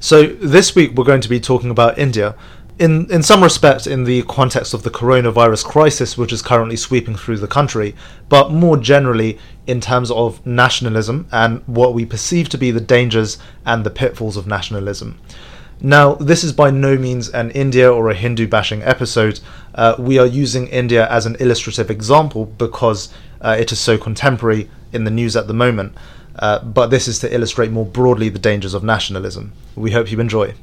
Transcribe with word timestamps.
So, 0.00 0.26
this 0.26 0.76
week 0.76 0.92
we're 0.92 1.04
going 1.04 1.22
to 1.22 1.28
be 1.28 1.40
talking 1.40 1.70
about 1.70 1.98
India. 1.98 2.36
In, 2.78 3.10
in 3.10 3.24
some 3.24 3.42
respect, 3.42 3.88
in 3.88 4.04
the 4.04 4.22
context 4.22 4.72
of 4.72 4.84
the 4.84 4.90
coronavirus 4.90 5.64
crisis, 5.64 6.16
which 6.16 6.32
is 6.32 6.40
currently 6.40 6.76
sweeping 6.76 7.16
through 7.16 7.38
the 7.38 7.48
country, 7.48 7.96
but 8.28 8.52
more 8.52 8.76
generally 8.76 9.40
in 9.66 9.80
terms 9.80 10.12
of 10.12 10.44
nationalism 10.46 11.26
and 11.32 11.62
what 11.66 11.94
we 11.94 12.06
perceive 12.06 12.48
to 12.50 12.58
be 12.58 12.70
the 12.70 12.80
dangers 12.80 13.38
and 13.66 13.82
the 13.82 13.90
pitfalls 13.90 14.36
of 14.36 14.46
nationalism. 14.46 15.18
Now, 15.80 16.14
this 16.14 16.44
is 16.44 16.52
by 16.52 16.70
no 16.70 16.96
means 16.96 17.28
an 17.30 17.50
India 17.50 17.92
or 17.92 18.08
a 18.08 18.14
Hindu 18.14 18.46
bashing 18.46 18.82
episode. 18.82 19.40
Uh, 19.74 19.96
we 19.98 20.18
are 20.18 20.26
using 20.26 20.68
India 20.68 21.08
as 21.10 21.26
an 21.26 21.36
illustrative 21.40 21.90
example 21.90 22.46
because 22.46 23.12
uh, 23.40 23.56
it 23.58 23.72
is 23.72 23.80
so 23.80 23.98
contemporary 23.98 24.70
in 24.92 25.02
the 25.02 25.10
news 25.10 25.36
at 25.36 25.48
the 25.48 25.54
moment. 25.54 25.94
Uh, 26.38 26.62
but 26.62 26.88
this 26.88 27.08
is 27.08 27.18
to 27.20 27.34
illustrate 27.34 27.70
more 27.70 27.86
broadly 27.86 28.28
the 28.28 28.38
dangers 28.38 28.74
of 28.74 28.84
nationalism. 28.84 29.52
We 29.74 29.90
hope 29.90 30.10
you 30.10 30.20
enjoy. 30.20 30.54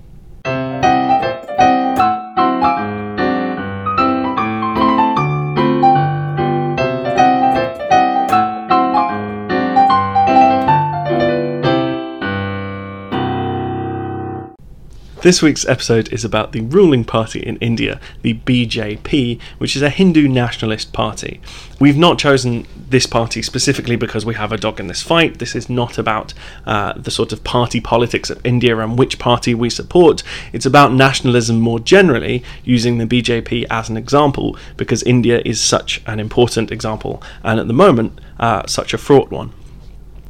This 15.26 15.42
week's 15.42 15.68
episode 15.68 16.14
is 16.14 16.24
about 16.24 16.52
the 16.52 16.62
ruling 16.62 17.04
party 17.04 17.40
in 17.40 17.58
India, 17.58 18.00
the 18.22 18.36
BJP, 18.36 19.42
which 19.58 19.76
is 19.76 19.82
a 19.82 19.90
Hindu 19.90 20.28
nationalist 20.28 20.94
party. 20.94 21.42
We've 21.80 21.98
not 21.98 22.20
chosen 22.20 22.68
this 22.78 23.08
party 23.08 23.42
specifically 23.42 23.96
because 23.96 24.24
we 24.24 24.36
have 24.36 24.52
a 24.52 24.58
dog 24.58 24.80
in 24.80 24.86
this 24.86 25.02
fight. 25.02 25.40
This 25.40 25.56
is 25.56 25.68
not 25.68 25.98
about 25.98 26.36
uh, 26.68 26.94
the 26.94 27.10
sort 27.10 27.34
of 27.34 27.44
party 27.44 27.82
politics 27.82 28.30
of 28.30 28.46
India 28.46 28.78
and 28.78 29.00
which 29.00 29.18
party 29.18 29.56
we 29.56 29.72
support. 29.72 30.22
It's 30.54 30.68
about 30.68 30.94
nationalism 30.94 31.60
more 31.60 31.80
generally, 31.80 32.44
using 32.64 33.00
the 33.00 33.08
BJP 33.08 33.66
as 33.72 33.90
an 33.90 33.98
example 33.98 34.56
because 34.78 35.02
India 35.02 35.42
is 35.44 35.60
such 35.60 36.04
an 36.06 36.20
important 36.20 36.72
example 36.72 37.24
and 37.42 37.60
at 37.60 37.66
the 37.66 37.74
moment, 37.74 38.22
uh, 38.40 38.68
such 38.68 38.94
a 38.94 39.00
fraught 39.00 39.32
one. 39.32 39.54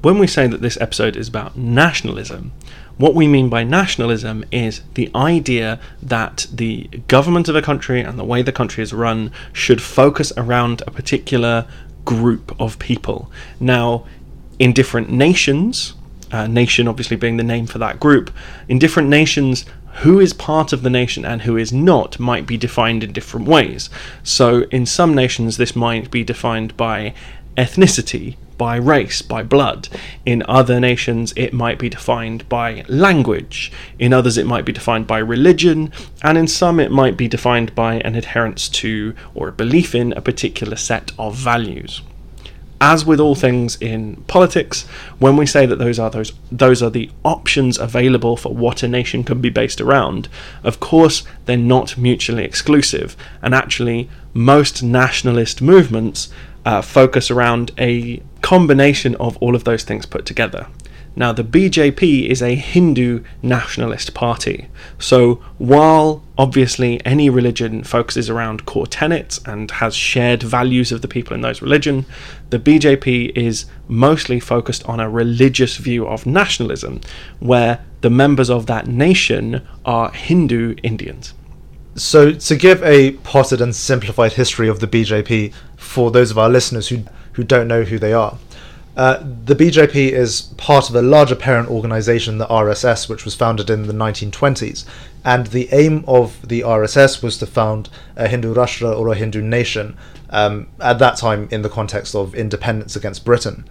When 0.01 0.19
we 0.19 0.27
say 0.27 0.47
that 0.47 0.61
this 0.61 0.79
episode 0.79 1.17
is 1.17 1.27
about 1.27 1.57
nationalism, 1.57 2.53
what 2.97 3.13
we 3.13 3.27
mean 3.27 3.49
by 3.49 3.63
nationalism 3.63 4.45
is 4.51 4.81
the 4.93 5.09
idea 5.13 5.79
that 6.01 6.47
the 6.51 6.89
government 7.07 7.49
of 7.49 7.55
a 7.55 7.61
country 7.61 8.01
and 8.01 8.17
the 8.17 8.23
way 8.23 8.41
the 8.41 8.51
country 8.51 8.83
is 8.83 8.93
run 8.93 9.31
should 9.51 9.81
focus 9.81 10.31
around 10.37 10.81
a 10.87 10.91
particular 10.91 11.67
group 12.05 12.55
of 12.59 12.79
people. 12.79 13.29
Now, 13.59 14.05
in 14.59 14.71
different 14.71 15.09
nations, 15.09 15.93
uh, 16.31 16.47
nation 16.47 16.87
obviously 16.87 17.17
being 17.17 17.37
the 17.37 17.43
name 17.43 17.67
for 17.67 17.79
that 17.79 17.99
group, 17.99 18.31
in 18.69 18.79
different 18.79 19.09
nations, 19.09 19.65
who 19.99 20.19
is 20.19 20.33
part 20.33 20.73
of 20.73 20.81
the 20.81 20.89
nation 20.89 21.25
and 21.25 21.43
who 21.43 21.55
is 21.57 21.71
not 21.71 22.19
might 22.19 22.45
be 22.45 22.57
defined 22.57 23.03
in 23.03 23.13
different 23.13 23.47
ways. 23.47 23.89
So, 24.23 24.63
in 24.71 24.85
some 24.85 25.13
nations, 25.13 25.57
this 25.57 25.75
might 25.75 26.11
be 26.11 26.23
defined 26.23 26.75
by 26.75 27.13
ethnicity, 27.57 28.35
by 28.57 28.75
race, 28.77 29.21
by 29.21 29.43
blood. 29.43 29.89
In 30.25 30.43
other 30.47 30.79
nations, 30.79 31.33
it 31.35 31.53
might 31.53 31.79
be 31.79 31.89
defined 31.89 32.47
by 32.49 32.85
language. 32.87 33.71
In 33.99 34.13
others, 34.13 34.37
it 34.37 34.45
might 34.45 34.65
be 34.65 34.73
defined 34.73 35.07
by 35.07 35.19
religion. 35.19 35.91
And 36.23 36.37
in 36.37 36.47
some, 36.47 36.79
it 36.79 36.91
might 36.91 37.17
be 37.17 37.27
defined 37.27 37.75
by 37.75 37.95
an 37.95 38.15
adherence 38.15 38.69
to 38.69 39.15
or 39.33 39.49
a 39.49 39.53
belief 39.53 39.93
in 39.95 40.13
a 40.13 40.21
particular 40.21 40.75
set 40.75 41.11
of 41.17 41.35
values. 41.35 42.01
As 42.81 43.05
with 43.05 43.21
all 43.21 43.35
things 43.35 43.77
in 43.81 44.17
politics, 44.27 44.83
when 45.17 45.37
we 45.37 45.45
say 45.45 45.65
that 45.65 45.77
those 45.79 45.97
are 45.97 46.09
those 46.09 46.33
those 46.51 46.83
are 46.83 46.89
the 46.89 47.09
options 47.23 47.77
available 47.77 48.35
for 48.35 48.53
what 48.53 48.83
a 48.83 48.87
nation 48.87 49.23
can 49.23 49.39
be 49.39 49.49
based 49.49 49.79
around, 49.79 50.27
of 50.61 50.81
course 50.81 51.23
they're 51.45 51.55
not 51.55 51.97
mutually 51.97 52.43
exclusive, 52.43 53.15
and 53.41 53.55
actually 53.55 54.09
most 54.33 54.83
nationalist 54.83 55.61
movements 55.61 56.27
uh, 56.65 56.81
focus 56.81 57.31
around 57.31 57.71
a 57.77 58.21
combination 58.45 59.15
of 59.15 59.35
all 59.37 59.55
of 59.55 59.63
those 59.63 59.83
things 59.83 60.05
put 60.05 60.23
together. 60.23 60.67
Now, 61.15 61.31
the 61.33 61.43
BJP 61.43 62.29
is 62.29 62.43
a 62.43 62.53
Hindu 62.53 63.23
nationalist 63.41 64.13
party. 64.13 64.67
So, 64.99 65.41
while 65.57 66.23
obviously 66.37 67.03
any 67.03 67.27
religion 67.27 67.83
focuses 67.83 68.29
around 68.29 68.67
core 68.67 68.85
tenets 68.85 69.39
and 69.47 69.71
has 69.71 69.95
shared 69.95 70.43
values 70.43 70.91
of 70.91 71.01
the 71.01 71.07
people 71.07 71.33
in 71.33 71.41
those 71.41 71.63
religion, 71.63 72.05
the 72.51 72.59
BJP 72.59 73.35
is 73.35 73.65
mostly 73.87 74.39
focused 74.39 74.83
on 74.85 74.99
a 74.99 75.09
religious 75.09 75.77
view 75.77 76.05
of 76.05 76.27
nationalism, 76.27 77.01
where 77.39 77.83
the 78.01 78.11
members 78.11 78.51
of 78.51 78.67
that 78.67 78.85
nation 78.85 79.67
are 79.85 80.11
Hindu 80.11 80.75
Indians. 80.83 81.33
So, 81.95 82.31
to 82.33 82.55
give 82.55 82.83
a 82.83 83.13
potted 83.23 83.59
and 83.59 83.75
simplified 83.75 84.33
history 84.33 84.67
of 84.67 84.81
the 84.81 84.87
BJP 84.87 85.51
for 85.77 86.11
those 86.11 86.29
of 86.29 86.37
our 86.37 86.49
listeners 86.49 86.89
who, 86.89 87.05
who 87.35 87.43
don't 87.43 87.67
know 87.67 87.83
who 87.83 87.99
they 87.99 88.13
are, 88.13 88.37
uh, 88.95 89.21
the 89.43 89.55
BJP 89.55 90.11
is 90.11 90.41
part 90.57 90.89
of 90.89 90.95
a 90.95 91.01
larger 91.01 91.35
parent 91.35 91.69
organization, 91.69 92.37
the 92.37 92.45
RSS, 92.45 93.09
which 93.09 93.25
was 93.25 93.35
founded 93.35 93.69
in 93.69 93.87
the 93.87 93.93
1920s. 93.93 94.85
And 95.25 95.47
the 95.47 95.67
aim 95.71 96.05
of 96.07 96.47
the 96.47 96.61
RSS 96.61 97.21
was 97.21 97.37
to 97.39 97.45
found 97.45 97.89
a 98.15 98.27
Hindu 98.27 98.53
Rashtra 98.53 98.97
or 98.97 99.09
a 99.09 99.15
Hindu 99.15 99.41
nation, 99.41 99.97
um, 100.29 100.67
at 100.79 100.99
that 100.99 101.17
time 101.17 101.49
in 101.51 101.61
the 101.61 101.69
context 101.69 102.15
of 102.15 102.33
independence 102.35 102.95
against 102.95 103.25
Britain. 103.25 103.65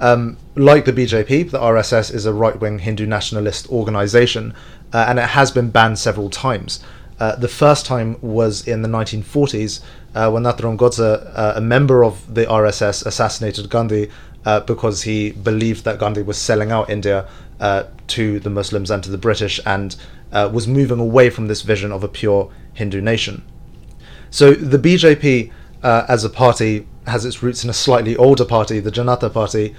Um, 0.00 0.36
like 0.54 0.84
the 0.84 0.92
BJP, 0.92 1.50
the 1.50 1.58
RSS 1.58 2.12
is 2.14 2.26
a 2.26 2.32
right 2.32 2.58
wing 2.58 2.80
Hindu 2.80 3.06
nationalist 3.06 3.68
organization, 3.68 4.54
uh, 4.92 5.06
and 5.08 5.18
it 5.18 5.30
has 5.30 5.50
been 5.50 5.70
banned 5.70 5.98
several 5.98 6.30
times. 6.30 6.80
Uh, 7.18 7.36
the 7.36 7.48
first 7.48 7.86
time 7.86 8.16
was 8.20 8.66
in 8.66 8.82
the 8.82 8.88
1940s 8.88 9.80
uh, 10.14 10.30
when 10.30 10.42
Nathuram 10.42 10.76
Godse, 10.76 11.00
uh, 11.00 11.54
a 11.56 11.60
member 11.60 12.04
of 12.04 12.34
the 12.34 12.44
RSS, 12.44 13.06
assassinated 13.06 13.70
Gandhi 13.70 14.10
uh, 14.44 14.60
because 14.60 15.02
he 15.02 15.32
believed 15.32 15.84
that 15.84 15.98
Gandhi 15.98 16.22
was 16.22 16.36
selling 16.38 16.70
out 16.70 16.90
India 16.90 17.28
uh, 17.60 17.84
to 18.08 18.40
the 18.40 18.50
Muslims 18.50 18.90
and 18.90 19.02
to 19.04 19.10
the 19.10 19.18
British 19.18 19.60
and 19.64 19.96
was 20.32 20.66
moving 20.66 20.98
away 20.98 21.28
from 21.30 21.46
this 21.46 21.62
vision 21.62 21.92
of 21.92 22.02
a 22.02 22.08
pure 22.08 22.50
Hindu 22.74 23.00
nation. 23.00 23.44
So 24.30 24.54
the 24.54 24.78
BJP 24.78 25.52
as 25.82 26.24
a 26.24 26.30
party 26.30 26.86
has 27.06 27.24
its 27.24 27.42
roots 27.42 27.64
in 27.64 27.70
a 27.70 27.74
slightly 27.74 28.16
older 28.16 28.44
party, 28.44 28.80
the 28.80 28.90
Janata 28.90 29.32
Party, 29.32 29.74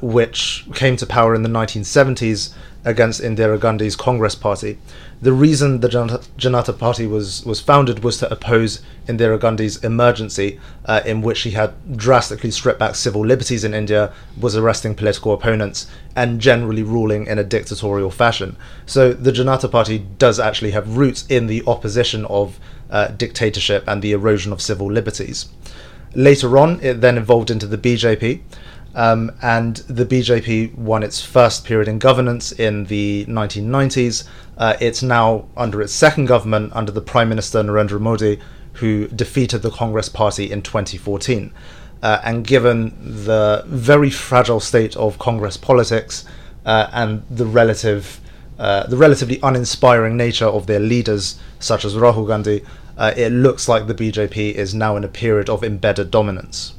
which 0.00 0.66
came 0.74 0.96
to 0.96 1.06
power 1.06 1.34
in 1.34 1.42
the 1.42 1.48
1970s 1.48 2.52
against 2.86 3.20
Indira 3.20 3.60
Gandhi's 3.60 3.96
Congress 3.96 4.34
Party 4.34 4.78
the 5.20 5.32
reason 5.32 5.80
the 5.80 5.88
Janata 5.88 6.78
Party 6.78 7.06
was, 7.06 7.44
was 7.46 7.60
founded 7.60 8.04
was 8.04 8.18
to 8.18 8.30
oppose 8.30 8.82
Indira 9.06 9.40
Gandhi's 9.40 9.82
emergency, 9.82 10.60
uh, 10.84 11.00
in 11.06 11.22
which 11.22 11.38
she 11.38 11.52
had 11.52 11.96
drastically 11.96 12.50
stripped 12.50 12.78
back 12.78 12.94
civil 12.94 13.24
liberties 13.24 13.64
in 13.64 13.72
India, 13.72 14.12
was 14.38 14.56
arresting 14.56 14.94
political 14.94 15.32
opponents, 15.32 15.86
and 16.14 16.40
generally 16.40 16.82
ruling 16.82 17.26
in 17.26 17.38
a 17.38 17.44
dictatorial 17.44 18.10
fashion. 18.10 18.56
So 18.84 19.14
the 19.14 19.32
Janata 19.32 19.70
Party 19.70 20.06
does 20.18 20.38
actually 20.38 20.72
have 20.72 20.98
roots 20.98 21.24
in 21.28 21.46
the 21.46 21.62
opposition 21.66 22.26
of 22.26 22.60
uh, 22.90 23.08
dictatorship 23.08 23.84
and 23.88 24.02
the 24.02 24.12
erosion 24.12 24.52
of 24.52 24.60
civil 24.60 24.92
liberties. 24.92 25.48
Later 26.14 26.58
on, 26.58 26.80
it 26.82 27.00
then 27.00 27.16
evolved 27.16 27.50
into 27.50 27.66
the 27.66 27.78
BJP. 27.78 28.42
Um, 28.96 29.30
and 29.42 29.76
the 29.88 30.06
BJP 30.06 30.74
won 30.74 31.02
its 31.02 31.20
first 31.20 31.66
period 31.66 31.86
in 31.86 31.98
governance 31.98 32.50
in 32.50 32.84
the 32.86 33.26
1990s. 33.28 34.24
Uh, 34.56 34.74
it's 34.80 35.02
now 35.02 35.48
under 35.54 35.82
its 35.82 35.92
second 35.92 36.24
government 36.24 36.72
under 36.74 36.90
the 36.90 37.02
Prime 37.02 37.28
Minister 37.28 37.62
Narendra 37.62 38.00
Modi, 38.00 38.40
who 38.72 39.06
defeated 39.08 39.60
the 39.60 39.70
Congress 39.70 40.08
Party 40.08 40.50
in 40.50 40.62
2014. 40.62 41.52
Uh, 42.02 42.20
and 42.24 42.46
given 42.46 42.96
the 43.26 43.64
very 43.66 44.08
fragile 44.08 44.60
state 44.60 44.96
of 44.96 45.18
Congress 45.18 45.58
politics 45.58 46.24
uh, 46.64 46.88
and 46.94 47.22
the 47.30 47.44
relative, 47.44 48.18
uh, 48.58 48.86
the 48.86 48.96
relatively 48.96 49.38
uninspiring 49.42 50.16
nature 50.16 50.46
of 50.46 50.66
their 50.66 50.80
leaders, 50.80 51.38
such 51.58 51.84
as 51.84 51.94
Rahul 51.94 52.26
Gandhi, 52.26 52.64
uh, 52.96 53.12
it 53.14 53.30
looks 53.30 53.68
like 53.68 53.88
the 53.88 53.94
BJP 53.94 54.54
is 54.54 54.74
now 54.74 54.96
in 54.96 55.04
a 55.04 55.08
period 55.08 55.50
of 55.50 55.62
embedded 55.62 56.10
dominance. 56.10 56.72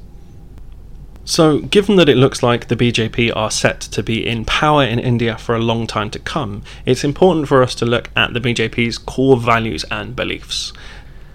So, 1.29 1.59
given 1.59 1.97
that 1.97 2.07
it 2.07 2.15
looks 2.15 2.41
like 2.41 2.69
the 2.69 2.75
BJP 2.77 3.35
are 3.35 3.51
set 3.51 3.81
to 3.81 4.01
be 4.01 4.25
in 4.25 4.45
power 4.45 4.85
in 4.85 4.97
India 4.97 5.38
for 5.38 5.56
a 5.56 5.59
long 5.59 5.85
time 5.85 6.09
to 6.12 6.19
come, 6.19 6.63
it's 6.85 7.03
important 7.03 7.50
for 7.50 7.62
us 7.62 7.75
to 7.75 7.85
look 7.85 8.09
at 8.15 8.31
the 8.31 8.39
BJP's 8.39 8.97
core 8.97 9.35
values 9.35 9.83
and 9.91 10.15
beliefs. 10.15 10.71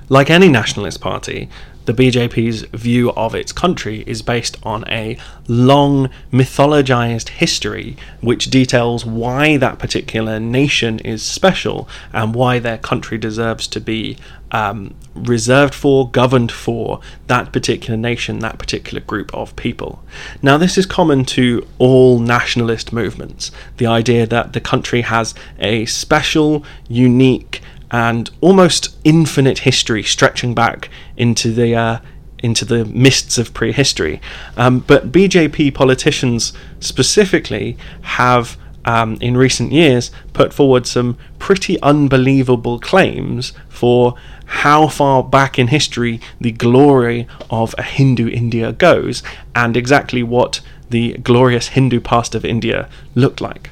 Like 0.09 0.31
any 0.31 0.49
nationalist 0.49 1.03
party, 1.03 1.51
the 1.85 1.95
BJP's 1.95 2.63
view 2.73 3.13
of 3.13 3.35
its 3.35 3.53
country 3.53 4.05
is 4.07 4.23
based 4.23 4.57
on 4.63 4.85
a 4.89 5.17
long 5.49 6.09
mythologized 6.33 7.29
history 7.31 7.97
which 8.21 8.47
details 8.51 9.05
why 9.05 9.57
that 9.57 9.79
particular 9.79 10.39
nation 10.39 10.99
is 11.01 11.23
special 11.23 11.89
and 12.13 12.35
why 12.35 12.59
their 12.59 12.79
country 12.79 13.19
deserves 13.19 13.67
to 13.69 13.81
be 13.81 14.17
um, 14.53 14.95
reserved 15.15 15.75
for, 15.75 16.09
governed 16.09 16.53
for 16.53 17.01
that 17.27 17.53
particular 17.53 17.97
nation, 17.97 18.39
that 18.41 18.59
particular 18.59 19.01
group 19.01 19.35
of 19.35 19.57
people. 19.57 20.03
Now, 20.43 20.59
this 20.59 20.79
is 20.79 20.87
common 20.87 21.25
to 21.27 21.67
all 21.79 22.19
nationalist 22.19 22.93
movements 22.93 23.51
the 23.79 23.87
idea 23.87 24.27
that 24.27 24.53
the 24.53 24.61
country 24.61 25.01
has 25.01 25.35
a 25.59 25.87
special, 25.87 26.65
unique, 26.89 27.63
and 27.93 28.31
almost 28.41 28.97
infinite 29.05 29.61
history 29.61 30.03
stretching 30.03 30.55
back 30.55 30.89
into 31.17 31.53
the 31.53 31.77
uh, 31.77 31.99
into 32.39 32.65
the 32.65 32.85
mists 32.87 33.39
of 33.39 33.55
prehistory. 33.55 34.21
Um, 34.57 34.81
but 34.81 35.13
BJP 35.13 35.75
politicians 35.75 36.53
specifically 36.81 37.77
have. 38.03 38.57
Um, 38.85 39.17
in 39.21 39.37
recent 39.37 39.71
years, 39.71 40.11
put 40.33 40.53
forward 40.53 40.89
some 40.89 41.17
pretty 41.39 41.81
unbelievable 41.83 42.81
claims 42.81 43.53
for 43.69 44.17
how 44.45 44.89
far 44.89 45.23
back 45.23 45.57
in 45.57 45.69
history 45.69 46.21
the 46.41 46.51
glory 46.51 47.29
of 47.49 47.77
a 47.79 47.85
Hindu 47.85 48.29
India 48.29 48.73
goes, 48.73 49.23
and 49.55 49.77
exactly 49.77 50.25
what 50.25 50.61
the 50.91 51.13
glorious 51.19 51.69
Hindu 51.69 52.01
past 52.01 52.35
of 52.35 52.45
India 52.45 52.89
looked 53.15 53.41
like. 53.41 53.71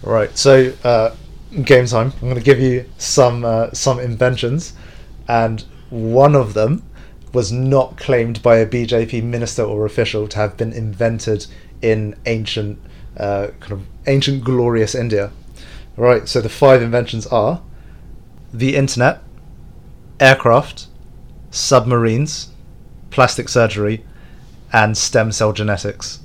Right. 0.00 0.38
So, 0.38 0.74
uh, 0.84 1.16
game 1.64 1.86
time. 1.86 2.12
I'm 2.14 2.28
going 2.28 2.34
to 2.34 2.40
give 2.40 2.60
you 2.60 2.84
some 2.98 3.44
uh, 3.44 3.72
some 3.72 3.98
inventions, 3.98 4.74
and 5.26 5.64
one 5.90 6.34
of 6.34 6.54
them 6.54 6.84
was 7.32 7.52
not 7.52 7.96
claimed 7.96 8.42
by 8.42 8.56
a 8.56 8.66
BJP 8.66 9.22
minister 9.22 9.62
or 9.62 9.84
official 9.84 10.28
to 10.28 10.36
have 10.38 10.56
been 10.56 10.72
invented 10.72 11.46
in 11.82 12.16
ancient, 12.26 12.78
uh, 13.16 13.48
kind 13.60 13.72
of 13.72 13.82
ancient 14.06 14.44
glorious 14.44 14.94
India. 14.94 15.30
Right. 15.96 16.28
So 16.28 16.40
the 16.40 16.48
five 16.48 16.80
inventions 16.82 17.26
are 17.26 17.60
the 18.52 18.76
internet, 18.76 19.22
aircraft, 20.20 20.86
submarines, 21.50 22.48
plastic 23.10 23.48
surgery, 23.48 24.04
and 24.72 24.96
stem 24.96 25.32
cell 25.32 25.52
genetics. 25.52 26.20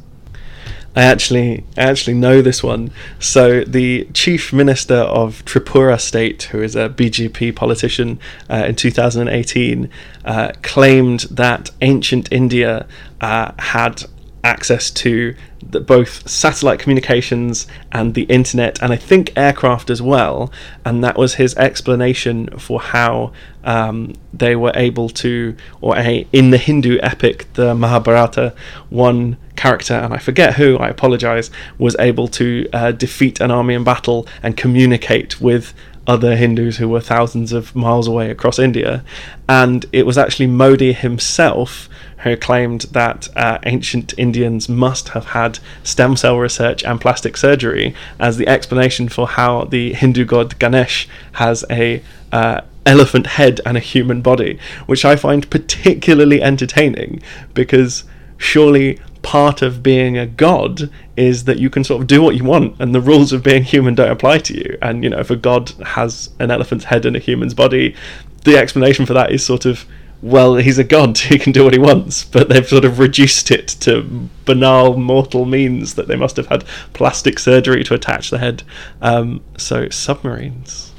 I 0.95 1.04
actually 1.04 1.63
I 1.75 1.81
actually 1.81 2.13
know 2.13 2.42
this 2.42 2.62
one. 2.63 2.92
So 3.19 3.63
the 3.63 4.07
chief 4.13 4.54
minister 4.54 4.95
of 4.95 5.44
Tripura 5.45 6.00
state, 6.00 6.44
who 6.44 6.62
is 6.62 6.75
a 6.75 6.90
BJP 6.90 7.56
politician 7.56 8.19
uh, 8.50 8.66
in 8.68 8.75
2018, 8.75 9.90
uh, 10.25 10.51
claimed 10.62 11.22
that 11.31 11.72
ancient 11.81 12.31
India 12.31 12.86
uh, 13.22 13.51
had 13.57 14.04
access 14.44 14.92
to 14.92 15.36
the, 15.62 15.80
both 15.80 16.28
satellite 16.30 16.80
communications 16.80 17.66
and 17.92 18.13
the 18.13 18.24
internet, 18.24 18.81
and 18.81 18.92
I 18.92 18.98
think 18.98 19.31
aircraft 19.38 19.90
as 19.90 20.01
well. 20.01 20.51
And 20.84 21.04
that 21.04 21.18
was 21.18 21.36
his 21.36 21.56
explanation 21.56 22.48
for 22.60 22.81
how 22.81 23.31
um, 23.63 24.13
they 24.34 24.56
were 24.56 24.74
able 24.75 25.10
to, 25.10 25.56
or 25.80 25.98
a, 25.98 26.28
in 26.34 26.51
the 26.51 26.57
Hindu 26.57 27.00
epic, 27.01 27.51
the 27.54 27.74
Mahabharata, 27.74 28.54
one 28.90 29.38
character, 29.56 29.94
and 29.94 30.13
I 30.13 30.18
forget 30.18 30.56
who, 30.56 30.78
I 30.78 30.90
apologize, 30.90 31.50
was 31.78 31.95
able 32.00 32.28
to 32.30 32.68
uh, 32.74 32.92
defeat 32.92 33.40
an 33.40 33.51
army 33.51 33.75
in 33.75 33.84
battle 33.84 34.28
and 34.42 34.57
communicate 34.57 35.40
with 35.40 35.74
other 36.06 36.36
Hindus 36.36 36.78
who 36.78 36.90
were 36.90 37.00
thousands 37.00 37.54
of 37.54 37.74
miles 37.75 38.07
away 38.07 38.30
across 38.30 38.60
India. 38.60 39.06
And 39.48 39.86
it 39.94 40.06
was 40.06 40.18
actually 40.18 40.48
Modi 40.48 40.92
himself 40.92 41.88
who 42.23 42.35
claimed 42.35 42.81
that 42.91 43.29
uh, 43.35 43.59
ancient 43.63 44.13
Indians 44.17 44.67
must 44.67 45.09
have 45.09 45.25
had 45.27 45.59
stem 45.83 46.15
cell 46.15 46.37
research 46.37 46.83
and 46.83 46.99
plastic 46.99 47.37
surgery 47.37 47.93
as 48.19 48.37
the 48.37 48.47
explanation 48.47 49.09
for 49.09 49.27
how 49.27 49.65
the 49.65 49.93
Hindu 49.93 50.25
god 50.25 50.57
Ganesh 50.59 51.07
has 51.33 51.63
a 51.69 52.01
uh, 52.31 52.61
elephant 52.85 53.27
head 53.27 53.61
and 53.65 53.77
a 53.77 53.81
human 53.81 54.21
body, 54.21 54.59
which 54.85 55.05
I 55.05 55.15
find 55.15 55.49
particularly 55.49 56.41
entertaining 56.41 57.21
because 57.53 58.03
surely 58.37 58.99
part 59.21 59.61
of 59.61 59.81
being 59.81 60.17
a 60.17 60.25
god 60.25 60.89
is 61.15 61.45
that 61.45 61.57
you 61.57 61.69
can 61.69 61.83
sort 61.83 62.01
of 62.01 62.07
do 62.07 62.21
what 62.21 62.35
you 62.35 62.43
want 62.43 62.75
and 62.79 62.93
the 62.93 62.99
rules 62.99 63.31
of 63.31 63.41
being 63.41 63.63
human 63.63 63.95
don't 63.95 64.11
apply 64.11 64.39
to 64.39 64.53
you. 64.53 64.77
And 64.81 65.03
you 65.03 65.09
know 65.09 65.19
if 65.19 65.29
a 65.29 65.35
god 65.35 65.69
has 65.85 66.29
an 66.39 66.51
elephant's 66.51 66.85
head 66.85 67.05
and 67.05 67.15
a 67.15 67.19
human's 67.19 67.53
body 67.53 67.95
the 68.43 68.57
explanation 68.57 69.05
for 69.05 69.13
that 69.13 69.31
is 69.31 69.45
sort 69.45 69.65
of 69.65 69.85
well, 70.23 70.55
he's 70.55 70.77
a 70.77 70.85
god, 70.85 71.17
he 71.17 71.37
can 71.37 71.51
do 71.51 71.65
what 71.65 71.73
he 71.73 71.79
wants, 71.79 72.23
but 72.23 72.47
they've 72.47 72.67
sort 72.67 72.85
of 72.85 72.97
reduced 72.97 73.51
it 73.51 73.67
to 73.81 74.29
banal 74.45 74.97
mortal 74.97 75.45
means 75.45 75.95
that 75.95 76.07
they 76.07 76.15
must 76.15 76.37
have 76.37 76.47
had 76.47 76.63
plastic 76.93 77.37
surgery 77.37 77.83
to 77.83 77.93
attach 77.93 78.29
the 78.29 78.39
head. 78.39 78.63
Um, 79.01 79.43
so, 79.57 79.89
submarines. 79.89 80.93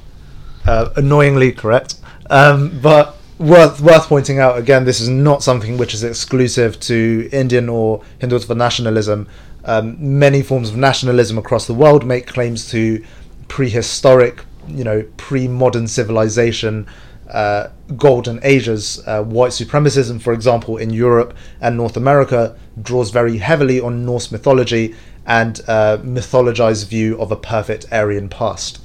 Uh, 0.67 0.91
annoyingly 0.97 1.53
correct. 1.53 1.97
Um, 2.29 2.79
but 2.81 3.17
worth 3.39 3.81
worth 3.81 4.07
pointing 4.09 4.39
out 4.39 4.59
again, 4.59 4.85
this 4.85 5.01
is 5.01 5.09
not 5.09 5.43
something 5.43 5.79
which 5.79 5.95
is 5.95 6.05
exclusive 6.05 6.79
to 6.81 7.29
Indian 7.33 7.71
or 7.71 8.03
Hindutva 8.21 8.55
nationalism. 8.55 9.27
Um, 9.65 9.97
many 10.19 10.43
forms 10.43 10.69
of 10.69 10.77
nationalism 10.77 11.39
across 11.39 11.67
the 11.67 11.73
world 11.73 12.05
make 12.05 12.27
claims 12.27 12.71
to 12.73 13.03
prehistoric, 13.49 14.45
you 14.69 14.85
know, 14.85 15.07
pre-modern 15.17 15.87
civilization 15.87 16.87
uh, 17.31 17.69
golden 17.97 18.41
ages. 18.43 19.03
Uh, 19.07 19.23
white 19.23 19.53
supremacism, 19.53 20.21
for 20.21 20.33
example, 20.33 20.77
in 20.77 20.91
Europe 20.91 21.37
and 21.61 21.77
North 21.77 21.97
America, 21.97 22.57
draws 22.83 23.11
very 23.11 23.39
heavily 23.39 23.81
on 23.81 24.05
Norse 24.05 24.31
mythology 24.31 24.95
and 25.27 25.61
uh, 25.69 25.99
mythologized 26.03 26.89
view 26.89 27.21
of 27.21 27.33
a 27.33 27.37
perfect 27.37 27.87
Aryan 27.91 28.29
past. 28.29 28.81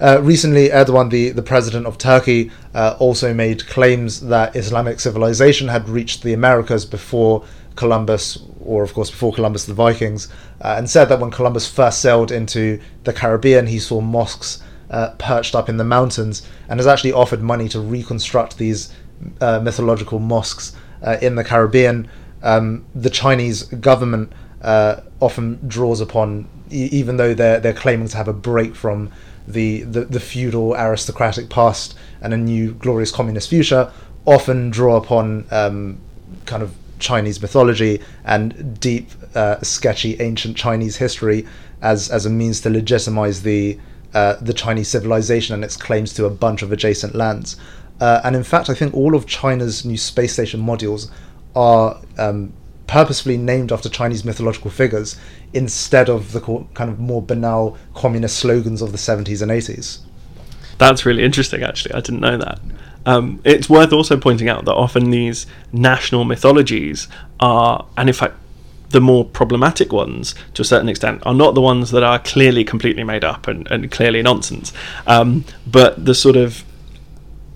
Uh, 0.00 0.20
recently, 0.22 0.70
Erdogan, 0.70 1.10
the, 1.10 1.30
the 1.30 1.42
president 1.42 1.86
of 1.86 1.98
Turkey, 1.98 2.50
uh, 2.74 2.96
also 2.98 3.32
made 3.32 3.66
claims 3.68 4.20
that 4.22 4.56
Islamic 4.56 4.98
civilization 4.98 5.68
had 5.68 5.88
reached 5.88 6.22
the 6.22 6.32
Americas 6.32 6.84
before 6.84 7.44
Columbus, 7.76 8.38
or 8.60 8.82
of 8.82 8.92
course 8.92 9.10
before 9.10 9.32
Columbus, 9.32 9.66
the 9.66 9.74
Vikings, 9.74 10.28
uh, 10.60 10.74
and 10.76 10.90
said 10.90 11.06
that 11.06 11.20
when 11.20 11.30
Columbus 11.30 11.68
first 11.68 12.00
sailed 12.00 12.32
into 12.32 12.80
the 13.04 13.12
Caribbean, 13.12 13.68
he 13.68 13.78
saw 13.78 14.00
mosques 14.00 14.62
uh, 14.90 15.10
perched 15.18 15.54
up 15.54 15.68
in 15.68 15.76
the 15.76 15.84
mountains 15.84 16.46
and 16.68 16.78
has 16.78 16.86
actually 16.86 17.12
offered 17.12 17.42
money 17.42 17.68
to 17.68 17.80
reconstruct 17.80 18.58
these 18.58 18.92
uh, 19.40 19.60
mythological 19.60 20.18
mosques 20.18 20.74
uh, 21.02 21.16
in 21.20 21.34
the 21.34 21.44
Caribbean. 21.44 22.08
Um, 22.42 22.84
the 22.94 23.10
Chinese 23.10 23.62
government 23.62 24.32
uh, 24.62 25.00
often 25.20 25.66
draws 25.66 26.00
upon, 26.00 26.48
e- 26.70 26.88
even 26.92 27.16
though 27.16 27.34
they're 27.34 27.60
they're 27.60 27.72
claiming 27.72 28.08
to 28.08 28.16
have 28.16 28.28
a 28.28 28.32
break 28.32 28.74
from 28.74 29.10
the, 29.46 29.82
the, 29.82 30.06
the 30.06 30.20
feudal 30.20 30.74
aristocratic 30.74 31.50
past 31.50 31.94
and 32.20 32.32
a 32.32 32.36
new 32.36 32.72
glorious 32.72 33.10
communist 33.10 33.50
future, 33.50 33.92
often 34.24 34.70
draw 34.70 34.96
upon 34.96 35.46
um, 35.50 36.00
kind 36.46 36.62
of 36.62 36.74
Chinese 36.98 37.40
mythology 37.42 38.00
and 38.24 38.80
deep, 38.80 39.10
uh, 39.34 39.60
sketchy 39.60 40.18
ancient 40.20 40.56
Chinese 40.56 40.96
history 40.96 41.46
as 41.82 42.08
as 42.08 42.24
a 42.24 42.30
means 42.30 42.60
to 42.62 42.70
legitimize 42.70 43.42
the 43.42 43.78
uh, 44.14 44.36
the 44.40 44.52
Chinese 44.52 44.88
civilization 44.88 45.54
and 45.54 45.64
its 45.64 45.76
claims 45.76 46.14
to 46.14 46.24
a 46.24 46.30
bunch 46.30 46.62
of 46.62 46.72
adjacent 46.72 47.14
lands. 47.14 47.56
Uh, 48.00 48.20
and 48.24 48.34
in 48.34 48.44
fact, 48.44 48.70
I 48.70 48.74
think 48.74 48.94
all 48.94 49.14
of 49.14 49.26
China's 49.26 49.84
new 49.84 49.96
space 49.96 50.32
station 50.32 50.60
modules 50.60 51.10
are 51.54 52.00
um, 52.18 52.52
purposefully 52.86 53.36
named 53.36 53.72
after 53.72 53.88
Chinese 53.88 54.24
mythological 54.24 54.70
figures 54.70 55.16
instead 55.52 56.08
of 56.08 56.32
the 56.32 56.40
co- 56.40 56.68
kind 56.74 56.90
of 56.90 56.98
more 56.98 57.22
banal 57.22 57.76
communist 57.94 58.38
slogans 58.38 58.82
of 58.82 58.92
the 58.92 58.98
70s 58.98 59.42
and 59.42 59.50
80s. 59.50 60.00
That's 60.78 61.06
really 61.06 61.22
interesting, 61.22 61.62
actually. 61.62 61.94
I 61.94 62.00
didn't 62.00 62.20
know 62.20 62.36
that. 62.38 62.60
Um, 63.06 63.40
it's 63.44 63.68
worth 63.68 63.92
also 63.92 64.16
pointing 64.16 64.48
out 64.48 64.64
that 64.64 64.72
often 64.72 65.10
these 65.10 65.46
national 65.72 66.24
mythologies 66.24 67.06
are, 67.38 67.86
and 67.96 68.08
in 68.08 68.14
fact, 68.14 68.34
the 68.94 69.00
more 69.00 69.24
problematic 69.24 69.92
ones, 69.92 70.36
to 70.54 70.62
a 70.62 70.64
certain 70.64 70.88
extent, 70.88 71.20
are 71.26 71.34
not 71.34 71.56
the 71.56 71.60
ones 71.60 71.90
that 71.90 72.04
are 72.04 72.20
clearly 72.20 72.62
completely 72.62 73.02
made 73.02 73.24
up 73.24 73.48
and, 73.48 73.68
and 73.68 73.90
clearly 73.90 74.22
nonsense, 74.22 74.72
um, 75.08 75.44
but 75.66 76.04
the 76.04 76.14
sort 76.14 76.36
of 76.36 76.64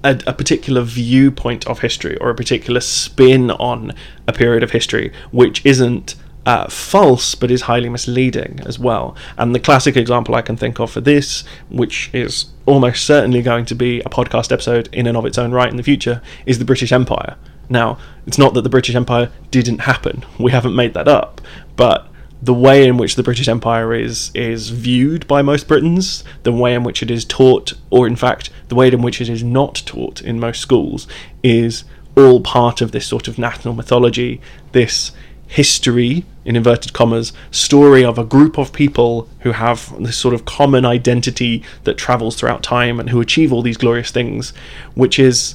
a, 0.03 0.21
a, 0.27 0.33
particular 0.33 0.83
viewpoint 0.83 1.65
of 1.69 1.79
history 1.79 2.17
or 2.17 2.29
a 2.29 2.35
particular 2.35 2.81
spin 2.81 3.53
on 3.53 3.95
a 4.27 4.33
period 4.33 4.65
of 4.65 4.73
history 4.73 5.13
which 5.31 5.65
isn't 5.65 6.17
uh, 6.45 6.69
false 6.69 7.37
but 7.37 7.53
is 7.53 7.63
highly 7.63 7.89
misleading 7.89 8.59
as 8.67 8.81
well. 8.81 9.15
And 9.37 9.55
the 9.55 9.61
classic 9.61 9.97
example 9.97 10.35
I 10.35 10.43
can 10.43 10.57
think 10.57 10.81
of 10.81 10.91
for 10.91 11.01
this, 11.01 11.45
which 11.69 12.11
is 12.13 12.47
almost 12.67 13.07
certainly 13.07 13.43
going 13.43 13.65
to 13.67 13.77
be 13.77 14.01
a 14.01 14.11
podcast 14.11 14.51
episode 14.51 14.89
in 14.93 15.07
and 15.07 15.17
of 15.17 15.25
its 15.25 15.39
own 15.39 15.53
right 15.53 15.71
in 15.71 15.77
the 15.77 15.85
future, 15.85 16.21
is 16.47 16.59
the 16.59 16.65
British 16.65 16.91
Empire. 16.91 17.37
Now, 17.69 17.99
it's 18.27 18.39
not 18.39 18.55
that 18.55 18.63
the 18.63 18.69
British 18.69 18.95
Empire 18.95 19.31
didn't 19.51 19.81
happen. 19.81 20.25
We 20.39 20.51
haven't 20.53 20.75
made 20.75 20.95
that 20.95 21.09
up, 21.09 21.41
but 21.77 22.09
the 22.41 22.55
way 22.55 22.87
in 22.87 22.97
which 22.97 23.17
the 23.17 23.23
British 23.23 23.49
Empire 23.49 23.93
is 23.95 24.31
is 24.35 24.71
viewed 24.71 25.27
by 25.27 25.43
most 25.43 25.67
Britons, 25.67 26.23
the 26.45 26.53
way 26.53 26.75
in 26.75 26.85
which 26.85 27.03
it 27.03 27.11
is 27.11 27.25
taught, 27.25 27.73
or 27.91 28.07
in 28.07 28.17
fact, 28.17 28.51
the 28.69 28.75
way 28.75 28.89
in 28.89 29.03
which 29.03 29.21
it 29.21 29.29
is 29.29 29.43
not 29.43 29.83
taught 29.87 30.23
in 30.23 30.39
most 30.39 30.61
schools, 30.61 31.09
is 31.43 31.85
all 32.17 32.41
part 32.41 32.81
of 32.81 32.93
this 32.93 33.07
sort 33.07 33.29
of 33.29 33.39
national 33.39 33.75
mythology, 33.75 34.41
this 34.73 35.13
history, 35.49 36.25
in 36.45 36.57
inverted 36.57 36.93
commas, 36.93 37.33
story 37.51 38.05
of 38.05 38.19
a 38.19 38.25
group 38.25 38.59
of 38.59 38.73
people 38.73 39.29
who 39.41 39.53
have 39.53 39.95
this 40.03 40.17
sort 40.17 40.35
of 40.35 40.45
common 40.45 40.85
identity 40.85 41.63
that 41.85 41.97
travels 41.97 42.37
throughout 42.37 42.63
time 42.63 43.01
and 43.01 43.11
who 43.11 43.21
achieve 43.21 43.53
all 43.53 43.63
these 43.63 43.77
glorious 43.77 44.11
things, 44.11 44.53
which 44.95 45.19
is 45.19 45.55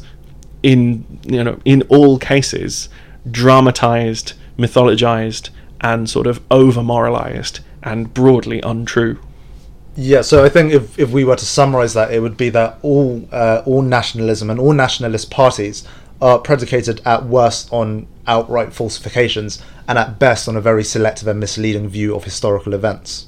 in 0.64 1.06
you 1.24 1.44
know 1.44 1.60
in 1.66 1.84
all 1.84 2.18
cases 2.18 2.90
dramatized, 3.30 4.34
mythologized, 4.58 5.50
and 5.82 6.10
sort 6.10 6.28
of 6.28 6.42
over 6.50 6.82
moralized 6.82 7.60
and 7.84 8.14
broadly 8.14 8.62
untrue. 8.62 9.20
Yeah, 9.96 10.22
so 10.22 10.44
I 10.44 10.50
think 10.50 10.74
if, 10.74 10.98
if 10.98 11.12
we 11.12 11.24
were 11.24 11.36
to 11.36 11.46
summarize 11.46 11.94
that, 11.94 12.12
it 12.12 12.20
would 12.20 12.38
be 12.38 12.50
that 12.50 12.80
all 12.82 13.28
uh, 13.32 13.62
all 13.66 13.82
nationalism 13.82 14.50
and 14.50 14.60
all 14.60 14.74
nationalist 14.74 15.30
parties 15.30 15.88
are 16.22 16.40
predicated 16.40 17.02
at 17.06 17.26
worst 17.26 17.72
on 17.72 18.08
outright 18.26 18.74
falsifications 18.74 19.62
and 19.88 20.00
at 20.00 20.18
best 20.18 20.48
on 20.48 20.56
a 20.56 20.62
very 20.62 20.84
selective 20.84 21.28
and 21.28 21.40
misleading 21.40 21.90
view 21.90 22.16
of 22.16 22.24
historical 22.24 22.74
events. 22.74 23.28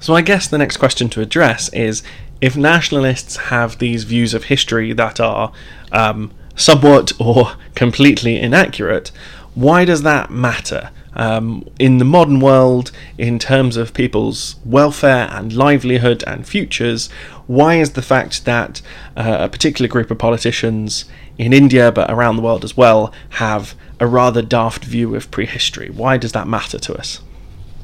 So 0.00 0.14
I 0.14 0.22
guess 0.22 0.48
the 0.48 0.58
next 0.58 0.78
question 0.78 1.08
to 1.10 1.20
address 1.20 1.68
is 1.72 2.02
if 2.44 2.58
nationalists 2.58 3.36
have 3.36 3.78
these 3.78 4.04
views 4.04 4.34
of 4.34 4.44
history 4.44 4.92
that 4.92 5.18
are 5.18 5.50
um, 5.92 6.30
somewhat 6.54 7.10
or 7.18 7.52
completely 7.74 8.38
inaccurate, 8.38 9.10
why 9.54 9.86
does 9.86 10.02
that 10.02 10.30
matter? 10.30 10.90
Um, 11.14 11.66
in 11.78 11.96
the 11.96 12.04
modern 12.04 12.40
world, 12.40 12.92
in 13.16 13.38
terms 13.38 13.78
of 13.78 13.94
people's 13.94 14.56
welfare 14.62 15.26
and 15.30 15.54
livelihood 15.54 16.22
and 16.26 16.46
futures, 16.46 17.08
why 17.46 17.76
is 17.76 17.92
the 17.92 18.02
fact 18.02 18.44
that 18.44 18.82
uh, 19.16 19.38
a 19.40 19.48
particular 19.48 19.88
group 19.88 20.10
of 20.10 20.18
politicians 20.18 21.06
in 21.38 21.54
India, 21.54 21.90
but 21.90 22.10
around 22.10 22.36
the 22.36 22.42
world 22.42 22.62
as 22.62 22.76
well, 22.76 23.10
have 23.40 23.74
a 23.98 24.06
rather 24.06 24.42
daft 24.42 24.84
view 24.84 25.14
of 25.14 25.30
prehistory? 25.30 25.88
Why 25.88 26.18
does 26.18 26.32
that 26.32 26.46
matter 26.46 26.78
to 26.78 26.94
us? 26.94 27.22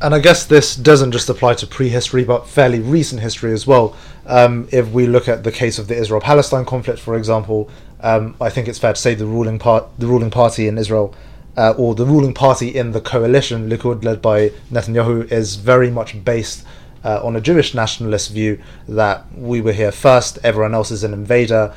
And 0.03 0.15
I 0.15 0.19
guess 0.19 0.47
this 0.47 0.77
doesn't 0.77 1.13
just 1.13 1.29
apply 1.29 1.55
to 1.55 1.67
prehistory, 1.67 2.25
but 2.25 2.47
fairly 2.49 2.81
recent 2.81 3.21
history 3.21 3.53
as 3.53 3.67
well. 3.67 3.95
Um, 4.31 4.69
if 4.71 4.89
we 4.91 5.07
look 5.07 5.27
at 5.29 5.43
the 5.43 5.51
case 5.51 5.79
of 5.81 5.89
the 5.89 5.97
Israel-Palestine 5.97 6.65
conflict, 6.65 7.01
for 7.01 7.17
example, 7.17 7.69
um, 8.01 8.37
I 8.41 8.49
think 8.49 8.69
it's 8.69 8.79
fair 8.79 8.93
to 8.93 9.01
say 9.01 9.15
the 9.15 9.27
ruling 9.27 9.59
part, 9.59 9.89
the 9.99 10.07
ruling 10.07 10.31
party 10.31 10.69
in 10.69 10.79
Israel, 10.79 11.15
uh, 11.57 11.75
or 11.77 11.97
the 11.97 12.07
ruling 12.07 12.33
party 12.33 12.69
in 12.69 12.93
the 12.93 13.01
coalition, 13.01 13.69
Likud, 13.69 14.05
led 14.05 14.23
by 14.23 14.51
Netanyahu, 14.71 15.31
is 15.33 15.57
very 15.57 15.91
much 15.91 16.25
based 16.25 16.65
uh, 17.05 17.21
on 17.25 17.37
a 17.37 17.41
Jewish 17.41 17.75
nationalist 17.75 18.31
view 18.31 18.61
that 18.89 19.25
we 19.35 19.61
were 19.61 19.73
here 19.73 19.93
first, 19.93 20.39
everyone 20.45 20.75
else 20.75 20.91
is 20.91 21.05
an 21.05 21.13
invader. 21.13 21.75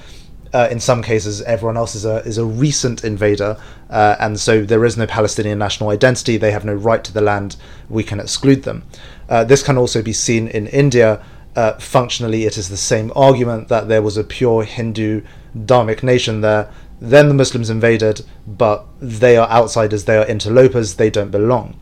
Uh, 0.53 0.67
in 0.69 0.79
some 0.79 1.01
cases, 1.01 1.41
everyone 1.43 1.77
else 1.77 1.95
is 1.95 2.05
a 2.05 2.17
is 2.25 2.37
a 2.37 2.45
recent 2.45 3.03
invader, 3.03 3.57
uh, 3.89 4.15
and 4.19 4.39
so 4.39 4.63
there 4.63 4.85
is 4.85 4.95
no 4.95 5.07
Palestinian 5.07 5.57
national 5.57 5.89
identity. 5.89 6.37
They 6.37 6.51
have 6.51 6.63
no 6.63 6.75
right 6.75 7.03
to 7.03 7.11
the 7.11 7.21
land. 7.21 7.55
We 7.89 8.03
can 8.03 8.19
exclude 8.19 8.61
them. 8.61 8.83
Uh, 9.27 9.43
this 9.45 9.63
can 9.63 9.77
also 9.79 10.03
be 10.03 10.13
seen 10.13 10.47
in 10.47 10.67
India. 10.67 11.23
Uh, 11.55 11.73
functionally, 11.73 12.45
it 12.45 12.57
is 12.57 12.69
the 12.69 12.77
same 12.77 13.11
argument 13.15 13.67
that 13.67 13.87
there 13.87 14.01
was 14.01 14.17
a 14.17 14.23
pure 14.23 14.63
Hindu 14.63 15.21
Dharmic 15.55 16.03
nation 16.03 16.41
there. 16.41 16.71
Then 16.99 17.27
the 17.27 17.33
Muslims 17.33 17.69
invaded, 17.69 18.21
but 18.47 18.85
they 18.99 19.37
are 19.37 19.49
outsiders. 19.49 20.05
They 20.05 20.17
are 20.17 20.25
interlopers. 20.25 20.95
They 20.95 21.09
don't 21.09 21.31
belong. 21.31 21.75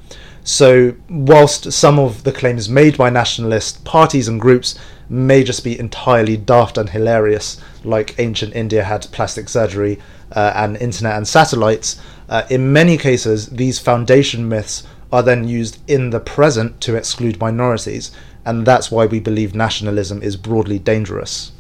So, 0.44 0.96
whilst 1.08 1.72
some 1.72 2.00
of 2.00 2.24
the 2.24 2.32
claims 2.32 2.68
made 2.68 2.98
by 2.98 3.12
nationalist 3.12 3.86
parties 3.86 4.28
and 4.28 4.42
groups 4.42 4.78
may 5.08 5.44
just 5.44 5.63
be 5.63 5.78
entirely 5.80 6.36
daft 6.36 6.78
and 6.78 6.90
hilarious, 6.90 7.62
like 7.84 8.16
ancient 8.18 8.56
India 8.56 8.84
had 8.84 9.08
plastic 9.12 9.50
surgery 9.50 10.00
uh, 10.32 10.54
and 10.56 10.78
internet 10.78 11.16
and 11.16 11.28
satellites, 11.28 12.01
uh, 12.28 12.44
in 12.50 12.74
many 12.74 12.98
cases, 12.98 13.50
these 13.50 13.78
foundation 13.78 14.48
myths 14.50 14.84
are 15.12 15.22
then 15.22 15.48
used 15.48 15.78
in 15.88 16.10
the 16.10 16.20
present 16.20 16.80
to 16.82 16.96
exclude 16.96 17.40
minorities, 17.40 18.12
and 18.45 18.65
that's 18.65 18.91
why 18.91 19.05
we 19.05 19.19
believe 19.19 19.53
nationalism 19.53 20.21
is 20.21 20.36
broadly 20.36 20.79
dangerous. 20.79 21.51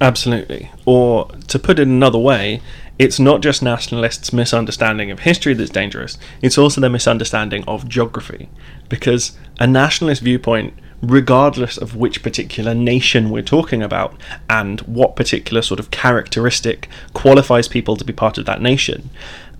Absolutely. 0.00 0.70
Or, 0.84 1.28
to 1.46 1.58
put 1.58 1.78
it 1.78 1.86
another 1.86 2.18
way, 2.18 2.60
it's 2.98 3.20
not 3.20 3.40
just 3.40 3.62
nationalists' 3.62 4.32
misunderstanding 4.32 5.10
of 5.10 5.20
history 5.20 5.54
that's 5.54 5.70
dangerous, 5.70 6.18
it's 6.40 6.58
also 6.58 6.80
their 6.80 6.90
misunderstanding 6.90 7.64
of 7.68 7.88
geography. 7.88 8.48
Because 8.88 9.38
a 9.60 9.66
nationalist 9.66 10.22
viewpoint, 10.22 10.74
regardless 11.00 11.78
of 11.78 11.96
which 11.96 12.22
particular 12.22 12.74
nation 12.74 13.30
we're 13.30 13.42
talking 13.42 13.82
about 13.82 14.20
and 14.50 14.80
what 14.82 15.16
particular 15.16 15.62
sort 15.62 15.80
of 15.80 15.90
characteristic 15.90 16.88
qualifies 17.12 17.68
people 17.68 17.96
to 17.96 18.04
be 18.04 18.12
part 18.12 18.38
of 18.38 18.46
that 18.46 18.60
nation, 18.60 19.10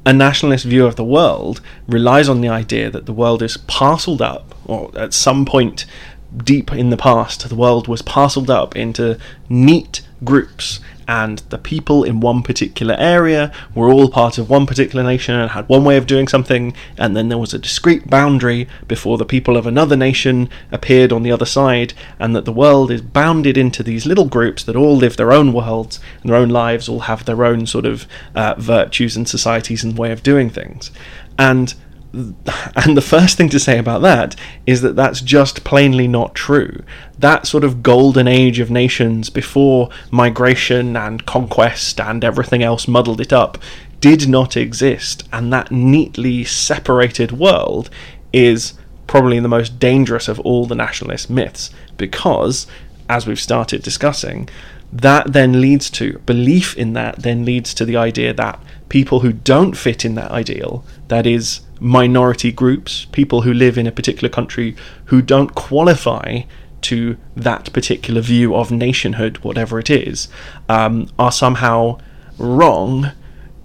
a 0.04 0.12
nationalist 0.12 0.64
view 0.64 0.84
of 0.84 0.96
the 0.96 1.04
world 1.04 1.61
relies 1.87 2.28
on 2.28 2.40
the 2.40 2.49
idea 2.49 2.90
that 2.90 3.06
the 3.06 3.12
world 3.12 3.42
is 3.42 3.56
parceled 3.56 4.20
up, 4.20 4.54
or 4.64 4.90
at 4.99 5.14
some 5.14 5.44
point 5.44 5.87
deep 6.38 6.72
in 6.72 6.90
the 6.90 6.96
past, 6.96 7.48
the 7.48 7.54
world 7.54 7.88
was 7.88 8.02
parceled 8.02 8.50
up 8.50 8.76
into 8.76 9.18
neat 9.48 10.02
groups 10.24 10.80
and 11.08 11.38
the 11.50 11.58
people 11.58 12.04
in 12.04 12.20
one 12.20 12.42
particular 12.42 12.94
area 12.98 13.52
were 13.74 13.90
all 13.90 14.08
part 14.08 14.38
of 14.38 14.48
one 14.48 14.66
particular 14.66 15.02
nation 15.02 15.34
and 15.34 15.50
had 15.50 15.68
one 15.68 15.84
way 15.84 15.96
of 15.96 16.06
doing 16.06 16.28
something, 16.28 16.74
and 16.96 17.16
then 17.16 17.28
there 17.28 17.38
was 17.38 17.52
a 17.52 17.58
discrete 17.58 18.08
boundary 18.08 18.68
before 18.88 19.18
the 19.18 19.24
people 19.24 19.56
of 19.56 19.66
another 19.66 19.96
nation 19.96 20.48
appeared 20.70 21.12
on 21.12 21.22
the 21.22 21.32
other 21.32 21.44
side, 21.44 21.94
and 22.18 22.34
that 22.36 22.44
the 22.44 22.52
world 22.52 22.90
is 22.90 23.02
bounded 23.02 23.56
into 23.56 23.82
these 23.82 24.06
little 24.06 24.26
groups 24.26 24.62
that 24.64 24.76
all 24.76 24.96
live 24.96 25.16
their 25.16 25.32
own 25.32 25.52
worlds 25.52 26.00
and 26.22 26.30
their 26.30 26.38
own 26.38 26.48
lives, 26.48 26.88
all 26.88 27.00
have 27.00 27.24
their 27.24 27.44
own 27.44 27.66
sort 27.66 27.84
of 27.84 28.06
uh, 28.34 28.54
virtues 28.58 29.16
and 29.16 29.28
societies 29.28 29.84
and 29.84 29.98
way 29.98 30.12
of 30.12 30.22
doing 30.22 30.50
things. 30.50 30.90
And 31.38 31.74
and 32.12 32.97
the 32.97 33.00
first 33.00 33.37
thing 33.38 33.49
to 33.49 33.59
say 33.59 33.78
about 33.78 34.02
that 34.02 34.37
is 34.66 34.83
that 34.83 34.97
that's 34.97 35.21
just 35.21 35.64
plainly 35.64 36.07
not 36.07 36.35
true. 36.35 36.83
That 37.19 37.47
sort 37.47 37.64
of 37.64 37.83
golden 37.83 38.28
age 38.28 38.59
of 38.59 38.71
nations 38.71 39.31
before 39.31 39.88
migration 40.11 40.97
and 40.97 41.25
conquest 41.25 42.00
and 42.00 42.23
everything 42.23 42.62
else 42.62 42.87
muddled 42.87 43.21
it 43.21 43.33
up 43.33 43.59
did 44.00 44.28
not 44.28 44.57
exist, 44.57 45.26
and 45.33 45.52
that 45.52 45.71
neatly 45.71 46.45
separated 46.45 47.31
world 47.33 47.88
is 48.33 48.75
probably 49.07 49.38
the 49.38 49.49
most 49.49 49.78
dangerous 49.78 50.26
of 50.26 50.40
all 50.40 50.66
the 50.66 50.75
nationalist 50.75 51.31
myths 51.31 51.71
because, 51.97 52.66
as 53.09 53.26
we've 53.26 53.40
started 53.40 53.83
discussing, 53.83 54.49
that 54.92 55.33
then 55.33 55.61
leads 55.61 55.88
to 55.88 56.19
belief 56.26 56.76
in 56.76 56.92
that, 56.95 57.21
then 57.21 57.45
leads 57.45 57.73
to 57.75 57.85
the 57.85 57.97
idea 57.97 58.35
that 58.35 58.61
people 58.88 59.21
who 59.21 59.33
don't 59.33 59.76
fit 59.76 60.04
in 60.04 60.14
that 60.16 60.31
ideal, 60.31 60.85
that 61.09 61.26
is, 61.26 61.61
minority 61.82 62.52
groups, 62.52 63.06
people 63.12 63.42
who 63.42 63.52
live 63.52 63.76
in 63.76 63.86
a 63.86 63.92
particular 63.92 64.28
country 64.28 64.76
who 65.06 65.20
don't 65.20 65.54
qualify 65.54 66.42
to 66.82 67.16
that 67.36 67.72
particular 67.72 68.20
view 68.20 68.54
of 68.54 68.70
nationhood, 68.70 69.38
whatever 69.38 69.78
it 69.78 69.90
is, 69.90 70.28
um, 70.68 71.08
are 71.18 71.32
somehow 71.32 71.98
wrong, 72.38 73.10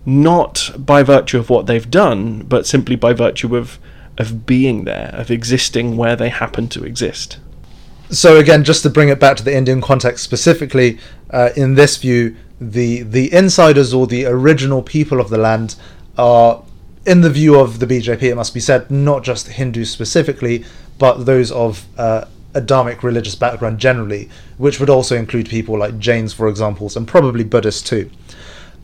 not 0.05 0.71
by 0.77 1.03
virtue 1.03 1.38
of 1.38 1.50
what 1.50 1.67
they've 1.67 1.91
done, 1.91 2.39
but 2.41 2.65
simply 2.65 2.95
by 2.95 3.13
virtue 3.13 3.55
of 3.55 3.79
of 4.17 4.47
being 4.47 4.86
there, 4.86 5.12
of 5.13 5.29
existing 5.29 5.95
where 5.95 6.15
they 6.15 6.29
happen 6.29 6.67
to 6.67 6.83
exist. 6.83 7.38
So 8.09 8.38
again, 8.38 8.63
just 8.63 8.81
to 8.81 8.89
bring 8.89 9.09
it 9.09 9.19
back 9.19 9.38
to 9.38 9.43
the 9.43 9.55
Indian 9.55 9.79
context 9.79 10.24
specifically, 10.24 10.97
uh, 11.29 11.50
in 11.55 11.75
this 11.75 11.97
view, 11.97 12.36
the 12.59 13.03
the 13.03 13.31
insiders 13.31 13.93
or 13.93 14.07
the 14.07 14.25
original 14.25 14.81
people 14.81 15.19
of 15.19 15.29
the 15.29 15.38
land 15.38 15.75
are 16.17 16.63
in 17.08 17.22
the 17.22 17.30
view 17.30 17.58
of 17.58 17.80
the 17.80 17.88
BJP, 17.88 18.22
it 18.24 18.36
must 18.36 18.54
be 18.54 18.60
said, 18.60 18.92
not 18.92 19.24
just 19.24 19.48
Hindus 19.48 19.90
specifically, 19.90 20.66
but 21.00 21.26
those 21.26 21.52
of 21.54 21.86
uh, 21.98 22.26
Dharmic 22.54 23.02
religious 23.02 23.34
background 23.34 23.80
generally, 23.80 24.30
which 24.58 24.80
would 24.82 24.90
also 24.90 25.16
include 25.16 25.48
people 25.48 25.80
like 25.80 25.98
Jains, 26.00 26.34
for 26.34 26.50
example, 26.50 26.92
and 26.98 27.08
probably 27.08 27.46
Buddhists 27.46 27.82
too. 27.82 28.12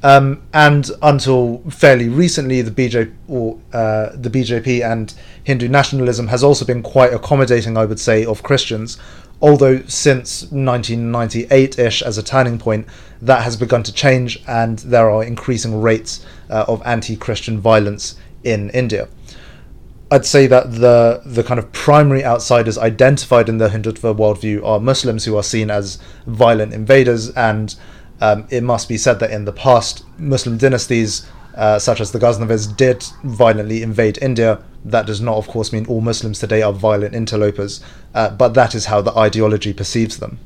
Um, 0.03 0.41
and 0.53 0.89
until 1.01 1.59
fairly 1.69 2.07
recently, 2.07 2.61
the 2.61 2.71
BJP, 2.71 3.13
or, 3.27 3.59
uh, 3.73 4.11
the 4.13 4.29
BJP 4.29 4.89
and 4.89 5.13
Hindu 5.43 5.67
nationalism 5.67 6.27
has 6.27 6.43
also 6.43 6.65
been 6.65 6.81
quite 6.81 7.13
accommodating, 7.13 7.77
I 7.77 7.85
would 7.85 7.99
say, 7.99 8.25
of 8.25 8.41
Christians, 8.41 8.97
although 9.41 9.81
since 9.87 10.43
1998 10.43 11.77
ish, 11.77 12.01
as 12.01 12.17
a 12.17 12.23
turning 12.23 12.57
point, 12.57 12.87
that 13.23 13.43
has 13.43 13.55
begun 13.57 13.83
to 13.83 13.93
change 13.93 14.41
and 14.47 14.79
there 14.79 15.09
are 15.09 15.23
increasing 15.23 15.81
rates 15.81 16.25
uh, 16.49 16.65
of 16.67 16.81
anti 16.85 17.15
Christian 17.15 17.59
violence 17.59 18.15
in 18.43 18.69
India. 18.71 19.07
I'd 20.11 20.25
say 20.25 20.45
that 20.47 20.73
the 20.73 21.21
the 21.25 21.43
kind 21.43 21.59
of 21.59 21.71
primary 21.71 22.23
outsiders 22.23 22.77
identified 22.77 23.49
in 23.49 23.57
the 23.57 23.69
Hindutva 23.69 24.15
worldview 24.15 24.63
are 24.65 24.79
Muslims 24.79 25.25
who 25.25 25.35
are 25.37 25.43
seen 25.43 25.71
as 25.71 25.97
violent 26.27 26.73
invaders, 26.73 27.29
and 27.31 27.75
um, 28.21 28.45
it 28.49 28.61
must 28.61 28.87
be 28.87 28.97
said 28.97 29.19
that 29.19 29.31
in 29.31 29.45
the 29.45 29.53
past, 29.53 30.05
Muslim 30.19 30.57
dynasties 30.57 31.25
uh, 31.55 31.77
such 31.79 32.01
as 32.01 32.11
the 32.11 32.19
Ghaznavids, 32.19 32.75
did 32.75 33.03
violently 33.23 33.83
invade 33.83 34.17
India. 34.21 34.63
That 34.85 35.05
does 35.05 35.21
not, 35.21 35.37
of 35.37 35.47
course, 35.47 35.71
mean 35.71 35.85
all 35.85 36.01
Muslims 36.01 36.39
today 36.39 36.61
are 36.61 36.73
violent 36.73 37.15
interlopers, 37.15 37.81
uh, 38.13 38.31
but 38.31 38.53
that 38.55 38.75
is 38.75 38.85
how 38.85 39.01
the 39.01 39.15
ideology 39.17 39.73
perceives 39.73 40.17
them. 40.17 40.39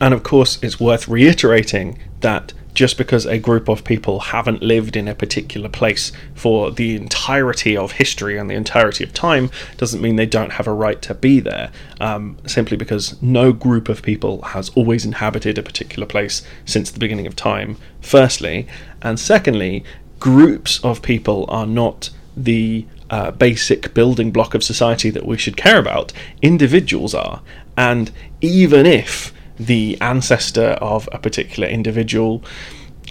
And 0.00 0.12
of 0.12 0.22
course, 0.22 0.58
it's 0.62 0.78
worth 0.78 1.08
reiterating 1.08 1.98
that 2.20 2.52
just 2.76 2.98
because 2.98 3.24
a 3.24 3.38
group 3.38 3.68
of 3.68 3.82
people 3.84 4.20
haven't 4.20 4.62
lived 4.62 4.96
in 4.96 5.08
a 5.08 5.14
particular 5.14 5.68
place 5.68 6.12
for 6.34 6.70
the 6.70 6.94
entirety 6.94 7.74
of 7.74 7.92
history 7.92 8.36
and 8.36 8.50
the 8.50 8.54
entirety 8.54 9.02
of 9.02 9.14
time 9.14 9.50
doesn't 9.78 10.02
mean 10.02 10.16
they 10.16 10.26
don't 10.26 10.52
have 10.52 10.66
a 10.66 10.72
right 10.72 11.00
to 11.00 11.14
be 11.14 11.40
there. 11.40 11.72
Um, 12.00 12.36
simply 12.46 12.76
because 12.76 13.20
no 13.22 13.52
group 13.52 13.88
of 13.88 14.02
people 14.02 14.42
has 14.42 14.68
always 14.70 15.06
inhabited 15.06 15.56
a 15.56 15.62
particular 15.62 16.06
place 16.06 16.42
since 16.66 16.90
the 16.90 17.00
beginning 17.00 17.26
of 17.26 17.34
time, 17.34 17.78
firstly. 18.02 18.68
And 19.00 19.18
secondly, 19.18 19.82
groups 20.20 20.78
of 20.84 21.00
people 21.00 21.46
are 21.48 21.66
not 21.66 22.10
the 22.36 22.86
uh, 23.08 23.30
basic 23.30 23.94
building 23.94 24.30
block 24.30 24.54
of 24.54 24.62
society 24.62 25.08
that 25.08 25.24
we 25.24 25.38
should 25.38 25.56
care 25.56 25.78
about. 25.78 26.12
Individuals 26.42 27.14
are. 27.14 27.40
And 27.78 28.10
even 28.42 28.84
if 28.84 29.32
the 29.58 29.98
ancestor 30.00 30.70
of 30.80 31.08
a 31.12 31.18
particular 31.18 31.68
individual 31.68 32.42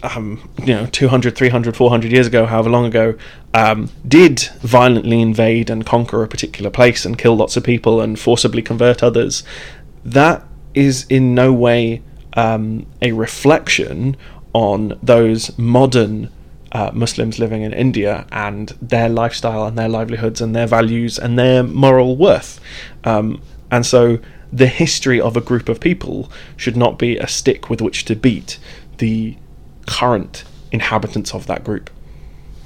um, 0.03 0.49
you 0.59 0.73
know 0.73 0.85
200 0.87 1.35
300 1.35 1.75
400 1.75 2.11
years 2.11 2.27
ago 2.27 2.45
however 2.45 2.69
long 2.69 2.85
ago 2.85 3.15
um, 3.53 3.89
did 4.07 4.39
violently 4.61 5.21
invade 5.21 5.69
and 5.69 5.85
conquer 5.85 6.21
a 6.23 6.27
particular 6.27 6.69
place 6.69 7.05
and 7.05 7.17
kill 7.17 7.35
lots 7.35 7.57
of 7.57 7.63
people 7.63 8.01
and 8.01 8.19
forcibly 8.19 8.61
convert 8.61 9.01
others 9.01 9.43
that 10.03 10.43
is 10.73 11.05
in 11.09 11.33
no 11.33 11.51
way 11.53 12.01
um, 12.33 12.85
a 13.01 13.11
reflection 13.13 14.17
on 14.53 14.97
those 15.01 15.57
modern 15.57 16.29
uh, 16.71 16.91
Muslims 16.93 17.39
living 17.39 17.61
in 17.61 17.73
India 17.73 18.27
and 18.31 18.69
their 18.81 19.07
lifestyle 19.07 19.65
and 19.65 19.77
their 19.77 19.87
livelihoods 19.87 20.41
and 20.41 20.55
their 20.55 20.67
values 20.67 21.17
and 21.17 21.39
their 21.39 21.63
moral 21.63 22.17
worth. 22.17 22.59
Um, 23.05 23.41
and 23.71 23.85
so 23.85 24.19
the 24.51 24.67
history 24.67 25.19
of 25.19 25.35
a 25.35 25.41
group 25.41 25.69
of 25.69 25.79
people 25.79 26.31
should 26.55 26.77
not 26.77 26.97
be 26.97 27.17
a 27.17 27.27
stick 27.27 27.69
with 27.69 27.81
which 27.81 28.05
to 28.05 28.15
beat 28.15 28.57
the 28.97 29.35
current 29.85 30.43
inhabitants 30.71 31.33
of 31.33 31.47
that 31.47 31.63
group. 31.63 31.89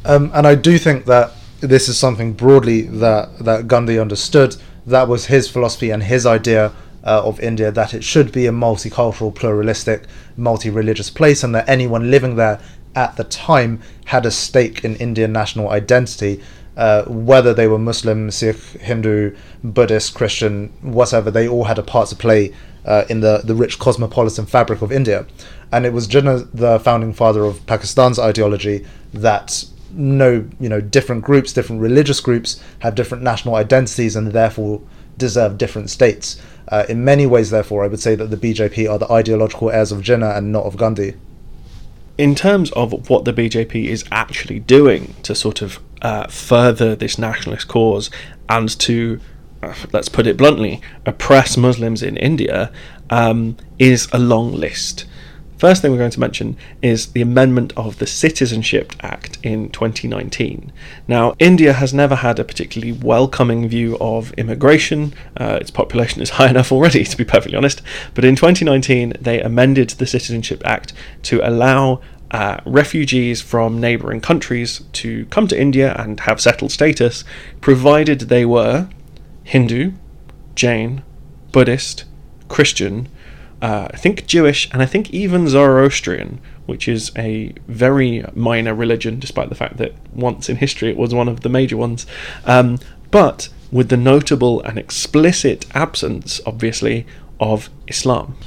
Um, 0.06 0.32
and 0.34 0.48
I 0.48 0.56
do 0.56 0.78
think 0.78 1.06
that 1.06 1.32
this 1.62 1.90
is 1.90 1.98
something 1.98 2.34
broadly 2.34 2.82
that, 2.82 3.40
that 3.40 3.68
Gandhi 3.68 4.00
understood. 4.00 4.56
That 4.86 5.08
was 5.08 5.26
his 5.26 5.50
philosophy 5.50 5.92
and 5.92 6.04
his 6.04 6.26
idea 6.26 6.72
uh, 7.04 7.22
of 7.24 7.40
India 7.40 7.72
that 7.72 7.94
it 7.94 8.04
should 8.04 8.32
be 8.32 8.46
a 8.46 8.52
multicultural, 8.52 9.34
pluralistic, 9.34 10.04
multi 10.38 10.70
religious 10.70 11.10
place, 11.10 11.44
and 11.44 11.54
that 11.56 11.68
anyone 11.68 12.12
living 12.12 12.36
there 12.36 12.60
at 12.96 13.16
the 13.18 13.24
time 13.24 13.82
had 14.06 14.26
a 14.26 14.32
stake 14.32 14.84
in 14.84 14.96
Indian 14.96 15.32
national 15.32 15.70
identity 15.70 16.42
uh, 16.80 17.04
whether 17.08 17.54
they 17.54 17.68
were 17.68 17.78
Muslim, 17.78 18.32
Sikh, 18.32 18.56
Hindu, 18.56 19.36
Buddhist, 19.66 20.16
Christian, 20.16 20.70
whatever, 20.82 21.30
they 21.30 21.46
all 21.46 21.66
had 21.66 21.78
a 21.78 21.84
part 21.84 22.08
to 22.08 22.16
play 22.16 22.54
uh, 22.86 23.04
in 23.10 23.20
the, 23.20 23.42
the 23.44 23.54
rich 23.54 23.80
cosmopolitan 23.80 24.46
fabric 24.46 24.82
of 24.82 24.90
India. 24.90 25.26
And 25.74 25.86
it 25.86 25.92
was 25.92 26.08
Jinnah, 26.08 26.50
the 26.54 26.80
founding 26.80 27.12
father 27.12 27.44
of 27.44 27.66
Pakistan's 27.66 28.18
ideology, 28.18 28.88
that 29.14 29.66
no, 29.92 30.48
you 30.58 30.70
know, 30.70 30.80
different 30.80 31.22
groups, 31.26 31.52
different 31.52 31.82
religious 31.82 32.22
groups 32.22 32.64
have 32.80 32.96
different 32.96 33.24
national 33.24 33.56
identities 33.56 34.16
and 34.16 34.32
therefore 34.32 34.82
deserve 35.18 35.58
different 35.58 35.90
states. 35.90 36.42
Uh, 36.70 36.86
in 36.88 37.04
many 37.04 37.26
ways, 37.26 37.50
therefore, 37.50 37.84
I 37.84 37.88
would 37.88 38.00
say 38.00 38.16
that 38.16 38.30
the 38.30 38.38
BJP 38.38 38.90
are 38.90 38.98
the 38.98 39.12
ideological 39.12 39.70
heirs 39.70 39.92
of 39.92 40.00
Jinnah 40.00 40.38
and 40.38 40.54
not 40.54 40.64
of 40.64 40.78
Gandhi 40.78 41.16
in 42.20 42.36
terms 42.36 42.70
of 42.72 43.10
what 43.10 43.24
the 43.24 43.32
BJP 43.32 43.86
is 43.86 44.04
actually 44.12 44.60
doing 44.60 45.16
to 45.24 45.34
sort 45.34 45.62
of 45.62 45.80
uh, 46.01 46.27
further 46.27 46.96
this 46.96 47.18
nationalist 47.18 47.68
cause 47.68 48.10
and 48.48 48.77
to, 48.79 49.20
uh, 49.62 49.74
let's 49.94 50.10
put 50.10 50.27
it 50.27 50.38
bluntly, 50.38 50.82
oppress 51.06 51.58
Muslims 51.58 52.01
in 52.01 52.18
India, 52.18 52.72
um, 53.10 53.58
is 53.77 54.08
a 54.12 54.20
long 54.20 54.53
list. 54.53 55.06
First 55.60 55.82
thing 55.82 55.91
we're 55.91 55.98
going 55.98 56.12
to 56.12 56.20
mention 56.22 56.56
is 56.82 57.08
the 57.08 57.22
amendment 57.22 57.74
of 57.75 58.00
the 58.00 58.08
Citizenship 58.08 58.94
Act 59.01 59.38
in 59.44 59.70
2019. 59.72 60.72
Now, 61.06 61.36
India 61.38 61.74
has 61.74 61.94
never 61.94 62.15
had 62.15 62.39
a 62.39 62.46
particularly 62.46 62.94
welcoming 62.94 63.68
view 63.68 63.98
of 64.00 64.32
immigration. 64.36 65.13
Uh, 65.36 65.58
its 65.60 65.70
population 65.70 66.22
is 66.22 66.29
high 66.39 66.50
enough 66.50 66.72
already, 66.72 67.03
to 67.03 67.18
be 67.18 67.25
perfectly 67.25 67.58
honest. 67.58 67.82
But 68.13 68.24
in 68.24 68.38
2019, 68.38 69.15
they 69.20 69.41
amended 69.41 69.89
the 69.89 70.08
Citizenship 70.08 70.62
Act 70.63 70.94
to 71.24 71.46
allow 71.46 72.00
uh, 72.32 72.60
refugees 72.66 73.42
from 73.42 73.80
neighbouring 73.80 74.22
countries 74.22 74.84
to 74.94 75.26
come 75.28 75.48
to 75.48 75.60
India 75.60 75.96
and 75.98 76.20
have 76.22 76.40
settled 76.40 76.72
status, 76.72 77.24
provided 77.62 78.22
they 78.22 78.46
were 78.46 78.88
Hindu, 79.44 79.94
Jain, 80.56 81.04
Buddhist, 81.52 82.06
Christian, 82.48 83.10
uh, 83.62 83.90
I 83.94 83.98
think 83.98 84.26
Jewish, 84.26 84.72
and 84.72 84.82
I 84.82 84.86
think 84.86 85.10
even 85.12 85.48
Zoroastrian, 85.48 86.40
which 86.66 86.88
is 86.88 87.12
a 87.18 87.54
very 87.68 88.24
minor 88.34 88.74
religion, 88.74 89.20
despite 89.20 89.50
the 89.50 89.56
fact 89.56 89.78
that 89.78 89.94
once 90.13 90.50
in 90.50 90.58
history 90.58 90.89
it 90.89 90.98
was 90.98 91.13
one 91.13 91.28
of 91.28 91.42
the 91.42 91.50
major 91.50 91.76
ones. 91.76 92.06
Um, 92.46 92.80
but 93.12 93.50
with 93.72 93.89
the 93.89 93.98
notable 93.98 94.62
and 94.62 94.78
explicit 94.78 95.65
absence, 95.76 96.39
obviously, 96.46 97.06
of 97.39 97.70
Islam. 97.88 98.38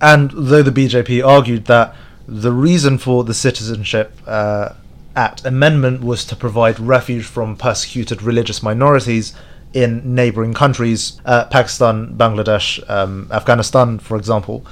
And 0.00 0.30
though 0.32 0.62
the 0.62 0.70
BJP 0.70 1.26
argued 1.26 1.66
that 1.66 1.94
the 2.26 2.52
reason 2.52 2.98
for 2.98 3.24
the 3.24 3.34
Citizenship 3.34 4.12
uh, 4.26 4.70
Act 5.16 5.44
amendment 5.44 6.02
was 6.02 6.24
to 6.24 6.34
provide 6.34 6.80
refuge 6.80 7.24
from 7.24 7.56
persecuted 7.56 8.20
religious 8.22 8.62
minorities 8.64 9.32
in 9.72 10.14
neighboring 10.14 10.54
countries, 10.54 11.20
uh, 11.24 11.44
Pakistan, 11.46 12.14
Bangladesh, 12.16 12.82
um, 12.90 13.28
Afghanistan, 13.30 13.98
for 13.98 14.16
example, 14.16 14.66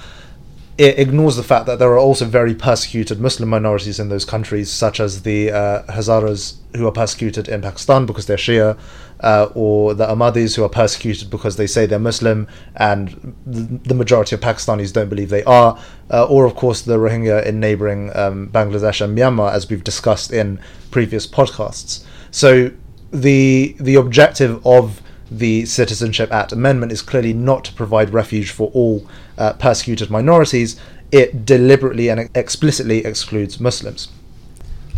it 0.83 0.99
ignores 0.99 1.37
the 1.37 1.45
fact 1.45 1.67
that 1.67 1.79
there 1.79 1.93
are 1.93 1.99
also 1.99 2.25
very 2.25 2.57
persecuted 2.57 3.21
Muslim 3.21 3.49
minorities 3.49 4.01
in 4.01 4.09
those 4.09 4.25
countries, 4.25 4.69
such 4.69 4.99
as 4.99 5.23
the 5.23 5.53
uh, 5.53 5.83
Hazaras 5.85 6.57
who 6.75 6.89
are 6.89 6.93
persecuted 6.93 7.49
in 7.49 7.63
Pakistan 7.63 8.05
because 8.05 8.27
they're 8.27 8.37
Shia, 8.37 8.77
uh, 9.21 9.47
or 9.55 9.95
the 9.95 10.07
Ahmadis 10.07 10.57
who 10.57 10.65
are 10.65 10.69
persecuted 10.69 11.31
because 11.31 11.55
they 11.55 11.69
say 11.69 11.87
they're 11.87 12.01
Muslim 12.01 12.49
and 12.75 13.37
the 13.47 13.95
majority 13.95 14.35
of 14.35 14.41
Pakistanis 14.41 14.93
don't 14.93 15.09
believe 15.09 15.31
they 15.31 15.45
are, 15.45 15.79
uh, 16.11 16.25
or 16.25 16.47
of 16.47 16.57
course 16.57 16.83
the 16.83 16.97
Rohingya 16.97 17.47
in 17.47 17.61
neighboring 17.61 18.11
um, 18.17 18.49
Bangladesh 18.49 19.01
and 19.01 19.17
Myanmar, 19.17 19.53
as 19.53 19.71
we've 19.71 19.85
discussed 19.85 20.33
in 20.33 20.59
previous 20.91 21.29
podcasts. 21.29 22.05
So 22.33 22.73
the 23.13 23.77
the 23.79 23.95
objective 23.97 24.67
of 24.67 25.02
the 25.39 25.65
Citizenship 25.67 26.33
Act 26.33 26.53
amendment 26.53 26.93
is 26.93 27.03
clearly 27.03 27.33
not 27.33 27.65
to 27.65 27.73
provide 27.73 28.11
refuge 28.11 28.51
for 28.51 28.71
all 28.75 29.07
uh, 29.39 29.55
persecuted 29.55 30.11
minorities. 30.11 30.79
It 31.11 31.45
deliberately 31.45 32.09
and 32.09 32.29
explicitly 32.35 33.05
excludes 33.05 33.61
Muslims. 33.61 34.09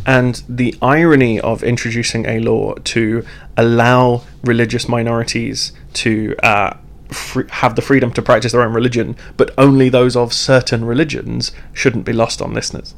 And 0.06 0.42
the 0.48 0.76
irony 0.82 1.40
of 1.40 1.62
introducing 1.62 2.26
a 2.26 2.38
law 2.40 2.74
to 2.74 3.24
allow 3.56 4.22
religious 4.42 4.88
minorities 4.88 5.72
to 5.94 6.36
uh, 6.42 6.76
free, 7.08 7.44
have 7.48 7.74
the 7.74 7.82
freedom 7.82 8.12
to 8.12 8.22
practice 8.22 8.52
their 8.52 8.62
own 8.62 8.74
religion, 8.74 9.16
but 9.36 9.52
only 9.56 9.88
those 9.88 10.14
of 10.14 10.32
certain 10.32 10.84
religions, 10.84 11.52
shouldn't 11.72 12.04
be 12.04 12.12
lost 12.12 12.42
on 12.42 12.52
listeners. 12.52 12.94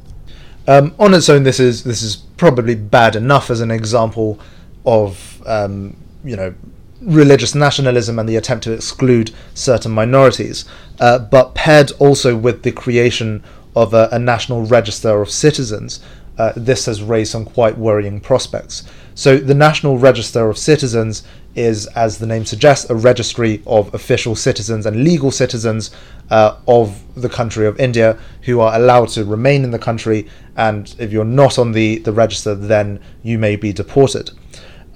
Um, 0.67 0.93
on 0.99 1.13
its 1.13 1.29
own, 1.29 1.43
this 1.43 1.61
is 1.61 1.85
this 1.85 2.01
is 2.01 2.17
probably 2.17 2.75
bad 2.75 3.15
enough 3.15 3.49
as 3.49 3.61
an 3.61 3.71
example 3.71 4.37
of 4.85 5.41
um, 5.45 5.95
you 6.25 6.35
know 6.35 6.53
religious 7.01 7.53
nationalism 7.53 8.19
and 8.19 8.27
the 8.27 8.35
attempt 8.35 8.63
to 8.65 8.73
exclude 8.73 9.31
certain 9.53 9.91
minorities, 9.91 10.65
uh, 10.99 11.19
but 11.19 11.55
paired 11.55 11.91
also 11.99 12.35
with 12.35 12.63
the 12.63 12.71
creation 12.71 13.43
of 13.75 13.93
a, 13.93 14.09
a 14.11 14.19
national 14.19 14.65
register 14.65 15.21
of 15.21 15.29
citizens, 15.29 15.99
uh, 16.37 16.53
this 16.55 16.85
has 16.85 17.01
raised 17.01 17.31
some 17.31 17.45
quite 17.45 17.77
worrying 17.77 18.19
prospects. 18.19 18.83
So, 19.15 19.37
the 19.37 19.55
National 19.55 19.97
Register 19.97 20.47
of 20.49 20.57
Citizens 20.57 21.23
is, 21.55 21.87
as 21.87 22.19
the 22.19 22.27
name 22.27 22.45
suggests, 22.45 22.87
a 22.89 22.95
registry 22.95 23.63
of 23.65 23.91
official 23.95 24.35
citizens 24.35 24.85
and 24.85 25.03
legal 25.03 25.31
citizens 25.31 25.89
uh, 26.29 26.55
of 26.67 27.01
the 27.19 27.29
country 27.29 27.65
of 27.65 27.79
India 27.79 28.19
who 28.43 28.59
are 28.59 28.75
allowed 28.75 29.09
to 29.09 29.25
remain 29.25 29.63
in 29.63 29.71
the 29.71 29.79
country. 29.79 30.27
And 30.55 30.93
if 30.99 31.11
you're 31.11 31.25
not 31.25 31.57
on 31.57 31.71
the, 31.71 31.97
the 31.99 32.13
register, 32.13 32.53
then 32.53 32.99
you 33.23 33.39
may 33.39 33.55
be 33.55 33.73
deported. 33.73 34.29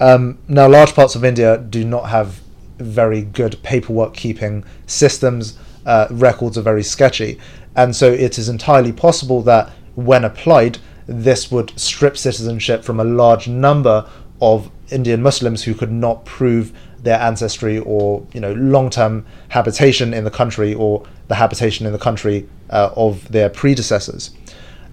Um, 0.01 0.39
now, 0.47 0.67
large 0.67 0.95
parts 0.95 1.13
of 1.13 1.23
India 1.23 1.59
do 1.59 1.85
not 1.85 2.09
have 2.09 2.41
very 2.79 3.21
good 3.21 3.61
paperwork 3.61 4.15
keeping 4.15 4.65
systems. 4.87 5.57
Uh, 5.85 6.07
records 6.09 6.57
are 6.57 6.63
very 6.63 6.83
sketchy. 6.83 7.39
And 7.75 7.95
so 7.95 8.11
it 8.11 8.39
is 8.39 8.49
entirely 8.49 8.91
possible 8.91 9.43
that 9.43 9.69
when 9.95 10.25
applied, 10.25 10.79
this 11.05 11.51
would 11.51 11.79
strip 11.79 12.17
citizenship 12.17 12.83
from 12.83 12.99
a 12.99 13.03
large 13.03 13.47
number 13.47 14.09
of 14.41 14.71
Indian 14.89 15.21
Muslims 15.21 15.63
who 15.63 15.75
could 15.75 15.91
not 15.91 16.25
prove 16.25 16.73
their 17.03 17.19
ancestry 17.19 17.79
or 17.79 18.25
you 18.33 18.39
know 18.39 18.53
long-term 18.53 19.25
habitation 19.49 20.13
in 20.13 20.23
the 20.23 20.31
country 20.31 20.73
or 20.73 21.05
the 21.27 21.35
habitation 21.35 21.85
in 21.85 21.93
the 21.93 21.99
country 21.99 22.47
uh, 22.69 22.91
of 22.95 23.31
their 23.31 23.49
predecessors. 23.49 24.31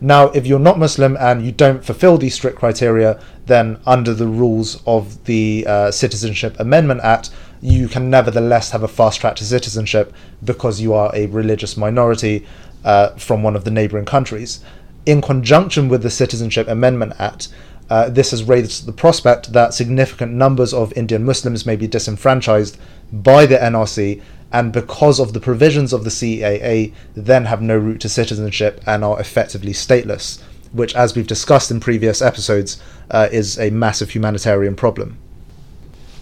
Now, 0.00 0.26
if 0.26 0.46
you're 0.46 0.58
not 0.58 0.78
Muslim 0.78 1.16
and 1.18 1.44
you 1.44 1.50
don't 1.50 1.84
fulfill 1.84 2.18
these 2.18 2.34
strict 2.34 2.58
criteria, 2.58 3.20
then 3.46 3.78
under 3.84 4.14
the 4.14 4.28
rules 4.28 4.80
of 4.87 5.24
the 5.24 5.64
uh, 5.66 5.90
Citizenship 5.90 6.54
Amendment 6.58 7.00
Act, 7.02 7.30
you 7.61 7.88
can 7.88 8.08
nevertheless 8.08 8.70
have 8.70 8.84
a 8.84 8.88
fast 8.88 9.20
track 9.20 9.34
to 9.37 9.44
citizenship 9.44 10.12
because 10.44 10.80
you 10.80 10.94
are 10.94 11.11
a 11.14 11.26
religious 11.26 11.76
minority 11.76 12.46
uh, 12.84 13.11
from 13.16 13.42
one 13.42 13.56
of 13.56 13.64
the 13.64 13.70
neighboring 13.70 14.04
countries. 14.04 14.61
In 15.06 15.20
conjunction 15.20 15.88
with 15.88 16.02
the 16.02 16.11
Citizenship 16.11 16.68
Amendment 16.68 17.14
Act, 17.18 17.48
uh, 17.90 18.08
this 18.08 18.30
has 18.30 18.44
raised 18.44 18.87
the 18.87 18.92
prospect 18.92 19.52
that 19.52 19.72
significant 19.72 20.32
numbers 20.32 20.74
of 20.74 20.92
Indian 20.92 21.24
Muslims 21.24 21.64
may 21.64 21.74
be 21.74 21.88
disenfranchised 21.88 22.76
by 23.12 23.46
the 23.46 23.56
NRC, 23.56 24.22
and 24.52 24.72
because 24.72 25.20
of 25.20 25.32
the 25.32 25.40
provisions 25.40 25.92
of 25.92 26.04
the 26.04 26.11
CAA, 26.11 26.92
then 27.14 27.44
have 27.44 27.61
no 27.61 27.76
route 27.76 28.00
to 28.00 28.08
citizenship 28.08 28.80
and 28.87 29.04
are 29.04 29.20
effectively 29.20 29.72
stateless, 29.72 30.40
which, 30.72 30.94
as 30.94 31.14
we've 31.14 31.26
discussed 31.26 31.70
in 31.70 31.80
previous 31.80 32.22
episodes, 32.22 32.80
uh, 33.11 33.28
is 33.30 33.58
a 33.58 33.70
massive 33.70 34.11
humanitarian 34.11 34.74
problem. 34.74 35.18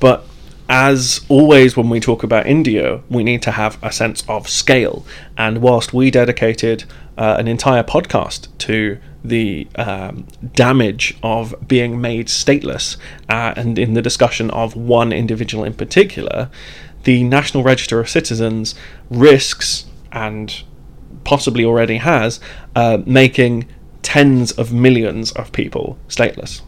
But 0.01 0.25
as 0.69 1.25
always, 1.29 1.77
when 1.77 1.89
we 1.89 2.01
talk 2.01 2.25
about 2.25 2.47
India, 2.47 3.01
we 3.09 3.23
need 3.23 3.43
to 3.43 3.53
have 3.53 3.79
a 3.83 3.93
sense 3.93 4.25
of 4.29 4.49
scale. 4.49 5.07
And 5.39 5.63
whilst 5.63 5.93
we 5.93 6.11
dedicated 6.11 6.85
uh, 7.17 7.37
an 7.39 7.47
entire 7.47 7.85
podcast 7.85 8.49
to 8.59 8.99
the 9.25 9.69
um, 9.77 10.27
damage 10.55 11.17
of 11.23 11.55
being 11.67 12.01
made 12.01 12.27
stateless, 12.27 12.97
uh, 13.29 13.55
and 13.57 13.79
in 13.79 13.95
the 13.95 14.03
discussion 14.03 14.51
of 14.51 14.75
one 14.75 15.13
individual 15.13 15.65
in 15.65 15.75
particular, 15.75 16.51
the 17.07 17.23
National 17.23 17.63
Register 17.63 18.01
of 18.01 18.09
Citizens 18.09 18.75
risks 19.11 19.87
and 20.11 20.65
possibly 21.23 21.65
already 21.65 21.99
has 21.99 22.41
uh, 22.75 22.99
making 23.07 23.69
tens 24.03 24.51
of 24.51 24.73
millions 24.73 25.31
of 25.33 25.53
people 25.53 25.97
stateless. 26.09 26.63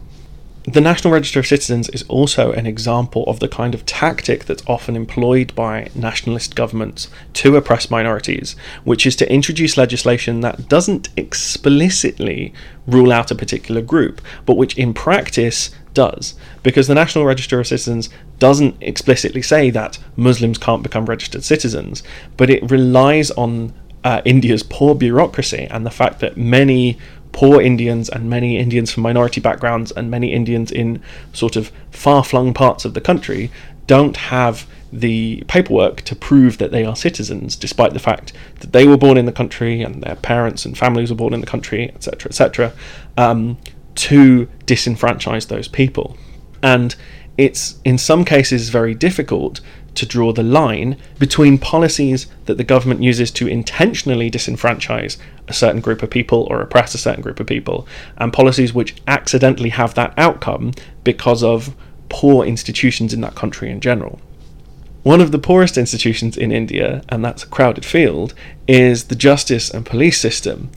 The 0.65 0.81
National 0.81 1.13
Register 1.13 1.39
of 1.39 1.47
Citizens 1.47 1.87
is 1.89 2.03
also 2.09 2.51
an 2.51 2.65
example 2.65 3.23
of 3.27 3.39
the 3.39 3.47
kind 3.47 3.73
of 3.73 3.85
tactic 3.85 4.43
that's 4.43 4.63
often 4.67 4.97
employed 4.97 5.55
by 5.55 5.89
nationalist 5.95 6.53
governments 6.53 7.07
to 7.35 7.55
oppress 7.55 7.89
minorities, 7.89 8.57
which 8.83 9.05
is 9.05 9.15
to 9.17 9.31
introduce 9.31 9.77
legislation 9.77 10.41
that 10.41 10.67
doesn't 10.67 11.09
explicitly 11.15 12.53
rule 12.85 13.13
out 13.13 13.31
a 13.31 13.35
particular 13.35 13.81
group, 13.81 14.19
but 14.45 14.57
which 14.57 14.77
in 14.77 14.93
practice 14.93 15.71
does. 15.93 16.35
Because 16.61 16.87
the 16.87 16.95
National 16.95 17.25
Register 17.25 17.61
of 17.61 17.67
Citizens 17.67 18.09
doesn't 18.37 18.75
explicitly 18.81 19.41
say 19.41 19.69
that 19.69 19.97
Muslims 20.17 20.57
can't 20.57 20.83
become 20.83 21.05
registered 21.05 21.45
citizens, 21.45 22.03
but 22.35 22.49
it 22.49 22.69
relies 22.69 23.31
on 23.31 23.73
uh, 24.03 24.21
India's 24.25 24.63
poor 24.63 24.93
bureaucracy 24.95 25.67
and 25.69 25.85
the 25.85 25.91
fact 25.91 26.19
that 26.19 26.37
many 26.37 26.97
poor 27.31 27.61
Indians 27.61 28.09
and 28.09 28.29
many 28.29 28.57
Indians 28.57 28.91
from 28.91 29.03
minority 29.03 29.39
backgrounds 29.41 29.91
and 29.91 30.09
many 30.09 30.33
Indians 30.33 30.71
in 30.71 31.01
sort 31.33 31.55
of 31.55 31.71
far 31.91 32.23
flung 32.23 32.53
parts 32.53 32.85
of 32.85 32.93
the 32.93 33.01
country 33.01 33.51
don't 33.87 34.17
have 34.17 34.67
the 34.91 35.43
paperwork 35.47 36.01
to 36.01 36.15
prove 36.15 36.57
that 36.57 36.71
they 36.71 36.83
are 36.85 36.95
citizens, 36.95 37.55
despite 37.55 37.93
the 37.93 37.99
fact 37.99 38.33
that 38.59 38.71
they 38.71 38.87
were 38.87 38.97
born 38.97 39.17
in 39.17 39.25
the 39.25 39.31
country 39.31 39.81
and 39.81 40.01
their 40.03 40.15
parents 40.15 40.65
and 40.65 40.77
families 40.77 41.09
were 41.09 41.15
born 41.15 41.33
in 41.33 41.41
the 41.41 41.47
country, 41.47 41.89
etc., 41.89 42.29
etc., 42.29 42.73
um, 43.17 43.57
to 43.95 44.47
disenfranchise 44.65 45.47
those 45.47 45.67
people. 45.67 46.17
And 46.63 46.95
it's 47.37 47.79
in 47.85 47.97
some 47.97 48.25
cases 48.25 48.69
very 48.69 48.93
difficult 48.93 49.61
to 49.99 50.05
draw 50.05 50.33
the 50.33 50.43
line 50.43 50.97
between 51.19 51.57
policies 51.57 52.27
that 52.45 52.57
the 52.57 52.63
government 52.63 53.03
uses 53.03 53.29
to 53.31 53.47
intentionally 53.47 54.31
disenfranchise 54.31 55.17
a 55.47 55.53
certain 55.53 55.81
group 55.81 56.01
of 56.01 56.09
people 56.09 56.47
or 56.49 56.61
oppress 56.61 56.95
a 56.95 56.97
certain 56.97 57.21
group 57.21 57.39
of 57.39 57.47
people, 57.47 57.87
and 58.17 58.33
policies 58.33 58.73
which 58.73 58.95
accidentally 59.07 59.69
have 59.69 59.93
that 59.93 60.13
outcome 60.17 60.71
because 61.03 61.43
of 61.43 61.75
poor 62.09 62.45
institutions 62.45 63.13
in 63.13 63.21
that 63.21 63.35
country 63.35 63.69
in 63.69 63.79
general. 63.79 64.19
One 65.03 65.21
of 65.21 65.31
the 65.31 65.39
poorest 65.39 65.77
institutions 65.77 66.35
in 66.37 66.51
India, 66.51 67.03
and 67.09 67.23
that's 67.23 67.43
a 67.43 67.47
crowded 67.47 67.85
field, 67.85 68.33
is 68.67 69.05
the 69.05 69.15
justice 69.15 69.69
and 69.69 69.85
police 69.85 70.19
system. 70.19 70.71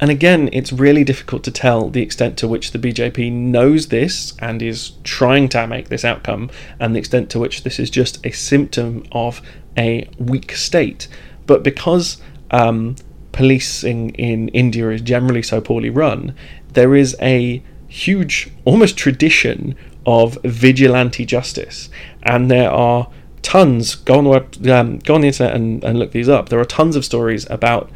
And 0.00 0.10
again, 0.10 0.50
it's 0.52 0.72
really 0.72 1.04
difficult 1.04 1.44
to 1.44 1.50
tell 1.50 1.88
the 1.88 2.02
extent 2.02 2.36
to 2.38 2.48
which 2.48 2.72
the 2.72 2.78
BJP 2.78 3.30
knows 3.30 3.88
this 3.88 4.34
and 4.40 4.60
is 4.60 4.92
trying 5.04 5.48
to 5.50 5.66
make 5.66 5.88
this 5.88 6.04
outcome, 6.04 6.50
and 6.80 6.94
the 6.94 6.98
extent 6.98 7.30
to 7.30 7.38
which 7.38 7.62
this 7.62 7.78
is 7.78 7.90
just 7.90 8.24
a 8.26 8.32
symptom 8.32 9.04
of 9.12 9.40
a 9.78 10.08
weak 10.18 10.52
state. 10.52 11.08
But 11.46 11.62
because 11.62 12.20
um, 12.50 12.96
policing 13.32 14.10
in 14.10 14.48
India 14.48 14.90
is 14.90 15.00
generally 15.00 15.42
so 15.42 15.60
poorly 15.60 15.90
run, 15.90 16.34
there 16.72 16.94
is 16.94 17.16
a 17.20 17.62
huge, 17.86 18.50
almost 18.64 18.96
tradition 18.96 19.76
of 20.06 20.38
vigilante 20.42 21.24
justice, 21.24 21.88
and 22.24 22.50
there 22.50 22.70
are 22.70 23.08
tons. 23.42 23.94
Go 23.94 24.18
on 24.18 24.24
the 24.24 24.30
web, 24.30 24.66
um, 24.68 24.98
go 24.98 25.14
on 25.14 25.20
the 25.20 25.28
internet 25.28 25.54
and, 25.54 25.84
and 25.84 25.98
look 25.98 26.10
these 26.10 26.28
up. 26.28 26.48
There 26.48 26.58
are 26.58 26.64
tons 26.64 26.96
of 26.96 27.04
stories 27.04 27.48
about 27.48 27.90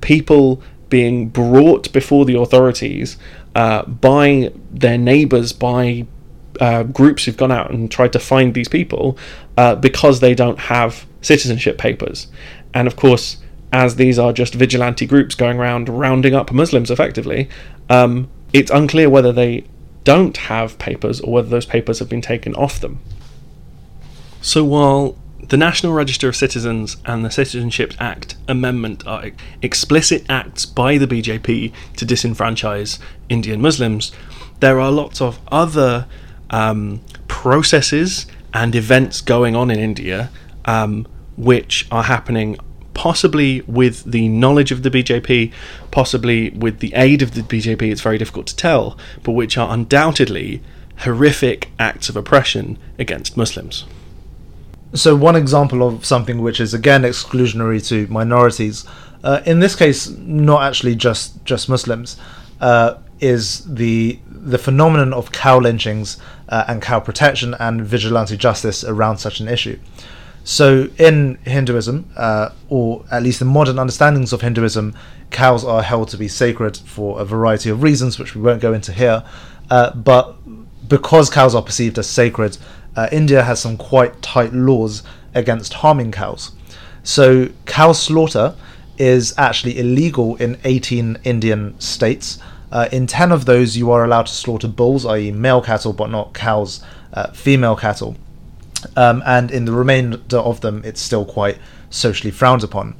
people 0.00 0.62
being 0.88 1.28
brought 1.28 1.92
before 1.92 2.24
the 2.24 2.38
authorities 2.38 3.16
uh, 3.54 3.82
by 3.84 4.52
their 4.70 4.98
neighbours, 4.98 5.52
by 5.52 6.06
uh, 6.60 6.82
groups 6.82 7.24
who've 7.24 7.36
gone 7.36 7.52
out 7.52 7.70
and 7.70 7.90
tried 7.90 8.12
to 8.12 8.18
find 8.18 8.54
these 8.54 8.68
people 8.68 9.18
uh, 9.56 9.74
because 9.74 10.20
they 10.20 10.34
don't 10.34 10.58
have 10.58 11.06
citizenship 11.20 11.78
papers. 11.78 12.28
And 12.74 12.86
of 12.86 12.96
course, 12.96 13.38
as 13.72 13.96
these 13.96 14.18
are 14.18 14.32
just 14.32 14.54
vigilante 14.54 15.06
groups 15.06 15.34
going 15.34 15.58
around 15.58 15.88
rounding 15.88 16.34
up 16.34 16.52
Muslims 16.52 16.90
effectively, 16.90 17.48
um, 17.88 18.28
it's 18.52 18.70
unclear 18.70 19.10
whether 19.10 19.32
they 19.32 19.64
don't 20.04 20.36
have 20.36 20.78
papers 20.78 21.20
or 21.20 21.34
whether 21.34 21.48
those 21.48 21.66
papers 21.66 21.98
have 21.98 22.08
been 22.08 22.22
taken 22.22 22.54
off 22.54 22.80
them. 22.80 23.00
So 24.40 24.64
while 24.64 25.16
the 25.40 25.56
National 25.56 25.92
Register 25.92 26.28
of 26.28 26.36
Citizens 26.36 26.96
and 27.06 27.24
the 27.24 27.30
Citizenship 27.30 27.94
Act 27.98 28.34
Amendment 28.48 29.06
are 29.06 29.30
explicit 29.62 30.24
acts 30.28 30.66
by 30.66 30.98
the 30.98 31.06
BJP 31.06 31.72
to 31.96 32.04
disenfranchise 32.04 32.98
Indian 33.28 33.60
Muslims. 33.60 34.10
There 34.60 34.80
are 34.80 34.90
lots 34.90 35.20
of 35.20 35.38
other 35.48 36.06
um, 36.50 37.00
processes 37.28 38.26
and 38.52 38.74
events 38.74 39.20
going 39.20 39.54
on 39.54 39.70
in 39.70 39.78
India 39.78 40.30
um, 40.64 41.06
which 41.36 41.86
are 41.92 42.04
happening 42.04 42.58
possibly 42.92 43.60
with 43.62 44.10
the 44.10 44.28
knowledge 44.28 44.72
of 44.72 44.82
the 44.82 44.90
BJP, 44.90 45.52
possibly 45.92 46.50
with 46.50 46.80
the 46.80 46.92
aid 46.94 47.22
of 47.22 47.34
the 47.34 47.42
BJP, 47.42 47.92
it's 47.92 48.00
very 48.00 48.18
difficult 48.18 48.48
to 48.48 48.56
tell, 48.56 48.98
but 49.22 49.32
which 49.32 49.56
are 49.56 49.72
undoubtedly 49.72 50.60
horrific 51.02 51.70
acts 51.78 52.08
of 52.08 52.16
oppression 52.16 52.76
against 52.98 53.36
Muslims 53.36 53.84
so 54.94 55.14
one 55.14 55.36
example 55.36 55.86
of 55.86 56.04
something 56.04 56.40
which 56.42 56.60
is 56.60 56.74
again 56.74 57.02
exclusionary 57.02 57.86
to 57.88 58.06
minorities, 58.12 58.84
uh, 59.22 59.40
in 59.44 59.60
this 59.60 59.76
case, 59.76 60.08
not 60.08 60.62
actually 60.62 60.94
just 60.94 61.44
just 61.44 61.68
Muslims, 61.68 62.16
uh, 62.60 62.94
is 63.20 63.64
the 63.64 64.18
the 64.28 64.58
phenomenon 64.58 65.12
of 65.12 65.32
cow 65.32 65.58
lynchings 65.58 66.18
uh, 66.48 66.64
and 66.68 66.80
cow 66.80 67.00
protection 67.00 67.54
and 67.58 67.84
vigilante 67.84 68.36
justice 68.36 68.84
around 68.84 69.18
such 69.18 69.40
an 69.40 69.48
issue. 69.48 69.78
So 70.44 70.88
in 70.96 71.38
Hinduism, 71.44 72.10
uh, 72.16 72.50
or 72.70 73.04
at 73.10 73.22
least 73.22 73.38
the 73.38 73.44
modern 73.44 73.78
understandings 73.78 74.32
of 74.32 74.40
Hinduism, 74.40 74.94
cows 75.30 75.62
are 75.64 75.82
held 75.82 76.08
to 76.08 76.16
be 76.16 76.28
sacred 76.28 76.78
for 76.78 77.20
a 77.20 77.24
variety 77.24 77.68
of 77.68 77.82
reasons, 77.82 78.18
which 78.18 78.34
we 78.34 78.40
won't 78.40 78.62
go 78.62 78.72
into 78.72 78.92
here. 78.92 79.24
Uh, 79.68 79.94
but 79.94 80.36
because 80.88 81.28
cows 81.28 81.54
are 81.54 81.60
perceived 81.62 81.98
as 81.98 82.08
sacred, 82.08 82.56
uh, 82.98 83.08
India 83.12 83.44
has 83.44 83.60
some 83.60 83.76
quite 83.76 84.20
tight 84.22 84.52
laws 84.52 85.04
against 85.32 85.72
harming 85.74 86.10
cows. 86.10 86.50
So, 87.04 87.50
cow 87.64 87.92
slaughter 87.92 88.56
is 88.98 89.32
actually 89.38 89.78
illegal 89.78 90.34
in 90.36 90.58
18 90.64 91.18
Indian 91.22 91.78
states. 91.78 92.40
Uh, 92.72 92.88
in 92.90 93.06
10 93.06 93.30
of 93.30 93.44
those, 93.44 93.76
you 93.76 93.92
are 93.92 94.04
allowed 94.04 94.26
to 94.26 94.32
slaughter 94.32 94.66
bulls, 94.66 95.06
i.e., 95.06 95.30
male 95.30 95.62
cattle, 95.62 95.92
but 95.92 96.10
not 96.10 96.34
cows, 96.34 96.82
uh, 97.12 97.30
female 97.30 97.76
cattle. 97.76 98.16
Um, 98.96 99.22
and 99.24 99.52
in 99.52 99.64
the 99.64 99.72
remainder 99.72 100.38
of 100.38 100.60
them, 100.60 100.82
it's 100.84 101.00
still 101.00 101.24
quite 101.24 101.58
socially 101.90 102.32
frowned 102.32 102.64
upon. 102.64 102.96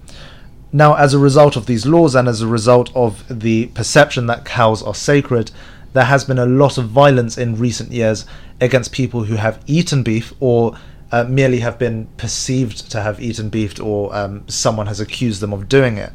Now, 0.70 0.94
as 0.94 1.12
a 1.12 1.18
result 1.18 1.56
of 1.56 1.66
these 1.66 1.87
laws 1.87 2.14
and 2.14 2.28
as 2.28 2.40
a 2.40 2.46
result 2.46 2.94
of 2.94 3.24
the 3.28 3.66
perception 3.74 4.26
that 4.26 4.44
cows 4.44 4.80
are 4.80 4.94
sacred, 4.94 5.50
there 5.92 6.05
has 6.05 6.24
been 6.24 6.38
a 6.38 6.46
lot 6.46 6.79
of 6.79 6.88
violence 6.88 7.38
in 7.38 7.59
recent 7.59 7.92
years 7.92 8.27
against 8.61 8.92
people 8.92 9.24
who 9.24 9.37
have 9.37 9.62
eaten 9.66 10.03
beef 10.03 10.33
or 10.40 10.77
uh, 11.12 11.24
merely 11.24 11.61
have 11.61 11.79
been 11.79 12.07
perceived 12.16 12.90
to 12.90 13.01
have 13.01 13.20
eaten 13.20 13.48
beef 13.48 13.81
or 13.81 14.14
um, 14.14 14.46
someone 14.48 14.87
has 14.87 15.01
accused 15.01 15.40
them 15.40 15.53
of 15.53 15.68
doing 15.68 15.96
it. 15.96 16.12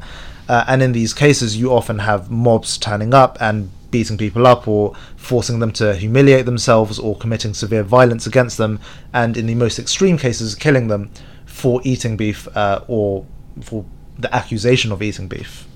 Uh, 0.48 0.64
and 0.68 0.82
in 0.82 0.92
these 0.92 1.14
cases, 1.14 1.56
you 1.56 1.72
often 1.72 1.98
have 1.98 2.30
mobs 2.30 2.78
turning 2.78 3.14
up 3.14 3.36
and 3.40 3.70
beating 3.90 4.18
people 4.18 4.46
up 4.46 4.68
or 4.68 4.94
forcing 5.16 5.58
them 5.60 5.72
to 5.72 5.94
humiliate 5.94 6.44
themselves 6.44 6.98
or 6.98 7.16
committing 7.16 7.54
severe 7.54 7.82
violence 7.82 8.26
against 8.26 8.58
them, 8.58 8.78
and 9.12 9.36
in 9.36 9.46
the 9.46 9.54
most 9.54 9.78
extreme 9.78 10.18
cases, 10.18 10.54
killing 10.54 10.88
them 10.88 11.10
for 11.46 11.80
eating 11.84 12.16
beef 12.16 12.48
uh, 12.56 12.84
or 12.88 13.24
for 13.62 13.84
the 14.18 14.32
accusation 14.34 14.92
of 14.92 15.02
eating 15.02 15.28
beef. 15.28 15.66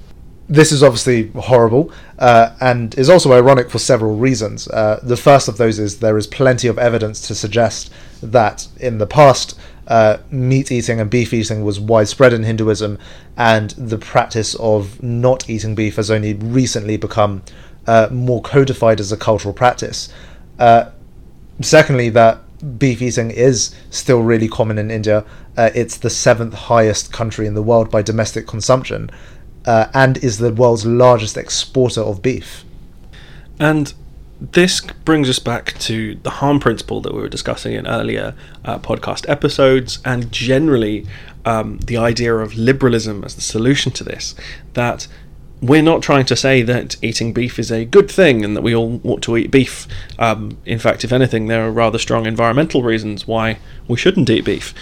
This 0.48 0.72
is 0.72 0.82
obviously 0.82 1.30
horrible 1.32 1.92
uh, 2.18 2.54
and 2.60 2.96
is 2.96 3.10
also 3.10 3.32
ironic 3.32 3.70
for 3.70 3.78
several 3.78 4.16
reasons. 4.16 4.66
Uh, 4.68 4.98
the 5.02 5.16
first 5.16 5.46
of 5.46 5.58
those 5.58 5.78
is 5.78 6.00
there 6.00 6.16
is 6.16 6.26
plenty 6.26 6.68
of 6.68 6.78
evidence 6.78 7.26
to 7.28 7.34
suggest 7.34 7.92
that 8.22 8.66
in 8.78 8.98
the 8.98 9.06
past, 9.06 9.58
uh, 9.86 10.18
meat 10.30 10.72
eating 10.72 11.00
and 11.00 11.10
beef 11.10 11.32
eating 11.32 11.64
was 11.64 11.78
widespread 11.78 12.32
in 12.32 12.42
Hinduism, 12.42 12.98
and 13.36 13.70
the 13.70 13.98
practice 13.98 14.54
of 14.56 15.02
not 15.02 15.48
eating 15.48 15.74
beef 15.74 15.96
has 15.96 16.10
only 16.10 16.34
recently 16.34 16.96
become 16.96 17.42
uh, 17.86 18.08
more 18.10 18.42
codified 18.42 19.00
as 19.00 19.12
a 19.12 19.16
cultural 19.16 19.54
practice. 19.54 20.12
Uh, 20.58 20.90
secondly, 21.60 22.08
that 22.10 22.40
beef 22.78 23.00
eating 23.00 23.30
is 23.30 23.74
still 23.90 24.22
really 24.22 24.48
common 24.48 24.78
in 24.78 24.90
India. 24.90 25.24
Uh, 25.56 25.70
it's 25.74 25.96
the 25.96 26.10
seventh 26.10 26.54
highest 26.54 27.12
country 27.12 27.46
in 27.46 27.54
the 27.54 27.62
world 27.62 27.90
by 27.90 28.02
domestic 28.02 28.46
consumption 28.46 29.10
uh, 29.68 29.90
and 29.92 30.16
is 30.24 30.38
the 30.38 30.50
world's 30.50 30.86
largest 30.86 31.36
exporter 31.36 32.00
of 32.00 32.22
beef. 32.22 32.64
And 33.60 33.92
this 34.40 34.80
brings 34.80 35.28
us 35.28 35.38
back 35.38 35.78
to 35.80 36.14
the 36.22 36.30
harm 36.30 36.58
principle 36.58 37.02
that 37.02 37.12
we 37.12 37.20
were 37.20 37.28
discussing 37.28 37.74
in 37.74 37.86
earlier 37.86 38.34
uh, 38.64 38.78
podcast 38.78 39.28
episodes, 39.28 39.98
and 40.06 40.32
generally 40.32 41.06
um, 41.44 41.78
the 41.80 41.98
idea 41.98 42.34
of 42.34 42.54
liberalism 42.54 43.22
as 43.24 43.34
the 43.34 43.42
solution 43.42 43.92
to 43.92 44.04
this. 44.04 44.34
That 44.72 45.06
we're 45.60 45.82
not 45.82 46.02
trying 46.02 46.24
to 46.26 46.36
say 46.36 46.62
that 46.62 46.96
eating 47.02 47.34
beef 47.34 47.58
is 47.58 47.70
a 47.70 47.84
good 47.84 48.10
thing 48.10 48.46
and 48.46 48.56
that 48.56 48.62
we 48.62 48.74
all 48.74 49.02
ought 49.04 49.20
to 49.22 49.36
eat 49.36 49.50
beef. 49.50 49.86
Um, 50.18 50.56
in 50.64 50.78
fact, 50.78 51.04
if 51.04 51.12
anything, 51.12 51.48
there 51.48 51.66
are 51.66 51.70
rather 51.70 51.98
strong 51.98 52.24
environmental 52.24 52.82
reasons 52.82 53.26
why 53.26 53.58
we 53.86 53.98
shouldn't 53.98 54.30
eat 54.30 54.46
beef. 54.46 54.72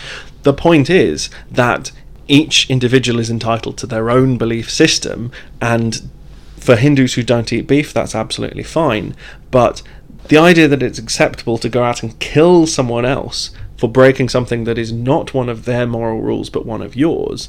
The 0.44 0.53
point 0.53 0.88
is 0.90 1.29
that 1.51 1.90
each 2.28 2.68
individual 2.68 3.18
is 3.20 3.30
entitled 3.30 3.78
to 3.78 3.86
their 3.86 4.10
own 4.10 4.38
belief 4.38 4.70
system, 4.70 5.30
and 5.60 6.08
for 6.56 6.76
Hindus 6.76 7.14
who 7.14 7.22
don't 7.22 7.52
eat 7.52 7.66
beef, 7.66 7.92
that's 7.92 8.14
absolutely 8.14 8.62
fine. 8.62 9.14
But 9.50 9.82
the 10.28 10.38
idea 10.38 10.66
that 10.68 10.82
it's 10.82 10.98
acceptable 10.98 11.58
to 11.58 11.68
go 11.68 11.84
out 11.84 12.02
and 12.02 12.18
kill 12.18 12.66
someone 12.66 13.04
else 13.04 13.50
for 13.76 13.88
breaking 13.88 14.28
something 14.28 14.64
that 14.64 14.78
is 14.78 14.90
not 14.90 15.34
one 15.34 15.48
of 15.48 15.64
their 15.64 15.86
moral 15.86 16.20
rules 16.20 16.50
but 16.50 16.66
one 16.66 16.82
of 16.82 16.96
yours 16.96 17.48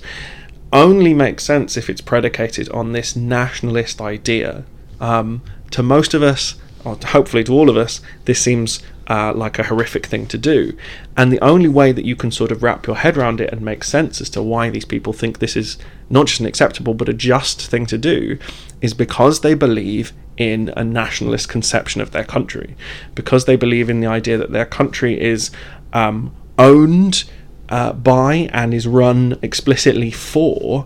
only 0.73 1.13
makes 1.13 1.43
sense 1.43 1.77
if 1.77 1.89
it's 1.89 2.01
predicated 2.01 2.69
on 2.69 2.91
this 2.91 3.15
nationalist 3.15 4.01
idea. 4.01 4.65
Um, 4.99 5.41
to 5.71 5.81
most 5.81 6.13
of 6.13 6.21
us, 6.21 6.55
or 6.83 6.97
hopefully 6.97 7.43
to 7.45 7.53
all 7.53 7.69
of 7.69 7.77
us, 7.77 8.01
this 8.25 8.41
seems 8.41 8.81
uh, 9.07 9.33
like 9.33 9.57
a 9.57 9.63
horrific 9.63 10.05
thing 10.05 10.27
to 10.27 10.37
do. 10.37 10.77
And 11.15 11.31
the 11.31 11.43
only 11.43 11.69
way 11.69 11.91
that 11.91 12.05
you 12.05 12.15
can 12.15 12.31
sort 12.31 12.51
of 12.51 12.61
wrap 12.61 12.87
your 12.87 12.97
head 12.97 13.17
around 13.17 13.39
it 13.39 13.51
and 13.51 13.61
make 13.61 13.83
sense 13.83 14.19
as 14.19 14.29
to 14.31 14.43
why 14.43 14.69
these 14.69 14.85
people 14.85 15.13
think 15.13 15.39
this 15.39 15.55
is 15.55 15.77
not 16.09 16.27
just 16.27 16.41
an 16.41 16.45
acceptable 16.45 16.93
but 16.93 17.09
a 17.09 17.13
just 17.13 17.61
thing 17.61 17.85
to 17.87 17.97
do 17.97 18.37
is 18.81 18.93
because 18.93 19.41
they 19.41 19.53
believe 19.53 20.13
in 20.35 20.71
a 20.75 20.83
nationalist 20.83 21.49
conception 21.49 22.01
of 22.01 22.11
their 22.11 22.23
country. 22.23 22.75
Because 23.15 23.45
they 23.45 23.55
believe 23.55 23.89
in 23.89 24.01
the 24.01 24.07
idea 24.07 24.37
that 24.37 24.51
their 24.51 24.65
country 24.65 25.19
is 25.19 25.51
um, 25.93 26.35
owned 26.57 27.23
uh, 27.69 27.93
by 27.93 28.49
and 28.53 28.73
is 28.73 28.87
run 28.87 29.37
explicitly 29.41 30.11
for 30.11 30.85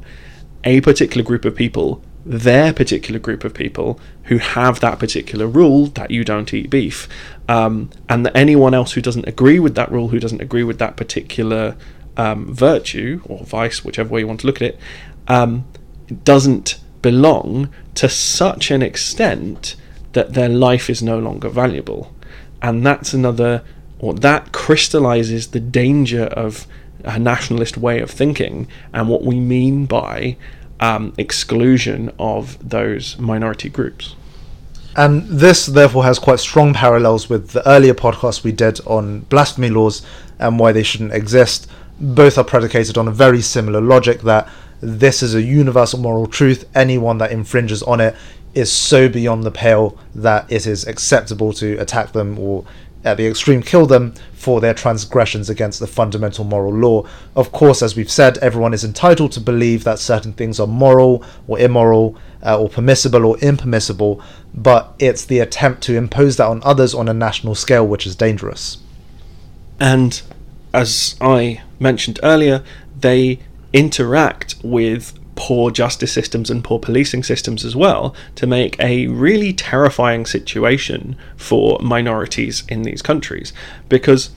a 0.63 0.81
particular 0.81 1.23
group 1.23 1.43
of 1.43 1.55
people 1.55 2.03
their 2.25 2.73
particular 2.73 3.19
group 3.19 3.43
of 3.43 3.53
people 3.53 3.99
who 4.25 4.37
have 4.37 4.79
that 4.79 4.99
particular 4.99 5.47
rule 5.47 5.87
that 5.87 6.11
you 6.11 6.23
don't 6.23 6.53
eat 6.53 6.69
beef, 6.69 7.07
um, 7.49 7.89
and 8.07 8.25
that 8.25 8.35
anyone 8.35 8.73
else 8.73 8.93
who 8.93 9.01
doesn't 9.01 9.27
agree 9.27 9.59
with 9.59 9.75
that 9.75 9.91
rule, 9.91 10.09
who 10.09 10.19
doesn't 10.19 10.41
agree 10.41 10.63
with 10.63 10.79
that 10.79 10.95
particular 10.97 11.75
um, 12.17 12.53
virtue 12.53 13.21
or 13.25 13.43
vice, 13.43 13.83
whichever 13.83 14.09
way 14.09 14.19
you 14.21 14.27
want 14.27 14.39
to 14.41 14.47
look 14.47 14.57
at 14.57 14.61
it, 14.61 14.79
um, 15.27 15.65
doesn't 16.23 16.79
belong 17.01 17.69
to 17.95 18.07
such 18.07 18.69
an 18.71 18.81
extent 18.81 19.75
that 20.13 20.33
their 20.33 20.49
life 20.49 20.89
is 20.89 21.01
no 21.01 21.17
longer 21.17 21.49
valuable. 21.49 22.13
And 22.61 22.85
that's 22.85 23.13
another, 23.13 23.63
or 23.99 24.13
that 24.15 24.51
crystallizes 24.51 25.47
the 25.47 25.59
danger 25.59 26.25
of 26.25 26.67
a 27.03 27.17
nationalist 27.17 27.77
way 27.77 27.99
of 27.99 28.11
thinking 28.11 28.67
and 28.93 29.09
what 29.09 29.23
we 29.23 29.39
mean 29.39 29.85
by 29.85 30.37
um, 30.81 31.13
exclusion 31.17 32.11
of 32.19 32.57
those 32.67 33.17
minority 33.19 33.69
groups. 33.69 34.15
And 34.95 35.23
this, 35.27 35.67
therefore, 35.67 36.03
has 36.03 36.19
quite 36.19 36.39
strong 36.39 36.73
parallels 36.73 37.29
with 37.29 37.51
the 37.51 37.65
earlier 37.67 37.93
podcast 37.93 38.43
we 38.43 38.51
did 38.51 38.81
on 38.85 39.21
blasphemy 39.21 39.69
laws 39.69 40.01
and 40.37 40.59
why 40.59 40.73
they 40.73 40.83
shouldn't 40.83 41.13
exist. 41.13 41.67
Both 41.99 42.37
are 42.37 42.43
predicated 42.43 42.97
on 42.97 43.07
a 43.07 43.11
very 43.11 43.41
similar 43.41 43.79
logic 43.79 44.21
that 44.21 44.49
this 44.81 45.23
is 45.23 45.33
a 45.35 45.41
universal 45.41 45.99
moral 45.99 46.27
truth. 46.27 46.67
Anyone 46.75 47.19
that 47.19 47.31
infringes 47.31 47.83
on 47.83 48.01
it 48.01 48.15
is 48.53 48.69
so 48.71 49.07
beyond 49.07 49.43
the 49.43 49.51
pale 49.51 49.97
that 50.13 50.51
it 50.51 50.67
is 50.67 50.85
acceptable 50.85 51.53
to 51.53 51.77
attack 51.77 52.11
them 52.11 52.37
or 52.37 52.65
at 53.03 53.17
the 53.17 53.27
extreme 53.27 53.61
kill 53.61 53.85
them 53.85 54.13
for 54.33 54.61
their 54.61 54.73
transgressions 54.73 55.49
against 55.49 55.79
the 55.79 55.87
fundamental 55.87 56.43
moral 56.43 56.73
law. 56.73 57.07
Of 57.35 57.51
course, 57.51 57.81
as 57.81 57.95
we've 57.95 58.11
said, 58.11 58.37
everyone 58.39 58.73
is 58.73 58.83
entitled 58.83 59.31
to 59.33 59.39
believe 59.39 59.83
that 59.83 59.99
certain 59.99 60.33
things 60.33 60.59
are 60.59 60.67
moral 60.67 61.23
or 61.47 61.59
immoral 61.59 62.17
uh, 62.43 62.59
or 62.59 62.69
permissible 62.69 63.25
or 63.25 63.37
impermissible, 63.39 64.21
but 64.53 64.93
it's 64.99 65.25
the 65.25 65.39
attempt 65.39 65.81
to 65.83 65.95
impose 65.95 66.37
that 66.37 66.47
on 66.47 66.61
others 66.63 66.93
on 66.93 67.07
a 67.07 67.13
national 67.13 67.55
scale 67.55 67.87
which 67.87 68.07
is 68.07 68.15
dangerous. 68.15 68.77
And 69.79 70.21
as 70.73 71.15
I 71.19 71.61
mentioned 71.79 72.19
earlier, 72.23 72.63
they 72.99 73.39
interact 73.73 74.55
with 74.63 75.13
poor 75.35 75.71
justice 75.71 76.11
systems 76.11 76.49
and 76.49 76.63
poor 76.63 76.79
policing 76.79 77.23
systems 77.23 77.63
as 77.65 77.75
well 77.75 78.15
to 78.35 78.45
make 78.45 78.79
a 78.79 79.07
really 79.07 79.53
terrifying 79.53 80.25
situation 80.25 81.15
for 81.37 81.79
minorities 81.81 82.63
in 82.67 82.83
these 82.83 83.01
countries. 83.01 83.53
Because 83.89 84.31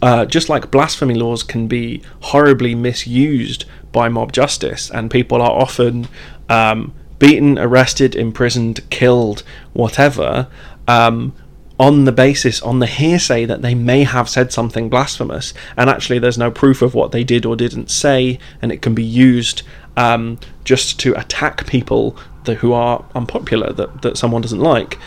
uh, 0.00 0.24
just 0.24 0.48
like 0.48 0.70
blasphemy 0.70 1.14
laws 1.14 1.42
can 1.42 1.68
be 1.68 2.02
horribly 2.20 2.74
misused 2.74 3.64
by 3.92 4.08
mob 4.08 4.32
justice 4.32 4.90
and 4.90 5.10
people 5.10 5.40
are 5.40 5.52
often 5.52 6.08
um, 6.48 6.92
beaten 7.18 7.58
arrested 7.58 8.16
imprisoned 8.16 8.80
killed 8.90 9.44
whatever 9.74 10.48
um, 10.88 11.32
on 11.78 12.04
the 12.04 12.12
basis, 12.12 12.60
on 12.62 12.78
the 12.78 12.86
hearsay 12.86 13.44
that 13.44 13.62
they 13.62 13.74
may 13.74 14.04
have 14.04 14.28
said 14.28 14.52
something 14.52 14.88
blasphemous, 14.88 15.52
and 15.76 15.90
actually 15.90 16.18
there's 16.18 16.38
no 16.38 16.50
proof 16.50 16.80
of 16.80 16.94
what 16.94 17.10
they 17.10 17.24
did 17.24 17.44
or 17.44 17.56
didn't 17.56 17.90
say, 17.90 18.38
and 18.60 18.70
it 18.70 18.82
can 18.82 18.94
be 18.94 19.02
used 19.02 19.62
um, 19.96 20.38
just 20.64 20.98
to 21.00 21.18
attack 21.18 21.66
people 21.66 22.16
that, 22.44 22.56
who 22.56 22.72
are 22.72 23.04
unpopular, 23.14 23.72
that, 23.72 24.02
that 24.02 24.16
someone 24.16 24.42
doesn't 24.42 24.60
like. 24.60 24.98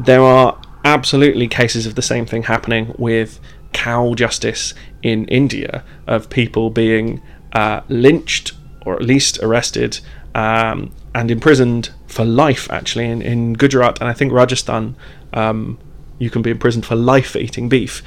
There 0.00 0.22
are 0.22 0.60
absolutely 0.84 1.48
cases 1.48 1.86
of 1.86 1.94
the 1.94 2.02
same 2.02 2.26
thing 2.26 2.44
happening 2.44 2.94
with 2.98 3.40
cow 3.72 4.14
justice 4.14 4.74
in 5.02 5.26
India, 5.26 5.84
of 6.06 6.30
people 6.30 6.70
being 6.70 7.20
uh, 7.52 7.80
lynched 7.88 8.52
or 8.86 8.94
at 8.94 9.02
least 9.02 9.38
arrested 9.42 10.00
um, 10.34 10.90
and 11.14 11.30
imprisoned 11.30 11.90
for 12.06 12.24
life, 12.24 12.70
actually, 12.70 13.06
in, 13.06 13.22
in 13.22 13.52
Gujarat 13.54 14.00
and 14.00 14.08
I 14.08 14.12
think 14.12 14.32
Rajasthan. 14.32 14.96
Um, 15.32 15.78
you 16.18 16.30
can 16.30 16.42
be 16.42 16.50
imprisoned 16.50 16.84
for 16.84 16.96
life 16.96 17.30
for 17.30 17.38
eating 17.38 17.68
beef 17.68 18.02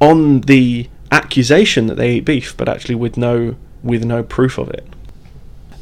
on 0.00 0.42
the 0.42 0.88
accusation 1.10 1.86
that 1.86 1.96
they 1.96 2.16
eat 2.16 2.24
beef, 2.24 2.56
but 2.56 2.68
actually 2.68 2.94
with 2.94 3.16
no 3.16 3.56
with 3.82 4.04
no 4.04 4.22
proof 4.22 4.58
of 4.58 4.68
it. 4.70 4.86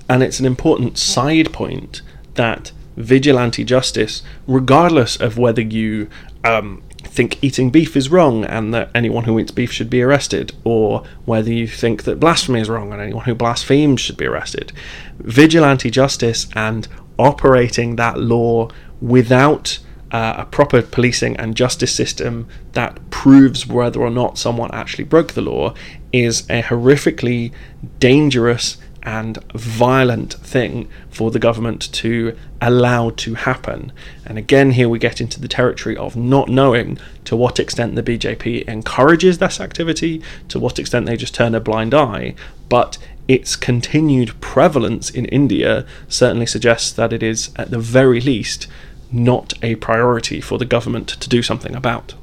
And 0.09 0.23
it's 0.23 0.41
an 0.41 0.47
important 0.47 0.99
side 0.99 1.53
point 1.53 2.03
that 2.35 2.73
vigilante 2.97 3.65
justice, 3.65 4.23
regardless 4.47 5.17
of 5.17 5.39
whether 5.39 5.63
you 5.63 6.09
um, 6.45 6.83
think 7.03 7.43
eating 7.43 7.71
beef 7.71 7.97
is 7.97 8.09
wrong 8.09 8.45
and 8.45 8.73
that 8.75 8.91
anyone 8.95 9.25
who 9.25 9.39
eats 9.39 9.51
beef 9.51 9.73
should 9.73 9.91
be 9.91 10.03
arrested, 10.03 10.53
or 10.65 11.05
whether 11.25 11.53
you 11.53 11.67
think 11.67 12.05
that 12.05 12.21
blasphemy 12.21 12.61
is 12.61 12.69
wrong 12.69 12.93
and 12.93 13.01
anyone 13.01 13.25
who 13.25 13.35
blasphemes 13.35 14.01
should 14.01 14.17
be 14.17 14.27
arrested, 14.27 14.73
vigilante 15.19 15.91
justice 15.91 16.47
and 16.55 16.89
operating 17.19 17.97
that 17.97 18.19
law 18.19 18.69
without 19.01 19.79
uh, 20.11 20.35
a 20.39 20.45
proper 20.45 20.81
policing 20.81 21.37
and 21.39 21.57
justice 21.57 21.93
system 21.93 22.47
that 22.73 23.11
proves 23.11 23.67
whether 23.67 24.01
or 24.01 24.11
not 24.11 24.39
someone 24.39 24.71
actually 24.73 25.05
broke 25.05 25.33
the 25.33 25.41
law 25.41 25.75
is 26.13 26.43
a 26.49 26.63
horrifically 26.63 27.53
dangerous 27.99 28.77
and 29.05 29.43
violent 29.53 30.35
thing 30.35 30.89
for 31.11 31.31
the 31.31 31.39
government 31.39 31.93
to 31.93 32.37
allow 32.61 33.11
to 33.11 33.35
happen. 33.35 33.93
And 34.25 34.39
again, 34.39 34.73
here 34.73 34.89
we 34.89 34.99
get 34.99 35.21
into 35.21 35.41
the 35.41 35.49
territory 35.49 35.97
of 35.97 36.17
not 36.17 36.49
knowing 36.49 36.99
to 37.27 37.37
what 37.37 37.61
extent 37.61 37.95
the 37.95 38.03
BJP 38.03 38.67
encourages 38.67 39.39
this 39.39 39.61
activity, 39.61 40.23
to 40.49 40.59
what 40.59 40.79
extent 40.79 41.07
they 41.07 41.17
just 41.17 41.35
turn 41.35 41.55
a 41.55 41.61
blind 41.61 41.93
eye, 41.93 42.35
but 42.69 42.99
its 43.29 43.57
continued 43.57 44.39
prevalence 44.41 45.11
in 45.11 45.27
India 45.27 45.87
certainly 46.09 46.47
suggests 46.47 46.93
that 46.93 47.13
it 47.13 47.23
is, 47.23 47.51
at 47.57 47.71
the 47.71 47.79
very 47.79 48.21
least, 48.21 48.67
not 49.13 49.53
a 49.63 49.77
priority 49.77 50.41
for 50.41 50.59
the 50.59 50.65
government 50.65 51.09
to 51.09 51.29
do 51.29 51.43
something 51.43 51.75
about. 51.75 52.15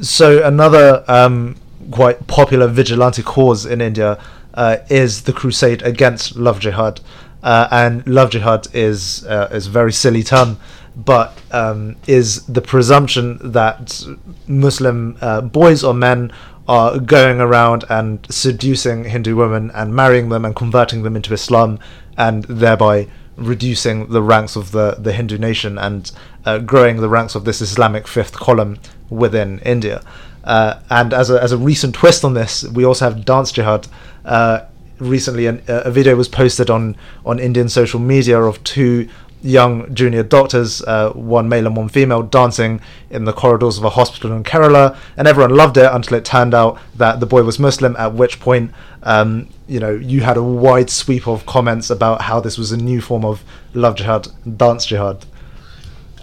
So, 0.00 0.46
another 0.46 1.04
um, 1.08 1.56
quite 1.90 2.26
popular 2.26 2.68
vigilante 2.68 3.22
cause 3.22 3.66
in 3.66 3.80
India 3.80 4.18
uh, 4.62 4.76
is 5.02 5.22
the 5.22 5.32
crusade 5.40 5.80
against 5.92 6.36
love 6.36 6.58
jihad. 6.64 6.96
uh, 7.42 7.68
and 7.70 8.06
love 8.06 8.30
jihad 8.30 8.66
is 8.72 9.24
uh, 9.26 9.48
is 9.52 9.66
a 9.66 9.70
very 9.70 9.92
silly 9.92 10.22
term, 10.22 10.58
but 10.96 11.38
um, 11.52 11.96
is 12.06 12.44
the 12.46 12.60
presumption 12.60 13.38
that 13.52 14.04
Muslim 14.46 15.16
uh, 15.20 15.40
boys 15.40 15.84
or 15.84 15.94
men 15.94 16.32
are 16.66 16.98
going 16.98 17.40
around 17.40 17.84
and 17.88 18.26
seducing 18.28 19.04
Hindu 19.04 19.34
women 19.36 19.70
and 19.74 19.94
marrying 19.94 20.28
them 20.28 20.44
and 20.44 20.54
converting 20.54 21.02
them 21.02 21.16
into 21.16 21.32
Islam, 21.32 21.78
and 22.16 22.44
thereby 22.44 23.06
reducing 23.36 24.08
the 24.08 24.20
ranks 24.20 24.56
of 24.56 24.72
the, 24.72 24.96
the 24.98 25.12
Hindu 25.12 25.38
nation 25.38 25.78
and 25.78 26.10
uh, 26.44 26.58
growing 26.58 26.96
the 26.96 27.08
ranks 27.08 27.36
of 27.36 27.44
this 27.44 27.60
Islamic 27.60 28.08
fifth 28.08 28.32
column 28.32 28.78
within 29.08 29.60
India. 29.60 30.02
Uh, 30.44 30.80
and 30.90 31.12
as 31.12 31.30
a, 31.30 31.42
as 31.42 31.52
a 31.52 31.58
recent 31.58 31.94
twist 31.94 32.24
on 32.24 32.34
this, 32.34 32.64
we 32.64 32.84
also 32.84 33.04
have 33.04 33.24
dance 33.24 33.52
jihad. 33.52 33.88
Uh, 34.24 34.60
recently, 34.98 35.46
an, 35.46 35.62
a 35.68 35.90
video 35.90 36.16
was 36.16 36.28
posted 36.28 36.70
on, 36.70 36.96
on 37.24 37.38
Indian 37.38 37.68
social 37.68 38.00
media 38.00 38.40
of 38.40 38.62
two 38.64 39.08
young 39.42 39.92
junior 39.94 40.22
doctors, 40.22 40.82
uh, 40.82 41.10
one 41.12 41.48
male 41.48 41.66
and 41.66 41.76
one 41.76 41.88
female, 41.88 42.22
dancing 42.22 42.80
in 43.10 43.24
the 43.24 43.32
corridors 43.32 43.78
of 43.78 43.84
a 43.84 43.90
hospital 43.90 44.32
in 44.32 44.42
Kerala, 44.42 44.96
and 45.16 45.28
everyone 45.28 45.54
loved 45.54 45.76
it 45.76 45.90
until 45.92 46.16
it 46.16 46.24
turned 46.24 46.54
out 46.54 46.78
that 46.96 47.20
the 47.20 47.26
boy 47.26 47.42
was 47.42 47.58
Muslim. 47.58 47.94
At 47.96 48.14
which 48.14 48.40
point, 48.40 48.72
um, 49.02 49.48
you 49.66 49.80
know, 49.80 49.92
you 49.92 50.22
had 50.22 50.36
a 50.36 50.42
wide 50.42 50.90
sweep 50.90 51.28
of 51.28 51.46
comments 51.46 51.90
about 51.90 52.22
how 52.22 52.40
this 52.40 52.58
was 52.58 52.72
a 52.72 52.76
new 52.76 53.00
form 53.00 53.24
of 53.24 53.44
love 53.74 53.96
jihad, 53.96 54.28
dance 54.56 54.86
jihad. 54.86 55.24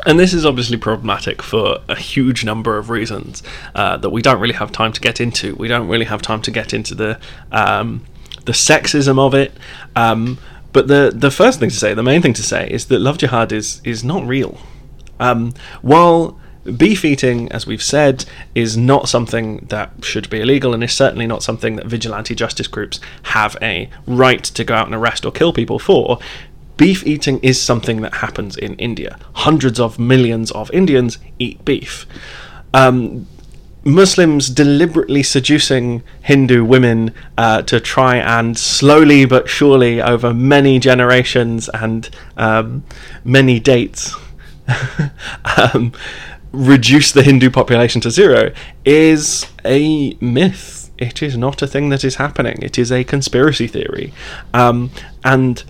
And 0.06 0.20
this 0.20 0.34
is 0.34 0.46
obviously 0.46 0.78
problematic 0.78 1.42
for 1.42 1.80
a 1.90 1.96
huge 1.96 2.46
number 2.46 2.78
of 2.78 2.90
reasons 2.90 3.42
uh, 3.74 3.98
that 3.98 4.12
we 4.12 4.22
don't 4.22 4.40
really 4.40 4.54
have 4.54 4.72
time 4.72 4.94
to 4.94 5.02
get 5.02 5.20
into. 5.20 5.56
We 5.56 5.68
don't 5.68 5.88
really 5.88 6.06
have 6.06 6.22
time 6.22 6.42
to 6.44 6.52
get 6.52 6.74
into 6.74 6.94
the 6.94 7.20
um, 7.52 8.06
the 8.46 8.52
sexism 8.52 9.18
of 9.18 9.34
it. 9.34 9.52
Um, 9.96 10.38
but 10.74 10.88
the 10.88 11.12
the 11.14 11.32
first 11.32 11.60
thing 11.60 11.70
to 11.70 11.76
say, 11.76 11.94
the 11.94 12.04
main 12.04 12.22
thing 12.22 12.34
to 12.34 12.44
say, 12.44 12.68
is 12.70 12.86
that 12.88 13.00
love 13.00 13.18
jihad 13.18 13.52
is 13.52 13.82
is 13.84 14.04
not 14.04 14.26
real. 14.28 14.60
Um, 15.20 15.54
while 15.82 16.38
beef 16.78 17.06
eating, 17.06 17.52
as 17.52 17.66
we've 17.66 17.82
said, 17.82 18.26
is 18.54 18.76
not 18.76 19.08
something 19.08 19.66
that 19.70 19.92
should 20.02 20.30
be 20.30 20.42
illegal, 20.42 20.74
and 20.74 20.84
is 20.84 20.94
certainly 20.94 21.28
not 21.28 21.44
something 21.44 21.78
that 21.78 21.86
vigilante 21.86 22.36
justice 22.36 22.68
groups 22.68 23.00
have 23.24 23.56
a 23.62 23.90
right 24.06 24.44
to 24.44 24.64
go 24.64 24.76
out 24.76 24.88
and 24.88 24.96
arrest 24.96 25.26
or 25.26 25.32
kill 25.32 25.54
people 25.54 25.80
for. 25.80 26.20
Beef 26.78 27.06
eating 27.06 27.40
is 27.40 27.62
something 27.62 28.02
that 28.02 28.16
happens 28.16 28.58
in 28.58 28.76
India. 28.76 29.18
Hundreds 29.34 29.80
of 29.80 29.98
millions 29.98 30.52
of 30.52 30.70
Indians 30.72 31.18
eat 31.40 31.64
beef. 31.64 32.06
Um, 32.74 33.28
Muslims 33.86 34.50
deliberately 34.50 35.22
seducing 35.22 36.02
Hindu 36.24 36.66
women 36.66 37.14
uh, 37.38 37.62
to 37.64 37.80
try 37.80 38.18
and 38.18 38.58
slowly 38.58 39.26
but 39.26 39.48
surely, 39.48 40.02
over 40.02 40.34
many 40.34 40.80
generations 40.80 41.70
and 41.70 42.10
um, 42.36 42.84
many 43.24 43.60
dates, 43.60 44.16
um, 45.58 45.94
reduce 46.52 47.12
the 47.12 47.22
Hindu 47.22 47.52
population 47.52 48.02
to 48.02 48.10
zero 48.10 48.52
is 48.84 49.46
a 49.64 50.18
myth. 50.20 50.90
It 50.98 51.22
is 51.22 51.38
not 51.38 51.62
a 51.62 51.68
thing 51.68 51.90
that 51.90 52.04
is 52.04 52.16
happening. 52.16 52.58
It 52.64 52.80
is 52.80 52.92
a 52.92 53.04
conspiracy 53.04 53.68
theory. 53.68 54.14
Um, 54.54 54.90
and 55.24 55.64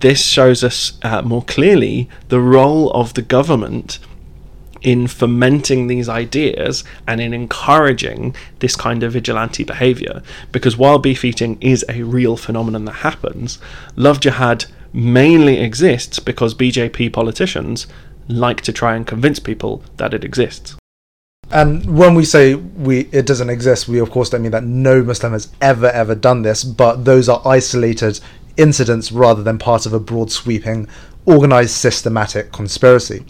this 0.00 0.24
shows 0.24 0.64
us 0.64 0.98
uh, 1.02 1.22
more 1.22 1.42
clearly 1.42 2.08
the 2.28 2.40
role 2.40 2.90
of 2.92 3.14
the 3.14 3.22
government 3.22 3.98
in 4.82 5.06
fomenting 5.06 5.86
these 5.86 6.08
ideas 6.08 6.84
and 7.06 7.20
in 7.20 7.34
encouraging 7.34 8.34
this 8.60 8.76
kind 8.76 9.02
of 9.02 9.12
vigilante 9.12 9.64
behavior. 9.64 10.22
Because 10.52 10.76
while 10.76 10.98
beef 10.98 11.24
eating 11.24 11.58
is 11.60 11.84
a 11.88 12.02
real 12.02 12.36
phenomenon 12.36 12.86
that 12.86 12.92
happens, 12.92 13.58
love 13.96 14.20
jihad 14.20 14.64
mainly 14.92 15.58
exists 15.58 16.18
because 16.18 16.54
BJP 16.54 17.12
politicians 17.12 17.86
like 18.28 18.60
to 18.62 18.72
try 18.72 18.96
and 18.96 19.06
convince 19.06 19.38
people 19.38 19.82
that 19.96 20.14
it 20.14 20.24
exists. 20.24 20.76
And 21.52 21.98
when 21.98 22.14
we 22.14 22.24
say 22.24 22.54
we 22.54 23.00
it 23.10 23.26
doesn't 23.26 23.50
exist, 23.50 23.88
we 23.88 23.98
of 23.98 24.10
course 24.10 24.30
don't 24.30 24.42
mean 24.42 24.52
that 24.52 24.64
no 24.64 25.02
Muslim 25.02 25.32
has 25.32 25.48
ever 25.60 25.88
ever 25.88 26.14
done 26.14 26.42
this, 26.42 26.62
but 26.62 27.04
those 27.04 27.28
are 27.28 27.42
isolated 27.44 28.20
incidents 28.60 29.10
rather 29.10 29.42
than 29.42 29.58
part 29.58 29.86
of 29.86 29.92
a 29.92 29.98
broad 29.98 30.30
sweeping 30.30 30.86
organized 31.24 31.72
systematic 31.72 32.52
conspiracy 32.52 33.24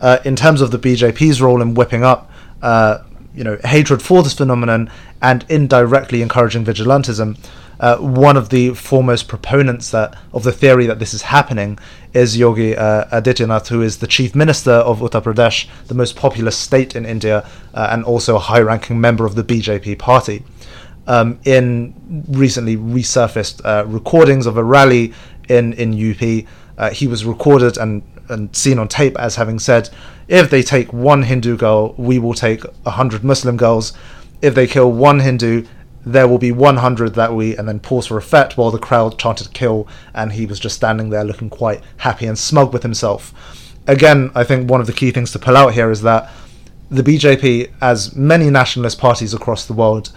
uh, 0.00 0.18
in 0.24 0.34
terms 0.34 0.60
of 0.60 0.70
the 0.70 0.78
BJP's 0.78 1.40
role 1.40 1.62
in 1.62 1.74
whipping 1.74 2.02
up, 2.02 2.30
uh, 2.60 2.98
you 3.34 3.44
know, 3.44 3.58
hatred 3.64 4.02
for 4.02 4.22
this 4.22 4.34
phenomenon 4.34 4.90
and 5.22 5.46
indirectly 5.48 6.22
encouraging 6.22 6.64
vigilantism. 6.64 7.38
Uh, 7.80 7.96
one 7.96 8.36
of 8.36 8.50
the 8.50 8.74
foremost 8.74 9.26
proponents 9.26 9.90
that 9.90 10.16
of 10.32 10.44
the 10.44 10.52
theory 10.52 10.86
that 10.86 10.98
this 10.98 11.14
is 11.14 11.22
happening 11.22 11.78
is 12.14 12.36
Yogi 12.36 12.76
uh, 12.76 13.04
Adityanath, 13.20 13.68
who 13.68 13.82
is 13.82 13.98
the 13.98 14.06
chief 14.06 14.34
minister 14.34 14.70
of 14.70 15.00
Uttar 15.00 15.22
Pradesh, 15.22 15.68
the 15.88 15.94
most 15.94 16.14
populous 16.14 16.56
state 16.56 16.94
in 16.94 17.04
India, 17.04 17.48
uh, 17.74 17.88
and 17.90 18.04
also 18.04 18.36
a 18.36 18.38
high-ranking 18.38 19.00
member 19.00 19.24
of 19.24 19.34
the 19.34 19.42
BJP 19.42 19.98
party. 19.98 20.44
Um, 21.06 21.40
in 21.44 22.26
recently 22.30 22.76
resurfaced 22.76 23.60
uh, 23.64 23.84
recordings 23.86 24.46
of 24.46 24.56
a 24.56 24.62
rally 24.62 25.12
in 25.48 25.72
in 25.72 25.92
UP, 25.92 26.46
uh, 26.78 26.90
he 26.90 27.08
was 27.08 27.24
recorded 27.24 27.76
and 27.76 28.02
and 28.28 28.54
seen 28.54 28.78
on 28.78 28.88
tape 28.88 29.18
as 29.18 29.36
having 29.36 29.58
said, 29.58 29.90
if 30.28 30.48
they 30.48 30.62
take 30.62 30.92
one 30.92 31.22
Hindu 31.24 31.56
girl, 31.56 31.94
we 31.98 32.18
will 32.18 32.34
take 32.34 32.62
hundred 32.86 33.24
Muslim 33.24 33.56
girls. 33.56 33.92
If 34.40 34.54
they 34.54 34.66
kill 34.66 34.92
one 34.92 35.20
Hindu, 35.20 35.66
there 36.04 36.26
will 36.26 36.38
be 36.38 36.50
100 36.50 37.14
that 37.14 37.32
we, 37.32 37.56
and 37.56 37.68
then 37.68 37.78
pause 37.78 38.06
for 38.06 38.16
effect 38.16 38.56
while 38.56 38.70
the 38.70 38.78
crowd 38.78 39.18
chanted 39.18 39.52
kill, 39.52 39.86
and 40.14 40.32
he 40.32 40.46
was 40.46 40.58
just 40.58 40.76
standing 40.76 41.10
there 41.10 41.24
looking 41.24 41.48
quite 41.48 41.80
happy 41.98 42.26
and 42.26 42.38
smug 42.38 42.72
with 42.72 42.82
himself. 42.82 43.32
Again, 43.86 44.30
I 44.34 44.44
think 44.44 44.68
one 44.68 44.80
of 44.80 44.86
the 44.86 44.92
key 44.92 45.10
things 45.10 45.32
to 45.32 45.38
pull 45.38 45.56
out 45.56 45.74
here 45.74 45.90
is 45.90 46.02
that 46.02 46.30
the 46.90 47.02
BJP, 47.02 47.72
as 47.80 48.14
many 48.14 48.50
nationalist 48.50 48.98
parties 48.98 49.32
across 49.32 49.66
the 49.66 49.72
world 49.72 50.10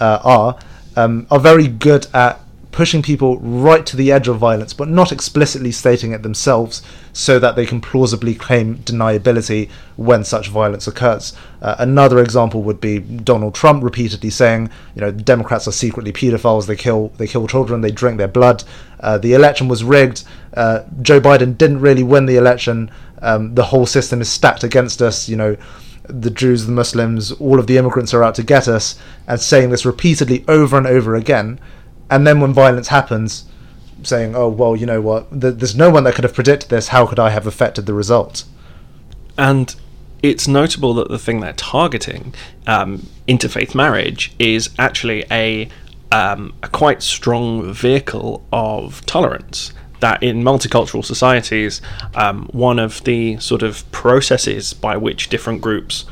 uh, 0.00 0.20
are, 0.22 0.58
um, 0.96 1.26
are 1.30 1.40
very 1.40 1.68
good 1.68 2.06
at 2.12 2.40
pushing 2.78 3.02
people 3.02 3.38
right 3.40 3.86
to 3.86 3.96
the 3.96 4.12
edge 4.12 4.28
of 4.28 4.38
violence, 4.38 4.72
but 4.72 4.88
not 4.88 5.10
explicitly 5.10 5.72
stating 5.72 6.12
it 6.12 6.22
themselves, 6.22 6.80
so 7.12 7.38
that 7.38 7.56
they 7.56 7.66
can 7.66 7.80
plausibly 7.80 8.36
claim 8.36 8.76
deniability 8.78 9.68
when 9.96 10.22
such 10.22 10.48
violence 10.48 10.86
occurs. 10.86 11.34
Uh, 11.60 11.74
another 11.80 12.20
example 12.20 12.62
would 12.62 12.80
be 12.80 13.00
Donald 13.00 13.52
Trump 13.54 13.82
repeatedly 13.82 14.30
saying, 14.30 14.70
you 14.94 15.00
know, 15.00 15.10
Democrats 15.10 15.66
are 15.66 15.72
secretly 15.72 16.12
pedophiles. 16.12 16.68
They 16.68 16.76
kill 16.76 17.08
they 17.16 17.26
kill 17.26 17.48
children. 17.48 17.80
They 17.80 17.90
drink 17.90 18.18
their 18.18 18.28
blood. 18.28 18.62
Uh, 19.00 19.18
the 19.18 19.32
election 19.34 19.66
was 19.66 19.82
rigged. 19.82 20.22
Uh, 20.54 20.84
Joe 21.02 21.20
Biden 21.20 21.58
didn't 21.58 21.80
really 21.80 22.04
win 22.04 22.26
the 22.26 22.36
election. 22.36 22.92
Um, 23.20 23.56
the 23.56 23.64
whole 23.64 23.86
system 23.86 24.20
is 24.20 24.28
stacked 24.30 24.62
against 24.62 25.02
us. 25.02 25.28
You 25.28 25.36
know 25.36 25.56
the 26.08 26.30
Jews, 26.30 26.66
the 26.66 26.72
Muslims, 26.72 27.32
all 27.32 27.58
of 27.58 27.66
the 27.66 27.76
immigrants 27.76 28.12
are 28.14 28.24
out 28.24 28.34
to 28.36 28.42
get 28.42 28.66
us, 28.66 28.98
and 29.26 29.40
saying 29.40 29.70
this 29.70 29.86
repeatedly 29.86 30.44
over 30.48 30.76
and 30.76 30.86
over 30.86 31.14
again, 31.14 31.60
and 32.10 32.26
then 32.26 32.40
when 32.40 32.52
violence 32.52 32.88
happens, 32.88 33.44
saying, 34.02 34.34
"Oh 34.34 34.48
well, 34.48 34.74
you 34.76 34.86
know 34.86 35.00
what? 35.00 35.26
There's 35.30 35.76
no 35.76 35.90
one 35.90 36.04
that 36.04 36.14
could 36.14 36.24
have 36.24 36.34
predicted 36.34 36.70
this. 36.70 36.88
How 36.88 37.06
could 37.06 37.18
I 37.18 37.30
have 37.30 37.46
affected 37.46 37.86
the 37.86 37.94
result?" 37.94 38.44
And 39.36 39.74
it's 40.22 40.48
notable 40.48 40.94
that 40.94 41.08
the 41.08 41.18
thing 41.18 41.40
they're 41.40 41.52
targeting, 41.52 42.34
um, 42.66 43.06
interfaith 43.28 43.74
marriage, 43.74 44.32
is 44.38 44.70
actually 44.78 45.24
a 45.30 45.68
um, 46.10 46.54
a 46.62 46.68
quite 46.68 47.02
strong 47.02 47.72
vehicle 47.72 48.42
of 48.52 49.04
tolerance. 49.06 49.72
That 50.00 50.22
in 50.22 50.42
multicultural 50.42 51.04
societies, 51.04 51.80
um, 52.14 52.48
one 52.52 52.78
of 52.78 53.02
the 53.04 53.38
sort 53.38 53.62
of 53.62 53.90
processes 53.92 54.72
by 54.72 54.96
which 54.96 55.28
different 55.28 55.60
groups 55.60 56.04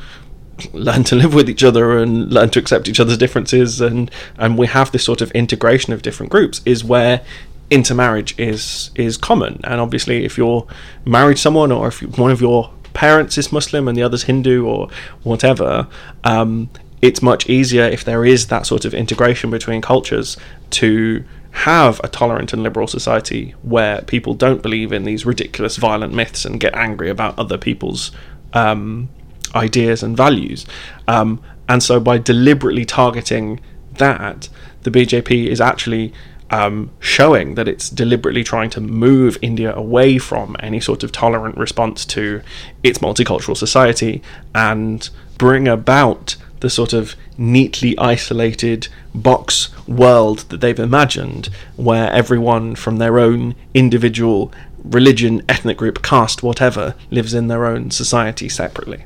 learn 0.73 1.03
to 1.05 1.15
live 1.15 1.33
with 1.33 1.49
each 1.49 1.63
other 1.63 1.97
and 1.99 2.31
learn 2.31 2.49
to 2.49 2.59
accept 2.59 2.87
each 2.87 2.99
other's 2.99 3.17
differences 3.17 3.79
and 3.79 4.09
and 4.37 4.57
we 4.57 4.67
have 4.67 4.91
this 4.91 5.03
sort 5.03 5.21
of 5.21 5.31
integration 5.31 5.93
of 5.93 6.01
different 6.01 6.31
groups 6.31 6.61
is 6.65 6.83
where 6.83 7.23
intermarriage 7.69 8.37
is 8.39 8.91
is 8.95 9.17
common. 9.17 9.59
And 9.63 9.81
obviously 9.81 10.25
if 10.25 10.37
you're 10.37 10.65
married 11.05 11.37
someone 11.37 11.71
or 11.71 11.89
if 11.89 12.01
one 12.17 12.31
of 12.31 12.41
your 12.41 12.71
parents 12.93 13.37
is 13.37 13.51
Muslim 13.51 13.87
and 13.87 13.97
the 13.97 14.03
other's 14.03 14.23
Hindu 14.23 14.65
or 14.65 14.89
whatever 15.23 15.87
um, 16.23 16.69
it's 17.01 17.21
much 17.21 17.47
easier 17.47 17.83
if 17.83 18.03
there 18.03 18.25
is 18.25 18.47
that 18.47 18.65
sort 18.65 18.85
of 18.85 18.93
integration 18.93 19.51
between 19.51 19.81
cultures 19.81 20.37
to 20.71 21.23
have 21.57 21.99
a 22.03 22.07
tolerant 22.07 22.53
and 22.53 22.61
liberal 22.61 22.87
society 22.87 23.55
where 23.63 24.01
people 24.03 24.35
don't 24.35 24.61
believe 24.61 24.93
in 24.93 25.05
these 25.05 25.25
ridiculous 25.25 25.75
violent 25.77 26.13
myths 26.13 26.45
and 26.45 26.59
get 26.59 26.75
angry 26.75 27.09
about 27.09 27.37
other 27.39 27.57
people's 27.57 28.11
um, 28.53 29.09
ideas 29.55 30.03
and 30.03 30.15
values. 30.15 30.67
Um, 31.07 31.41
and 31.67 31.81
so 31.81 31.99
by 31.99 32.19
deliberately 32.19 32.85
targeting 32.85 33.59
that, 33.93 34.49
the 34.83 34.91
BJP 34.91 35.47
is 35.47 35.59
actually 35.59 36.13
um, 36.51 36.91
showing 36.99 37.55
that 37.55 37.67
it's 37.67 37.89
deliberately 37.89 38.43
trying 38.43 38.69
to 38.69 38.79
move 38.79 39.37
India 39.41 39.73
away 39.75 40.19
from 40.19 40.55
any 40.59 40.79
sort 40.79 41.03
of 41.03 41.11
tolerant 41.11 41.57
response 41.57 42.05
to 42.05 42.41
its 42.83 42.99
multicultural 42.99 43.57
society 43.57 44.21
and 44.53 45.09
bring 45.39 45.67
about 45.67 46.35
the 46.59 46.69
sort 46.69 46.93
of 46.93 47.15
neatly 47.37 47.97
isolated 47.97 48.87
box 49.13 49.69
world 49.87 50.39
that 50.49 50.61
they've 50.61 50.79
imagined, 50.79 51.49
where 51.75 52.11
everyone 52.11 52.75
from 52.75 52.97
their 52.97 53.19
own 53.19 53.55
individual 53.73 54.51
religion, 54.83 55.43
ethnic 55.49 55.77
group, 55.77 56.01
caste, 56.01 56.43
whatever, 56.43 56.95
lives 57.11 57.33
in 57.33 57.47
their 57.47 57.65
own 57.65 57.91
society 57.91 58.49
separately. 58.49 59.03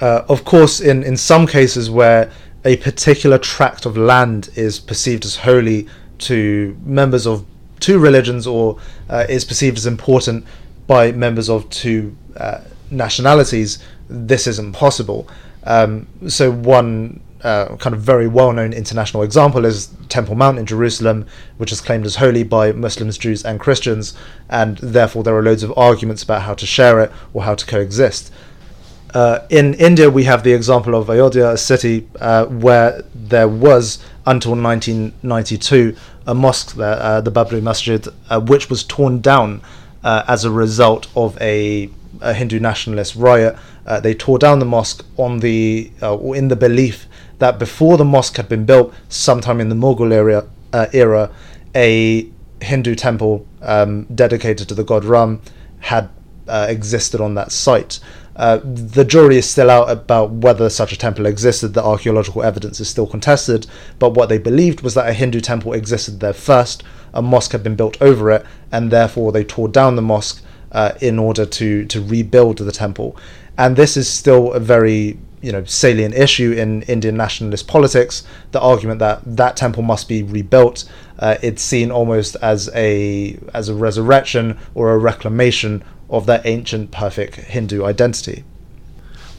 Uh, 0.00 0.22
of 0.28 0.44
course, 0.44 0.80
in, 0.80 1.02
in 1.02 1.16
some 1.16 1.46
cases 1.46 1.90
where 1.90 2.30
a 2.64 2.76
particular 2.76 3.38
tract 3.38 3.86
of 3.86 3.96
land 3.96 4.50
is 4.54 4.78
perceived 4.78 5.24
as 5.24 5.36
holy 5.36 5.88
to 6.18 6.76
members 6.84 7.26
of 7.26 7.44
two 7.80 7.98
religions 7.98 8.46
or 8.46 8.78
uh, 9.08 9.24
is 9.28 9.44
perceived 9.44 9.78
as 9.78 9.86
important 9.86 10.44
by 10.86 11.12
members 11.12 11.48
of 11.48 11.68
two 11.70 12.16
uh, 12.36 12.60
nationalities, 12.90 13.78
this 14.08 14.46
isn't 14.46 14.72
possible. 14.72 15.28
Um, 15.64 16.06
so, 16.28 16.50
one 16.50 17.20
uh, 17.42 17.76
kind 17.76 17.94
of 17.94 18.00
very 18.00 18.26
well 18.26 18.52
known 18.52 18.72
international 18.72 19.22
example 19.22 19.64
is 19.64 19.88
Temple 20.08 20.34
Mount 20.34 20.58
in 20.58 20.66
Jerusalem, 20.66 21.26
which 21.56 21.72
is 21.72 21.80
claimed 21.80 22.06
as 22.06 22.16
holy 22.16 22.42
by 22.42 22.72
Muslims, 22.72 23.18
Jews, 23.18 23.44
and 23.44 23.60
Christians, 23.60 24.14
and 24.48 24.78
therefore 24.78 25.22
there 25.22 25.36
are 25.36 25.42
loads 25.42 25.62
of 25.62 25.76
arguments 25.76 26.22
about 26.22 26.42
how 26.42 26.54
to 26.54 26.66
share 26.66 27.00
it 27.00 27.12
or 27.32 27.42
how 27.42 27.54
to 27.54 27.66
coexist. 27.66 28.32
Uh, 29.14 29.40
in 29.48 29.74
India, 29.74 30.10
we 30.10 30.24
have 30.24 30.42
the 30.42 30.52
example 30.52 30.94
of 30.94 31.08
Ayodhya, 31.08 31.50
a 31.50 31.56
city 31.56 32.06
uh, 32.20 32.44
where 32.46 33.02
there 33.14 33.48
was, 33.48 33.98
until 34.26 34.54
1992, 34.54 35.96
a 36.26 36.34
mosque 36.34 36.74
there, 36.74 37.00
uh, 37.00 37.20
the 37.20 37.32
Babri 37.32 37.62
Masjid, 37.62 38.06
uh, 38.28 38.38
which 38.40 38.68
was 38.68 38.84
torn 38.84 39.20
down 39.20 39.62
uh, 40.04 40.24
as 40.28 40.44
a 40.44 40.50
result 40.50 41.08
of 41.16 41.40
a, 41.40 41.88
a 42.20 42.34
Hindu 42.34 42.60
nationalist 42.60 43.14
riot. 43.16 43.56
Uh, 43.86 44.00
they 44.00 44.14
tore 44.14 44.38
down 44.38 44.58
the 44.58 44.64
mosque 44.66 45.04
on 45.16 45.40
the, 45.40 45.90
or 46.02 46.36
in 46.36 46.48
the 46.48 46.56
belief 46.56 47.06
that 47.38 47.58
before 47.58 47.96
the 47.96 48.04
mosque 48.04 48.36
had 48.36 48.48
been 48.48 48.64
built, 48.64 48.92
sometime 49.08 49.60
in 49.60 49.68
the 49.68 49.74
Mughal 49.74 50.12
era, 50.12 50.48
era 50.92 51.30
a 51.74 52.28
Hindu 52.60 52.94
temple 52.94 53.46
um, 53.62 54.04
dedicated 54.14 54.68
to 54.68 54.74
the 54.74 54.84
god 54.84 55.04
Ram 55.04 55.40
had 55.80 56.10
existed 56.48 57.20
on 57.20 57.34
that 57.34 57.52
site. 57.52 58.00
Uh, 58.38 58.60
the 58.62 59.04
jury 59.04 59.36
is 59.36 59.50
still 59.50 59.68
out 59.68 59.90
about 59.90 60.30
whether 60.30 60.70
such 60.70 60.92
a 60.92 60.96
temple 60.96 61.26
existed. 61.26 61.74
The 61.74 61.82
archaeological 61.84 62.44
evidence 62.44 62.78
is 62.78 62.88
still 62.88 63.06
contested, 63.06 63.66
but 63.98 64.14
what 64.14 64.28
they 64.28 64.38
believed 64.38 64.80
was 64.80 64.94
that 64.94 65.08
a 65.08 65.12
Hindu 65.12 65.40
temple 65.40 65.72
existed 65.72 66.20
there 66.20 66.32
first, 66.32 66.84
a 67.12 67.20
mosque 67.20 67.50
had 67.50 67.64
been 67.64 67.74
built 67.74 68.00
over 68.00 68.30
it, 68.30 68.46
and 68.70 68.90
therefore 68.90 69.32
they 69.32 69.42
tore 69.42 69.68
down 69.68 69.96
the 69.96 70.02
mosque 70.02 70.42
uh, 70.72 70.92
in 71.00 71.18
order 71.18 71.46
to, 71.46 71.84
to 71.86 72.02
rebuild 72.02 72.58
the 72.58 72.72
temple. 72.72 73.16
And 73.56 73.76
this 73.76 73.96
is 73.96 74.08
still 74.08 74.52
a 74.52 74.60
very 74.60 75.18
you 75.40 75.52
know 75.52 75.64
salient 75.64 76.14
issue 76.14 76.52
in 76.52 76.82
Indian 76.82 77.16
nationalist 77.16 77.68
politics. 77.68 78.24
The 78.52 78.60
argument 78.60 79.00
that 79.00 79.20
that 79.24 79.56
temple 79.56 79.82
must 79.82 80.08
be 80.08 80.22
rebuilt, 80.22 80.84
uh, 81.18 81.36
it's 81.42 81.62
seen 81.62 81.90
almost 81.90 82.36
as 82.42 82.70
a 82.74 83.38
as 83.54 83.68
a 83.68 83.74
resurrection 83.74 84.58
or 84.74 84.92
a 84.92 84.98
reclamation 84.98 85.84
of 86.10 86.26
that 86.26 86.44
ancient 86.46 86.90
perfect 86.90 87.36
Hindu 87.36 87.84
identity. 87.84 88.44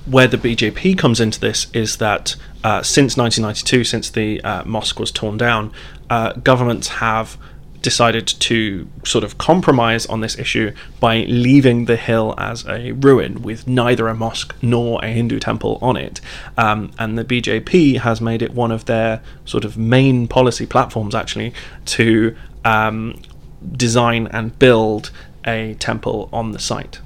Where 0.05 0.27
the 0.27 0.37
BJP 0.37 0.97
comes 0.97 1.19
into 1.19 1.39
this 1.39 1.67
is 1.73 1.97
that 1.97 2.35
uh, 2.63 2.81
since 2.81 3.15
1992, 3.17 3.83
since 3.83 4.09
the 4.09 4.41
uh, 4.41 4.63
mosque 4.65 4.99
was 4.99 5.11
torn 5.11 5.37
down, 5.37 5.71
uh, 6.09 6.33
governments 6.33 6.87
have 6.87 7.37
decided 7.81 8.27
to 8.27 8.87
sort 9.05 9.23
of 9.23 9.37
compromise 9.37 10.05
on 10.07 10.21
this 10.21 10.37
issue 10.37 10.71
by 10.99 11.19
leaving 11.27 11.85
the 11.85 11.95
hill 11.95 12.35
as 12.37 12.65
a 12.67 12.91
ruin 12.91 13.41
with 13.41 13.67
neither 13.67 14.07
a 14.07 14.15
mosque 14.15 14.55
nor 14.61 15.03
a 15.03 15.07
Hindu 15.07 15.39
temple 15.39 15.79
on 15.81 15.95
it. 15.95 16.19
Um, 16.57 16.91
and 16.99 17.17
the 17.17 17.23
BJP 17.23 17.99
has 17.99 18.19
made 18.21 18.41
it 18.41 18.53
one 18.53 18.71
of 18.71 18.85
their 18.85 19.21
sort 19.45 19.65
of 19.65 19.77
main 19.77 20.27
policy 20.27 20.65
platforms, 20.65 21.15
actually, 21.15 21.53
to 21.85 22.35
um, 22.65 23.21
design 23.73 24.27
and 24.27 24.57
build 24.59 25.11
a 25.45 25.75
temple 25.75 26.29
on 26.33 26.51
the 26.51 26.59
site. 26.59 26.99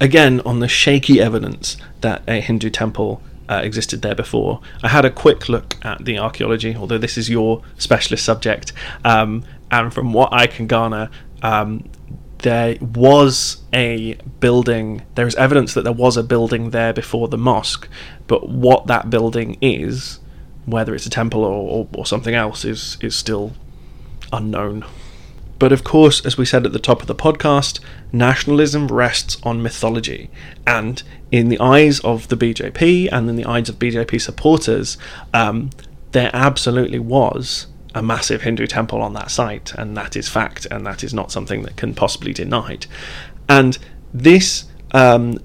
Again, 0.00 0.40
on 0.42 0.60
the 0.60 0.68
shaky 0.68 1.20
evidence 1.20 1.76
that 2.02 2.22
a 2.28 2.40
Hindu 2.40 2.70
temple 2.70 3.20
uh, 3.48 3.60
existed 3.64 4.02
there 4.02 4.14
before, 4.14 4.60
I 4.82 4.88
had 4.88 5.04
a 5.04 5.10
quick 5.10 5.48
look 5.48 5.76
at 5.82 6.04
the 6.04 6.18
archaeology, 6.18 6.76
although 6.76 6.98
this 6.98 7.18
is 7.18 7.28
your 7.28 7.62
specialist 7.78 8.24
subject. 8.24 8.72
Um, 9.04 9.44
and 9.70 9.92
from 9.92 10.12
what 10.12 10.32
I 10.32 10.46
can 10.46 10.66
garner, 10.66 11.10
um, 11.42 11.88
there 12.38 12.76
was 12.80 13.62
a 13.72 14.14
building, 14.40 15.02
there 15.14 15.26
is 15.26 15.34
evidence 15.36 15.74
that 15.74 15.82
there 15.82 15.92
was 15.92 16.16
a 16.16 16.22
building 16.22 16.70
there 16.70 16.92
before 16.92 17.28
the 17.28 17.38
mosque, 17.38 17.88
but 18.26 18.48
what 18.48 18.86
that 18.86 19.10
building 19.10 19.56
is, 19.60 20.20
whether 20.66 20.94
it's 20.94 21.06
a 21.06 21.10
temple 21.10 21.44
or, 21.44 21.52
or, 21.52 21.88
or 21.94 22.06
something 22.06 22.34
else, 22.34 22.64
is, 22.64 22.96
is 23.00 23.16
still 23.16 23.52
unknown. 24.32 24.84
But 25.58 25.72
of 25.72 25.82
course, 25.82 26.24
as 26.24 26.38
we 26.38 26.44
said 26.44 26.64
at 26.66 26.72
the 26.72 26.78
top 26.78 27.00
of 27.00 27.08
the 27.08 27.14
podcast, 27.14 27.80
nationalism 28.12 28.86
rests 28.86 29.38
on 29.42 29.60
mythology. 29.60 30.30
And 30.66 31.02
in 31.32 31.48
the 31.48 31.58
eyes 31.58 31.98
of 32.00 32.28
the 32.28 32.36
BJP 32.36 33.08
and 33.10 33.28
in 33.28 33.34
the 33.34 33.44
eyes 33.44 33.68
of 33.68 33.78
BJP 33.80 34.20
supporters, 34.20 34.96
um, 35.34 35.70
there 36.12 36.30
absolutely 36.32 37.00
was 37.00 37.66
a 37.98 38.02
massive 38.02 38.42
Hindu 38.42 38.66
temple 38.66 39.02
on 39.02 39.12
that 39.14 39.30
site, 39.30 39.74
and 39.74 39.96
that 39.96 40.16
is 40.16 40.28
fact, 40.28 40.66
and 40.70 40.86
that 40.86 41.02
is 41.02 41.12
not 41.12 41.32
something 41.32 41.62
that 41.62 41.76
can 41.76 41.94
possibly 41.94 42.30
be 42.30 42.34
denied. 42.34 42.86
And 43.48 43.76
this 44.14 44.66
um, 44.92 45.38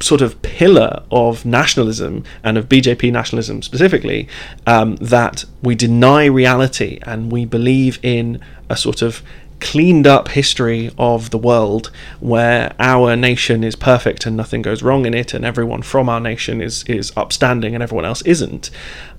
sort 0.00 0.20
of 0.20 0.40
pillar 0.42 1.02
of 1.10 1.44
nationalism 1.44 2.24
and 2.44 2.58
of 2.58 2.68
BJP 2.68 3.10
nationalism 3.10 3.62
specifically, 3.62 4.28
um, 4.66 4.96
that 4.96 5.44
we 5.62 5.74
deny 5.74 6.26
reality 6.26 6.98
and 7.02 7.32
we 7.32 7.44
believe 7.44 7.98
in 8.02 8.40
a 8.68 8.76
sort 8.76 9.02
of 9.02 9.22
cleaned 9.60 10.06
up 10.06 10.28
history 10.28 10.90
of 10.98 11.30
the 11.30 11.38
world 11.38 11.90
where 12.20 12.74
our 12.78 13.16
nation 13.16 13.64
is 13.64 13.74
perfect 13.74 14.24
and 14.24 14.36
nothing 14.36 14.62
goes 14.62 14.84
wrong 14.84 15.04
in 15.04 15.14
it 15.14 15.34
and 15.34 15.44
everyone 15.44 15.82
from 15.82 16.08
our 16.08 16.20
nation 16.20 16.60
is 16.60 16.84
is 16.84 17.12
upstanding 17.16 17.74
and 17.74 17.82
everyone 17.82 18.04
else 18.04 18.22
isn't 18.22 18.70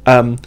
um, 0.05 0.38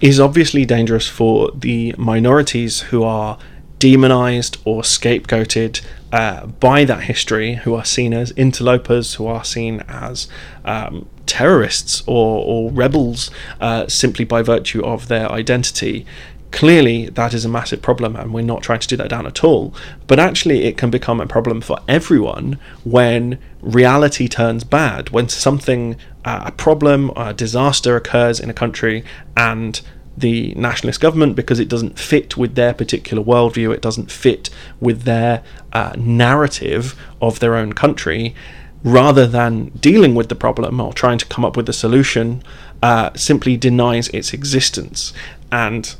is 0.00 0.20
obviously 0.20 0.64
dangerous 0.64 1.08
for 1.08 1.50
the 1.52 1.94
minorities 1.98 2.80
who 2.82 3.02
are 3.02 3.38
demonized 3.78 4.56
or 4.64 4.82
scapegoated 4.82 5.82
uh, 6.12 6.46
by 6.46 6.84
that 6.84 7.02
history, 7.02 7.54
who 7.56 7.74
are 7.74 7.84
seen 7.84 8.12
as 8.12 8.30
interlopers, 8.32 9.14
who 9.14 9.26
are 9.26 9.44
seen 9.44 9.80
as 9.88 10.28
um, 10.64 11.08
terrorists 11.26 12.02
or, 12.06 12.44
or 12.44 12.70
rebels 12.72 13.30
uh, 13.60 13.86
simply 13.86 14.24
by 14.24 14.42
virtue 14.42 14.82
of 14.84 15.08
their 15.08 15.30
identity. 15.30 16.06
Clearly, 16.50 17.10
that 17.10 17.34
is 17.34 17.44
a 17.44 17.48
massive 17.48 17.82
problem, 17.82 18.16
and 18.16 18.32
we're 18.32 18.42
not 18.42 18.62
trying 18.62 18.80
to 18.80 18.88
do 18.88 18.96
that 18.96 19.10
down 19.10 19.26
at 19.26 19.44
all. 19.44 19.74
But 20.06 20.18
actually, 20.18 20.64
it 20.64 20.78
can 20.78 20.90
become 20.90 21.20
a 21.20 21.26
problem 21.26 21.60
for 21.60 21.78
everyone 21.86 22.58
when 22.84 23.38
reality 23.60 24.28
turns 24.28 24.64
bad, 24.64 25.10
when 25.10 25.28
something, 25.28 25.96
uh, 26.24 26.44
a 26.46 26.52
problem, 26.52 27.10
a 27.16 27.34
disaster 27.34 27.96
occurs 27.96 28.40
in 28.40 28.48
a 28.48 28.54
country, 28.54 29.04
and 29.36 29.80
the 30.16 30.52
nationalist 30.54 31.00
government 31.00 31.36
because 31.36 31.60
it 31.60 31.68
doesn't 31.68 31.98
fit 31.98 32.36
with 32.36 32.54
their 32.54 32.74
particular 32.74 33.22
worldview, 33.22 33.72
it 33.72 33.82
doesn't 33.82 34.10
fit 34.10 34.50
with 34.80 35.02
their 35.02 35.44
uh, 35.72 35.92
narrative 35.96 36.96
of 37.20 37.40
their 37.40 37.54
own 37.54 37.72
country, 37.72 38.34
rather 38.82 39.26
than 39.26 39.66
dealing 39.80 40.14
with 40.14 40.28
the 40.28 40.34
problem 40.34 40.80
or 40.80 40.92
trying 40.92 41.18
to 41.18 41.26
come 41.26 41.44
up 41.44 41.56
with 41.56 41.68
a 41.68 41.72
solution, 41.72 42.42
uh, 42.82 43.10
simply 43.14 43.56
denies 43.56 44.08
its 44.08 44.32
existence. 44.32 45.12
And 45.52 45.94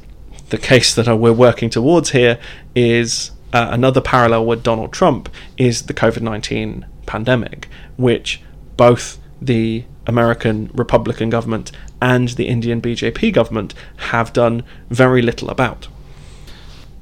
the 0.51 0.59
case 0.59 0.95
that 0.95 1.07
we're 1.17 1.33
working 1.33 1.71
towards 1.71 2.11
here 2.11 2.39
is 2.75 3.31
uh, 3.53 3.69
another 3.71 4.01
parallel 4.01 4.47
with 4.47 4.63
Donald 4.63 4.93
Trump 4.93 5.29
is 5.57 5.83
the 5.83 5.95
COVID 5.95 6.23
19 6.23 6.87
pandemic, 7.07 7.69
which 7.97 8.43
both 8.77 9.19
the 9.41 9.85
American 10.07 10.71
Republican 10.75 11.31
government 11.31 11.73
and 12.01 12.31
the 12.31 12.49
Indian 12.49 12.81
BJP 12.81 13.33
government 13.33 13.75
have 13.97 14.33
done 14.33 14.65
very 14.91 15.23
little 15.23 15.51
about. 15.51 15.89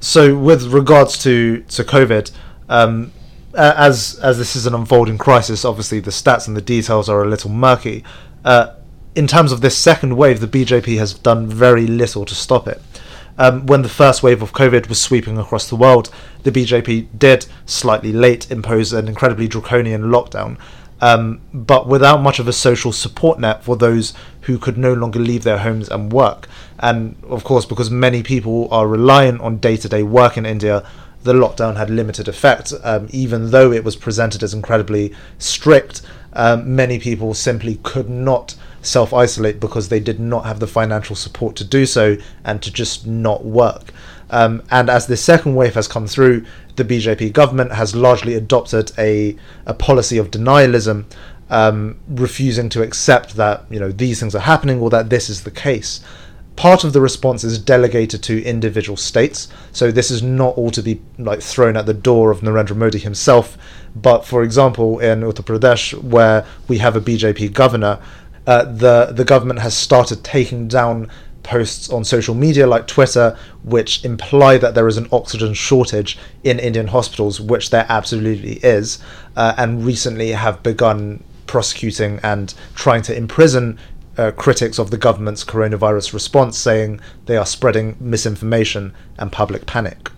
So, 0.01 0.36
with 0.36 0.64
regards 0.72 1.18
to 1.22 1.62
to 1.62 1.84
COVID, 1.84 2.30
um, 2.68 3.12
as 3.55 4.18
as 4.22 4.38
this 4.38 4.57
is 4.57 4.66
an 4.66 4.74
unfolding 4.74 5.18
crisis, 5.18 5.64
obviously 5.64 6.01
the 6.01 6.11
stats 6.11 6.47
and 6.47 6.57
the 6.57 6.61
details 6.61 7.09
are 7.09 7.22
a 7.22 7.28
little 7.28 7.51
murky. 7.51 8.05
Uh, 8.44 8.74
in 9.14 9.26
terms 9.26 9.51
of 9.51 9.62
this 9.62 9.76
second 9.76 10.16
wave, 10.16 10.40
the 10.40 10.47
BJP 10.47 10.99
has 10.99 11.14
done 11.14 11.49
very 11.49 11.86
little 11.86 12.26
to 12.26 12.34
stop 12.34 12.68
it. 12.68 12.82
Um, 13.39 13.66
when 13.66 13.82
the 13.82 13.89
first 13.89 14.22
wave 14.22 14.43
of 14.43 14.53
COVID 14.53 14.89
was 14.89 15.01
sweeping 15.01 15.39
across 15.39 15.68
the 15.68 15.76
world, 15.76 16.11
the 16.43 16.53
BJP 16.53 17.18
did 17.18 17.47
slightly 17.66 18.12
late 18.12 18.51
impose 18.51 18.93
an 18.93 19.09
incredibly 19.09 19.47
draconian 19.47 20.05
lockdown, 20.05 20.59
um, 21.01 21.41
but 21.53 21.87
without 21.87 22.22
much 22.22 22.39
of 22.39 22.49
a 22.49 22.53
social 22.53 22.93
support 22.93 23.39
net 23.39 23.62
for 23.62 23.76
those 23.76 24.14
who 24.43 24.59
could 24.59 24.78
no 24.78 24.95
longer 24.95 25.18
leave 25.18 25.45
their 25.45 25.59
homes 25.59 25.89
and 25.89 26.12
work. 26.12 26.49
And 26.78 27.16
of 27.28 27.45
course, 27.45 27.66
because 27.66 27.91
many 27.91 28.22
people 28.22 28.68
are 28.70 28.89
reliant 28.89 29.41
on 29.43 29.59
day 29.59 29.76
to 29.76 29.89
day 29.89 30.03
work 30.03 30.39
in 30.39 30.47
India, 30.47 30.87
the 31.22 31.34
lockdown 31.34 31.76
had 31.76 31.91
limited 31.91 32.28
effect. 32.28 32.72
Um, 32.82 33.09
even 33.11 33.51
though 33.51 33.72
it 33.72 33.84
was 33.84 33.97
presented 33.97 34.43
as 34.43 34.55
incredibly 34.55 35.14
strict, 35.39 36.01
um, 36.32 36.74
many 36.74 36.99
people 36.99 37.34
simply 37.34 37.80
could 37.82 38.09
not 38.09 38.55
self 38.87 39.12
isolate 39.12 39.61
because 39.61 39.89
they 39.89 40.01
did 40.01 40.20
not 40.20 40.47
have 40.47 40.61
the 40.61 40.66
financial 40.66 41.16
support 41.16 41.57
to 41.57 41.64
do 41.64 41.87
so 41.87 42.16
and 42.45 42.62
to 42.62 42.72
just 42.72 43.07
not 43.07 43.45
work. 43.45 43.93
Um, 44.30 44.62
and 44.70 44.91
as 44.91 45.07
the 45.07 45.16
second 45.16 45.55
wave 45.55 45.74
has 45.74 45.87
come 45.89 46.07
through, 46.07 46.45
the 46.76 46.84
BJP 46.84 47.32
government 47.32 47.72
has 47.72 47.95
largely 47.95 48.34
adopted 48.34 48.93
a, 48.99 49.37
a 49.66 49.74
policy 49.74 50.18
of 50.18 50.30
denialism, 50.30 51.05
um, 51.49 51.99
refusing 52.09 52.68
to 52.70 52.82
accept 52.82 53.37
that 53.37 53.64
you 53.70 53.78
know 53.78 53.93
these 53.93 54.20
things 54.20 54.34
are 54.34 54.41
happening 54.41 54.80
or 54.80 54.91
that 54.91 55.11
this 55.11 55.28
is 55.28 55.45
the 55.45 55.51
case. 55.51 56.01
Part 56.57 56.84
of 56.84 56.95
the 56.95 57.03
response 57.03 57.45
is 57.45 57.59
delegated 57.59 58.22
to 58.24 58.43
individual 58.43 58.97
states, 58.97 59.49
so 59.72 59.91
this 59.91 60.11
is 60.11 60.22
not 60.22 60.57
all 60.57 60.70
to 60.70 60.82
be 60.82 61.03
like 61.18 61.43
thrown 61.43 61.76
at 61.76 61.84
the 61.84 61.95
door 61.95 62.30
of 62.30 62.41
Narendra 62.41 62.74
Modi 62.74 62.99
himself. 62.99 63.59
But 63.95 64.24
for 64.24 64.43
example, 64.43 64.99
in 64.99 65.20
Uttar 65.20 65.45
Pradesh, 65.45 65.95
where 66.03 66.47
we 66.66 66.78
have 66.78 66.97
a 66.97 67.01
BJP 67.01 67.53
governor, 67.53 67.99
uh, 68.47 68.64
the 68.64 69.12
the 69.12 69.24
government 69.24 69.61
has 69.61 69.76
started 69.76 70.22
taking 70.22 70.68
down 70.68 71.11
posts 71.42 71.88
on 71.90 72.05
social 72.05 72.34
media 72.34 72.66
like 72.66 72.86
Twitter, 72.86 73.38
which 73.62 74.05
imply 74.05 74.59
that 74.59 74.74
there 74.74 74.88
is 74.88 74.97
an 74.97 75.09
oxygen 75.12 75.55
shortage 75.55 76.18
in 76.42 76.59
Indian 76.59 76.88
hospitals, 76.88 77.40
which 77.40 77.70
there 77.70 77.86
absolutely 77.88 78.55
is, 78.64 78.99
uh, 79.36 79.55
and 79.57 79.84
recently 79.86 80.32
have 80.32 80.62
begun 80.62 81.22
prosecuting 81.47 82.18
and 82.22 82.55
trying 82.74 83.03
to 83.03 83.16
imprison 83.16 83.78
uh, 84.18 84.32
critics 84.32 84.78
of 84.78 84.90
the 84.90 84.99
government's 84.99 85.44
coronavirus 85.44 86.12
response, 86.12 86.59
saying 86.59 87.01
they 87.26 87.36
are 87.36 87.47
spreading 87.47 87.97
misinformation 88.01 88.92
and 89.18 89.30
public 89.30 89.66
panic. 89.66 90.11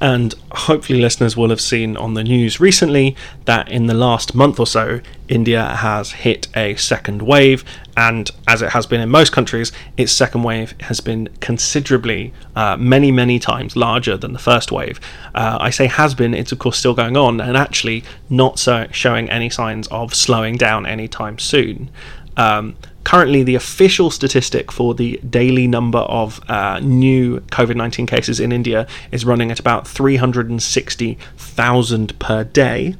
And 0.00 0.34
hopefully, 0.52 1.00
listeners 1.00 1.36
will 1.36 1.48
have 1.48 1.60
seen 1.60 1.96
on 1.96 2.14
the 2.14 2.22
news 2.22 2.60
recently 2.60 3.16
that 3.46 3.70
in 3.70 3.86
the 3.86 3.94
last 3.94 4.34
month 4.34 4.60
or 4.60 4.66
so, 4.66 5.00
India 5.28 5.64
has 5.76 6.12
hit 6.12 6.48
a 6.54 6.74
second 6.76 7.22
wave. 7.22 7.64
And 7.96 8.30
as 8.46 8.60
it 8.60 8.70
has 8.72 8.84
been 8.86 9.00
in 9.00 9.08
most 9.08 9.32
countries, 9.32 9.72
its 9.96 10.12
second 10.12 10.42
wave 10.42 10.74
has 10.82 11.00
been 11.00 11.30
considerably, 11.40 12.34
uh, 12.54 12.76
many, 12.76 13.10
many 13.10 13.38
times 13.38 13.74
larger 13.74 14.18
than 14.18 14.34
the 14.34 14.38
first 14.38 14.70
wave. 14.70 15.00
Uh, 15.34 15.56
I 15.60 15.70
say 15.70 15.86
has 15.86 16.14
been, 16.14 16.34
it's 16.34 16.52
of 16.52 16.58
course 16.58 16.78
still 16.78 16.94
going 16.94 17.16
on 17.16 17.40
and 17.40 17.56
actually 17.56 18.04
not 18.28 18.58
so 18.58 18.86
showing 18.90 19.30
any 19.30 19.48
signs 19.48 19.88
of 19.88 20.14
slowing 20.14 20.56
down 20.56 20.84
anytime 20.84 21.38
soon. 21.38 21.88
Um, 22.36 22.74
currently 23.04 23.44
the 23.44 23.54
official 23.54 24.10
statistic 24.10 24.72
for 24.72 24.94
the 24.94 25.20
daily 25.30 25.68
number 25.68 26.00
of 26.00 26.40
uh, 26.48 26.80
new 26.80 27.38
COVID 27.40 27.76
19 27.76 28.06
cases 28.06 28.40
in 28.40 28.50
India 28.50 28.88
is 29.12 29.24
running 29.24 29.52
at 29.52 29.60
about 29.60 29.86
360,000 29.86 32.18
per 32.18 32.42
day. 32.44 32.96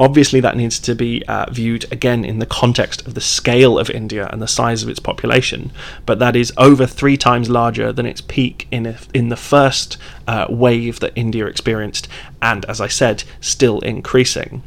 Obviously, 0.00 0.38
that 0.38 0.56
needs 0.56 0.78
to 0.78 0.94
be 0.94 1.24
uh, 1.26 1.46
viewed 1.50 1.92
again 1.92 2.24
in 2.24 2.38
the 2.38 2.46
context 2.46 3.04
of 3.04 3.14
the 3.14 3.20
scale 3.20 3.80
of 3.80 3.90
India 3.90 4.28
and 4.30 4.40
the 4.40 4.46
size 4.46 4.84
of 4.84 4.88
its 4.88 5.00
population, 5.00 5.72
but 6.06 6.20
that 6.20 6.36
is 6.36 6.52
over 6.56 6.86
three 6.86 7.16
times 7.16 7.50
larger 7.50 7.92
than 7.92 8.06
its 8.06 8.20
peak 8.20 8.68
in, 8.70 8.86
a, 8.86 8.96
in 9.12 9.28
the 9.28 9.36
first 9.36 9.96
uh, 10.28 10.46
wave 10.48 11.00
that 11.00 11.12
India 11.16 11.46
experienced, 11.46 12.06
and 12.40 12.64
as 12.66 12.80
I 12.80 12.86
said, 12.86 13.24
still 13.40 13.80
increasing. 13.80 14.62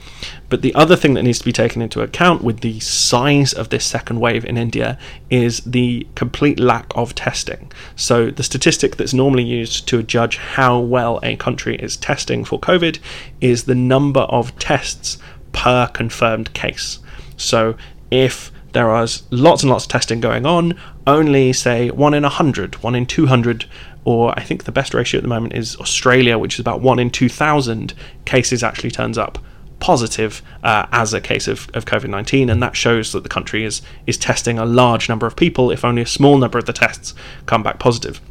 But 0.52 0.64
the 0.64 0.76
other 0.76 0.98
thing 0.98 1.14
that 1.14 1.24
needs 1.24 1.40
to 1.40 1.46
be 1.46 1.54
taken 1.54 1.82
into 1.82 2.02
account 2.02 2.44
with 2.44 2.60
the 2.60 2.82
size 2.82 3.54
of 3.54 3.70
this 3.70 3.86
second 3.86 4.20
wave 4.20 4.44
in 4.44 4.58
India 4.58 5.00
is 5.30 5.62
the 5.62 6.06
complete 6.14 6.60
lack 6.60 6.92
of 6.94 7.16
testing. 7.16 7.72
So, 7.96 8.30
the 8.30 8.44
statistic 8.44 8.98
that's 8.98 9.14
normally 9.14 9.46
used 9.46 9.88
to 9.88 10.04
judge 10.04 10.36
how 10.36 10.78
well 10.78 11.22
a 11.24 11.38
country 11.38 11.78
is 11.78 11.96
testing 11.96 12.44
for 12.44 12.60
COVID 12.60 13.00
is 13.40 13.64
the 13.64 13.76
number 13.76 14.20
of 14.22 14.54
tests 14.60 15.18
per 15.54 15.88
confirmed 15.88 16.54
case. 16.54 17.00
So, 17.38 17.78
if 18.12 18.52
there 18.74 18.90
are 18.90 19.08
lots 19.30 19.64
and 19.64 19.72
lots 19.72 19.86
of 19.86 19.92
testing 19.92 20.20
going 20.20 20.46
on, 20.46 20.78
only 21.08 21.54
say 21.54 21.92
one 21.92 22.14
in 22.14 22.24
100, 22.24 22.84
one 22.84 22.94
in 22.94 23.06
200 23.06 23.64
or 24.04 24.38
I 24.38 24.44
think 24.44 24.66
the 24.66 24.74
best 24.74 24.94
ratio 24.94 25.20
at 25.20 25.22
the 25.22 25.30
moment 25.30 25.54
is 25.54 25.78
Australia, 25.78 26.38
which 26.38 26.56
is 26.56 26.60
about 26.60 26.82
one 26.82 27.00
in 27.00 27.10
2,000 27.10 27.94
cases 28.26 28.64
actually 28.64 28.92
turns 28.92 29.18
up 29.18 29.38
positive 29.82 30.42
uh, 30.64 30.86
as 30.92 31.14
a 31.14 31.20
case 31.20 31.48
of, 31.48 31.70
of 31.74 31.86
COVID 31.86 32.10
19, 32.10 32.50
and 32.50 32.64
that 32.64 32.76
shows 32.78 33.12
that 33.12 33.24
the 33.24 33.30
country 33.30 33.66
is, 33.66 33.82
is 34.08 34.18
testing 34.18 34.58
a 34.58 34.66
large 34.66 35.10
number 35.10 35.28
of 35.28 35.36
people 35.36 35.72
if 35.72 35.84
only 35.84 36.02
a 36.02 36.08
small 36.08 36.38
number 36.38 36.58
of 36.58 36.66
the 36.66 36.74
tests 36.74 37.14
come 37.46 37.64
back 37.64 37.80
positive. 37.80 38.22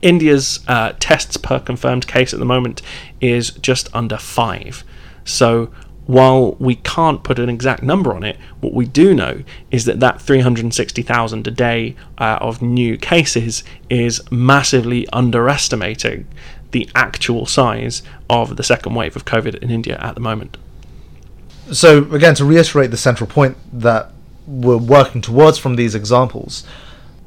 India's 0.00 0.60
uh, 0.66 0.94
tests 0.98 1.36
per 1.36 1.60
confirmed 1.60 2.06
case 2.06 2.32
at 2.32 2.38
the 2.38 2.46
moment 2.46 2.80
is 3.20 3.50
just 3.50 3.94
under 3.94 4.16
five. 4.16 4.82
So 5.24 5.70
while 6.06 6.56
we 6.58 6.76
can't 6.76 7.22
put 7.22 7.38
an 7.38 7.48
exact 7.48 7.82
number 7.82 8.14
on 8.14 8.24
it, 8.24 8.36
what 8.60 8.72
we 8.72 8.86
do 8.86 9.14
know 9.14 9.42
is 9.70 9.84
that 9.84 10.00
that 10.00 10.20
360,000 10.20 11.46
a 11.46 11.50
day 11.50 11.94
uh, 12.18 12.38
of 12.40 12.62
new 12.62 12.96
cases 12.96 13.62
is 13.88 14.20
massively 14.30 15.06
underestimating 15.12 16.26
the 16.72 16.88
actual 16.94 17.46
size 17.46 18.02
of 18.30 18.56
the 18.56 18.62
second 18.62 18.94
wave 18.94 19.16
of 19.16 19.24
COVID 19.24 19.56
in 19.56 19.70
India 19.70 19.98
at 20.00 20.14
the 20.14 20.20
moment. 20.20 20.56
So, 21.72 22.10
again, 22.12 22.34
to 22.36 22.44
reiterate 22.44 22.90
the 22.90 22.96
central 22.96 23.28
point 23.28 23.56
that 23.72 24.10
we're 24.46 24.76
working 24.76 25.20
towards 25.20 25.58
from 25.58 25.76
these 25.76 25.94
examples, 25.94 26.64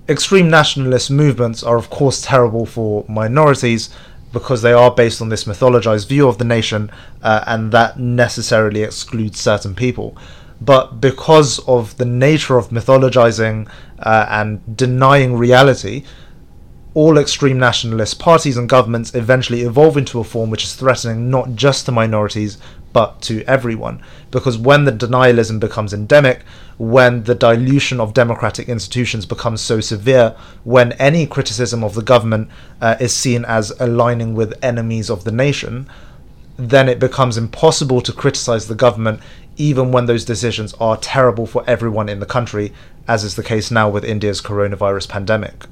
extreme 0.09 0.49
nationalist 0.49 1.11
movements 1.11 1.63
are, 1.63 1.77
of 1.77 1.89
course, 1.89 2.21
terrible 2.21 2.65
for 2.65 3.05
minorities 3.07 3.89
because 4.31 4.61
they 4.61 4.73
are 4.73 4.91
based 4.91 5.21
on 5.21 5.29
this 5.29 5.43
mythologized 5.43 6.07
view 6.09 6.27
of 6.27 6.39
the 6.39 6.43
nation, 6.43 6.91
uh, 7.21 7.43
and 7.45 7.71
that 7.71 7.99
necessarily 7.99 8.81
excludes 8.81 9.39
certain 9.39 9.75
people. 9.75 10.17
But 10.59 10.99
because 10.99 11.59
of 11.67 11.97
the 11.97 12.05
nature 12.05 12.57
of 12.57 12.69
mythologizing 12.69 13.69
uh, 13.99 14.25
and 14.29 14.75
denying 14.75 15.35
reality, 15.37 16.03
all 16.95 17.17
extreme 17.17 17.57
nationalist 17.57 18.19
parties 18.19 18.55
and 18.55 18.69
governments 18.69 19.15
eventually 19.15 19.61
evolve 19.61 19.97
into 19.97 20.19
a 20.19 20.23
form 20.23 20.49
which 20.49 20.63
is 20.63 20.75
threatening 20.75 21.29
not 21.29 21.55
just 21.55 21.85
to 21.85 21.91
minorities 21.91 22.57
but 22.93 23.19
to 23.23 23.43
everyone. 23.45 23.99
Because 24.29 24.57
when 24.57 24.85
the 24.85 24.91
denialism 24.91 25.59
becomes 25.59 25.93
endemic, 25.93 26.43
when 26.77 27.23
the 27.23 27.33
dilution 27.33 27.99
of 27.99 28.13
democratic 28.13 28.69
institutions 28.69 29.25
becomes 29.25 29.61
so 29.61 29.79
severe, 29.79 30.35
when 30.63 30.91
any 30.93 31.25
criticism 31.25 31.83
of 31.83 31.95
the 31.95 32.03
government 32.03 32.49
uh, 32.79 32.95
is 32.99 33.15
seen 33.15 33.43
as 33.45 33.71
aligning 33.79 34.35
with 34.35 34.63
enemies 34.63 35.09
of 35.09 35.23
the 35.23 35.31
nation, 35.31 35.89
then 36.55 36.87
it 36.87 36.99
becomes 36.99 37.35
impossible 37.35 37.99
to 38.01 38.13
criticize 38.13 38.67
the 38.67 38.75
government 38.75 39.19
even 39.57 39.91
when 39.91 40.05
those 40.05 40.25
decisions 40.25 40.73
are 40.79 40.97
terrible 40.97 41.47
for 41.47 41.63
everyone 41.67 42.09
in 42.09 42.19
the 42.19 42.25
country, 42.25 42.71
as 43.07 43.23
is 43.23 43.35
the 43.35 43.43
case 43.43 43.71
now 43.71 43.89
with 43.89 44.03
India's 44.03 44.41
coronavirus 44.41 45.09
pandemic. 45.09 45.65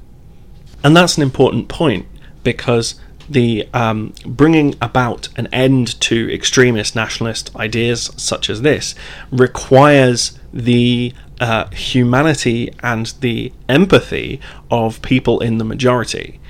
And 0.84 0.96
that's 0.96 1.16
an 1.16 1.22
important 1.22 1.68
point 1.68 2.06
because 2.42 2.96
the 3.28 3.68
um, 3.72 4.12
bringing 4.26 4.74
about 4.80 5.28
an 5.36 5.46
end 5.52 6.00
to 6.00 6.32
extremist 6.32 6.96
nationalist 6.96 7.54
ideas 7.56 8.10
such 8.16 8.50
as 8.50 8.62
this 8.62 8.94
requires 9.30 10.38
the 10.52 11.14
uh, 11.40 11.68
humanity 11.70 12.72
and 12.82 13.06
the 13.20 13.52
empathy 13.68 14.40
of 14.70 15.00
people 15.02 15.40
in 15.40 15.58
the 15.58 15.64
majority. 15.64 16.40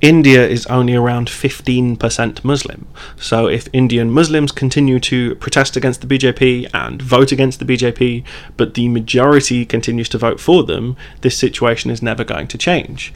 India 0.00 0.46
is 0.46 0.64
only 0.66 0.94
around 0.94 1.28
15% 1.28 2.44
Muslim. 2.44 2.86
So, 3.16 3.48
if 3.48 3.68
Indian 3.72 4.10
Muslims 4.10 4.52
continue 4.52 5.00
to 5.00 5.34
protest 5.36 5.76
against 5.76 6.02
the 6.02 6.06
BJP 6.06 6.70
and 6.72 7.02
vote 7.02 7.32
against 7.32 7.58
the 7.58 7.64
BJP, 7.64 8.22
but 8.56 8.74
the 8.74 8.88
majority 8.88 9.66
continues 9.66 10.08
to 10.10 10.18
vote 10.18 10.38
for 10.38 10.62
them, 10.62 10.96
this 11.22 11.36
situation 11.36 11.90
is 11.90 12.00
never 12.00 12.22
going 12.22 12.46
to 12.48 12.58
change. 12.58 13.12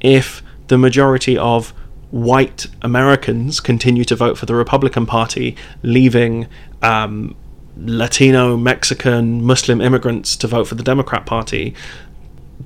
If 0.00 0.42
the 0.66 0.78
majority 0.78 1.38
of 1.38 1.72
white 2.10 2.66
Americans 2.82 3.60
continue 3.60 4.04
to 4.04 4.16
vote 4.16 4.36
for 4.36 4.46
the 4.46 4.54
Republican 4.54 5.06
Party, 5.06 5.56
leaving 5.82 6.48
um, 6.82 7.36
Latino, 7.76 8.56
Mexican, 8.56 9.42
Muslim 9.42 9.80
immigrants 9.80 10.36
to 10.36 10.48
vote 10.48 10.66
for 10.66 10.74
the 10.74 10.82
Democrat 10.82 11.26
Party, 11.26 11.74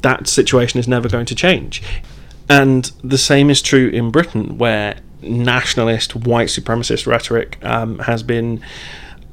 that 0.00 0.26
situation 0.26 0.78
is 0.80 0.88
never 0.88 1.08
going 1.08 1.26
to 1.26 1.34
change. 1.34 1.82
And 2.48 2.90
the 3.04 3.18
same 3.18 3.50
is 3.50 3.60
true 3.60 3.88
in 3.88 4.10
Britain, 4.10 4.58
where 4.58 5.00
nationalist, 5.20 6.14
white 6.14 6.48
supremacist 6.48 7.06
rhetoric 7.06 7.58
um, 7.62 7.98
has 8.00 8.22
been 8.22 8.62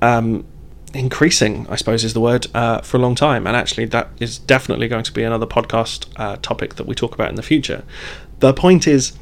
um, 0.01 0.45
increasing, 0.93 1.67
I 1.69 1.75
suppose 1.75 2.03
is 2.03 2.13
the 2.13 2.19
word, 2.19 2.47
uh, 2.53 2.81
for 2.81 2.97
a 2.97 2.99
long 2.99 3.15
time. 3.15 3.47
And 3.47 3.55
actually, 3.55 3.85
that 3.85 4.09
is 4.19 4.37
definitely 4.39 4.87
going 4.87 5.03
to 5.03 5.13
be 5.13 5.23
another 5.23 5.45
podcast 5.45 6.07
uh, 6.17 6.37
topic 6.41 6.75
that 6.75 6.85
we 6.85 6.95
talk 6.95 7.13
about 7.13 7.29
in 7.29 7.35
the 7.35 7.43
future. 7.43 7.83
The 8.39 8.53
point 8.53 8.87
is, 8.87 9.13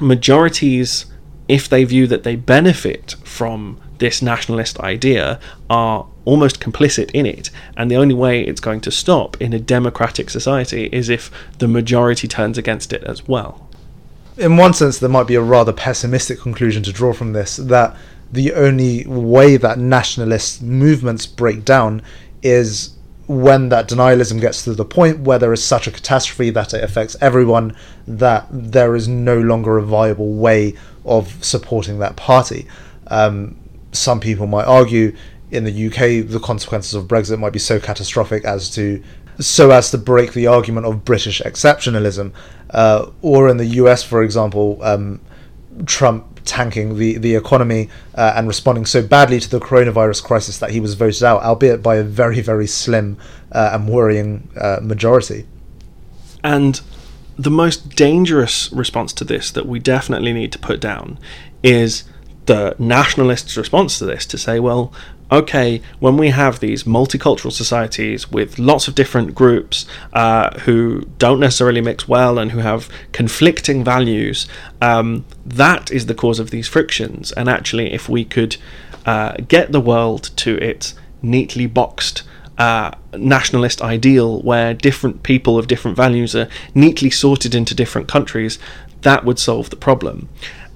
majorities, 0.00 1.06
if 1.48 1.68
they 1.68 1.84
view 1.84 2.06
that 2.06 2.22
they 2.22 2.36
benefit 2.36 3.16
from 3.24 3.80
this 4.00 4.20
nationalist 4.20 4.80
idea, 4.80 5.38
are 5.70 6.06
almost 6.24 6.60
complicit 6.60 7.10
in 7.12 7.26
it. 7.26 7.50
And 7.76 7.90
the 7.90 7.96
only 7.96 8.14
way 8.14 8.42
it's 8.42 8.60
going 8.60 8.80
to 8.82 8.90
stop 8.90 9.40
in 9.40 9.52
a 9.52 9.60
democratic 9.60 10.28
society 10.28 10.88
is 10.92 11.08
if 11.08 11.30
the 11.58 11.68
majority 11.68 12.26
turns 12.26 12.58
against 12.58 12.92
it 12.92 13.04
as 13.04 13.26
well. 13.28 13.68
In 14.36 14.56
one 14.56 14.74
sense, 14.74 14.98
there 14.98 15.08
might 15.08 15.26
be 15.26 15.34
a 15.34 15.42
rather 15.42 15.72
pessimistic 15.72 16.40
conclusion 16.40 16.82
to 16.84 16.92
draw 16.92 17.12
from 17.12 17.32
this 17.32 17.56
that 17.56 17.96
the 18.32 18.52
only 18.52 19.06
way 19.06 19.56
that 19.56 19.78
nationalist 19.78 20.62
movements 20.62 21.26
break 21.26 21.64
down 21.64 22.02
is 22.42 22.96
when 23.26 23.68
that 23.68 23.88
denialism 23.88 24.40
gets 24.40 24.64
to 24.64 24.74
the 24.74 24.84
point 24.84 25.20
where 25.20 25.38
there 25.38 25.52
is 25.52 25.62
such 25.62 25.86
a 25.86 25.90
catastrophe 25.90 26.50
that 26.50 26.74
it 26.74 26.82
affects 26.82 27.16
everyone, 27.20 27.76
that 28.06 28.46
there 28.50 28.96
is 28.96 29.06
no 29.06 29.38
longer 29.38 29.78
a 29.78 29.82
viable 29.82 30.34
way 30.34 30.74
of 31.04 31.44
supporting 31.44 31.98
that 32.00 32.16
party. 32.16 32.66
Um, 33.06 33.56
some 33.92 34.20
people 34.20 34.46
might 34.46 34.66
argue 34.66 35.14
in 35.50 35.64
the 35.64 35.86
UK 35.86 36.28
the 36.28 36.40
consequences 36.40 36.94
of 36.94 37.06
Brexit 37.06 37.38
might 37.38 37.52
be 37.52 37.58
so 37.58 37.80
catastrophic 37.80 38.44
as 38.44 38.70
to 38.70 39.02
so 39.38 39.70
as 39.70 39.90
to 39.90 39.98
break 39.98 40.34
the 40.34 40.46
argument 40.46 40.86
of 40.86 41.04
British 41.04 41.40
exceptionalism, 41.40 42.32
uh, 42.70 43.10
or 43.22 43.48
in 43.48 43.56
the 43.56 43.64
US, 43.66 44.02
for 44.02 44.22
example, 44.22 44.78
um, 44.82 45.20
Trump 45.86 46.40
tanking 46.44 46.98
the 46.98 47.16
the 47.18 47.34
economy 47.34 47.88
uh, 48.14 48.34
and 48.36 48.46
responding 48.46 48.86
so 48.86 49.02
badly 49.02 49.40
to 49.40 49.48
the 49.48 49.60
coronavirus 49.60 50.22
crisis 50.22 50.58
that 50.58 50.70
he 50.70 50.80
was 50.80 50.94
voted 50.94 51.22
out, 51.22 51.42
albeit 51.42 51.82
by 51.82 51.96
a 51.96 52.02
very 52.02 52.40
very 52.40 52.66
slim 52.66 53.16
uh, 53.52 53.70
and 53.72 53.88
worrying 53.88 54.48
uh, 54.60 54.78
majority. 54.82 55.46
And 56.42 56.80
the 57.38 57.50
most 57.50 57.96
dangerous 57.96 58.70
response 58.72 59.12
to 59.14 59.24
this 59.24 59.50
that 59.52 59.66
we 59.66 59.78
definitely 59.78 60.32
need 60.32 60.52
to 60.52 60.58
put 60.58 60.80
down 60.80 61.18
is 61.62 62.04
the 62.50 62.74
nationalists' 62.80 63.56
response 63.56 63.96
to 64.00 64.04
this 64.04 64.26
to 64.26 64.36
say, 64.36 64.58
well, 64.58 64.92
okay, 65.30 65.80
when 66.00 66.16
we 66.16 66.30
have 66.30 66.58
these 66.58 66.82
multicultural 66.82 67.52
societies 67.52 68.28
with 68.32 68.58
lots 68.58 68.88
of 68.88 68.96
different 68.96 69.36
groups 69.36 69.86
uh, 70.14 70.58
who 70.62 71.02
don't 71.18 71.38
necessarily 71.38 71.80
mix 71.80 72.08
well 72.08 72.40
and 72.40 72.50
who 72.50 72.58
have 72.58 72.88
conflicting 73.12 73.84
values, 73.84 74.48
um, 74.82 75.24
that 75.46 75.92
is 75.92 76.06
the 76.06 76.14
cause 76.22 76.40
of 76.40 76.50
these 76.50 76.66
frictions. 76.66 77.30
And 77.30 77.48
actually, 77.48 77.92
if 77.92 78.08
we 78.08 78.24
could 78.24 78.56
uh, 79.06 79.34
get 79.46 79.70
the 79.70 79.80
world 79.80 80.30
to 80.38 80.56
its 80.56 80.94
neatly 81.22 81.68
boxed 81.68 82.24
uh, 82.58 82.90
nationalist 83.16 83.80
ideal 83.80 84.42
where 84.42 84.74
different 84.74 85.22
people 85.22 85.56
of 85.56 85.68
different 85.68 85.96
values 85.96 86.34
are 86.34 86.48
neatly 86.74 87.10
sorted 87.10 87.54
into 87.54 87.76
different 87.76 88.08
countries, 88.08 88.58
that 89.02 89.24
would 89.24 89.38
solve 89.38 89.70
the 89.70 89.76
problem. 89.76 90.28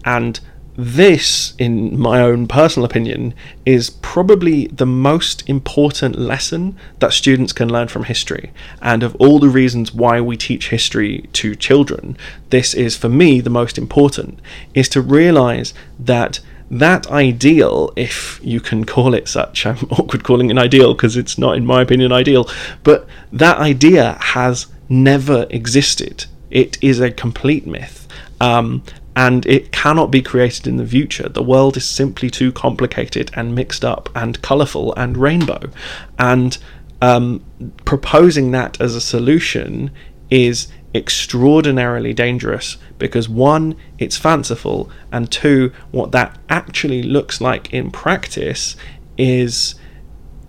And 0.04 0.38
this, 0.76 1.54
in 1.58 1.98
my 1.98 2.20
own 2.20 2.48
personal 2.48 2.84
opinion, 2.84 3.34
is 3.64 3.90
probably 3.90 4.66
the 4.68 4.86
most 4.86 5.48
important 5.48 6.18
lesson 6.18 6.76
that 6.98 7.12
students 7.12 7.52
can 7.52 7.68
learn 7.70 7.88
from 7.88 8.04
history. 8.04 8.52
And 8.82 9.02
of 9.02 9.14
all 9.16 9.38
the 9.38 9.48
reasons 9.48 9.94
why 9.94 10.20
we 10.20 10.36
teach 10.36 10.70
history 10.70 11.28
to 11.34 11.54
children, 11.54 12.16
this 12.50 12.74
is 12.74 12.96
for 12.96 13.08
me 13.08 13.40
the 13.40 13.50
most 13.50 13.78
important, 13.78 14.40
is 14.74 14.88
to 14.90 15.00
realize 15.00 15.74
that 15.98 16.40
that 16.70 17.08
ideal, 17.10 17.92
if 17.94 18.40
you 18.42 18.58
can 18.58 18.84
call 18.84 19.14
it 19.14 19.28
such, 19.28 19.66
I'm 19.66 19.78
awkward 19.90 20.24
calling 20.24 20.48
it 20.48 20.52
an 20.52 20.58
ideal 20.58 20.94
because 20.94 21.16
it's 21.16 21.38
not, 21.38 21.56
in 21.56 21.64
my 21.64 21.82
opinion, 21.82 22.10
ideal, 22.10 22.48
but 22.82 23.06
that 23.32 23.58
idea 23.58 24.18
has 24.20 24.66
never 24.88 25.46
existed. 25.50 26.24
It 26.50 26.82
is 26.82 27.00
a 27.00 27.10
complete 27.10 27.66
myth. 27.66 28.08
Um, 28.40 28.82
and 29.16 29.46
it 29.46 29.70
cannot 29.70 30.10
be 30.10 30.22
created 30.22 30.66
in 30.66 30.76
the 30.76 30.86
future. 30.86 31.28
The 31.28 31.42
world 31.42 31.76
is 31.76 31.88
simply 31.88 32.30
too 32.30 32.50
complicated 32.52 33.30
and 33.34 33.54
mixed 33.54 33.84
up 33.84 34.08
and 34.14 34.40
colourful 34.42 34.92
and 34.96 35.16
rainbow. 35.16 35.70
And 36.18 36.58
um, 37.00 37.44
proposing 37.84 38.50
that 38.52 38.80
as 38.80 38.94
a 38.94 39.00
solution 39.00 39.90
is 40.30 40.68
extraordinarily 40.94 42.12
dangerous 42.12 42.76
because 42.98 43.28
one, 43.28 43.76
it's 43.98 44.16
fanciful, 44.16 44.90
and 45.12 45.30
two, 45.30 45.72
what 45.90 46.12
that 46.12 46.38
actually 46.48 47.02
looks 47.02 47.40
like 47.40 47.72
in 47.72 47.90
practice 47.90 48.76
is 49.18 49.74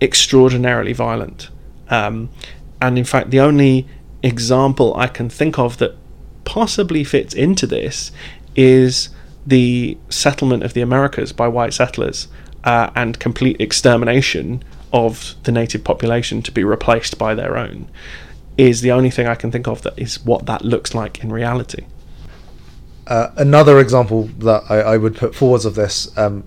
extraordinarily 0.00 0.92
violent. 0.92 1.50
Um, 1.88 2.30
and 2.80 2.98
in 2.98 3.04
fact, 3.04 3.30
the 3.30 3.40
only 3.40 3.86
example 4.22 4.94
I 4.96 5.08
can 5.08 5.28
think 5.28 5.58
of 5.58 5.78
that 5.78 5.96
possibly 6.44 7.04
fits 7.04 7.34
into 7.34 7.66
this 7.66 8.12
is 8.56 9.10
the 9.46 9.96
settlement 10.08 10.64
of 10.64 10.74
the 10.74 10.80
Americas 10.80 11.32
by 11.32 11.46
white 11.46 11.72
settlers 11.72 12.26
uh, 12.64 12.90
and 12.96 13.20
complete 13.20 13.60
extermination 13.60 14.64
of 14.92 15.34
the 15.44 15.52
native 15.52 15.84
population 15.84 16.42
to 16.42 16.50
be 16.50 16.64
replaced 16.64 17.18
by 17.18 17.34
their 17.34 17.56
own 17.56 17.88
is 18.56 18.80
the 18.80 18.90
only 18.90 19.10
thing 19.10 19.26
I 19.26 19.34
can 19.34 19.50
think 19.50 19.68
of 19.68 19.82
that 19.82 19.98
is 19.98 20.24
what 20.24 20.46
that 20.46 20.64
looks 20.64 20.94
like 20.94 21.22
in 21.22 21.32
reality. 21.32 21.86
Uh, 23.06 23.30
another 23.36 23.78
example 23.78 24.24
that 24.38 24.64
I, 24.68 24.80
I, 24.80 24.96
would 24.96 25.14
put 25.14 25.34
forwards 25.34 25.64
of 25.64 25.76
this, 25.76 26.16
um, 26.18 26.44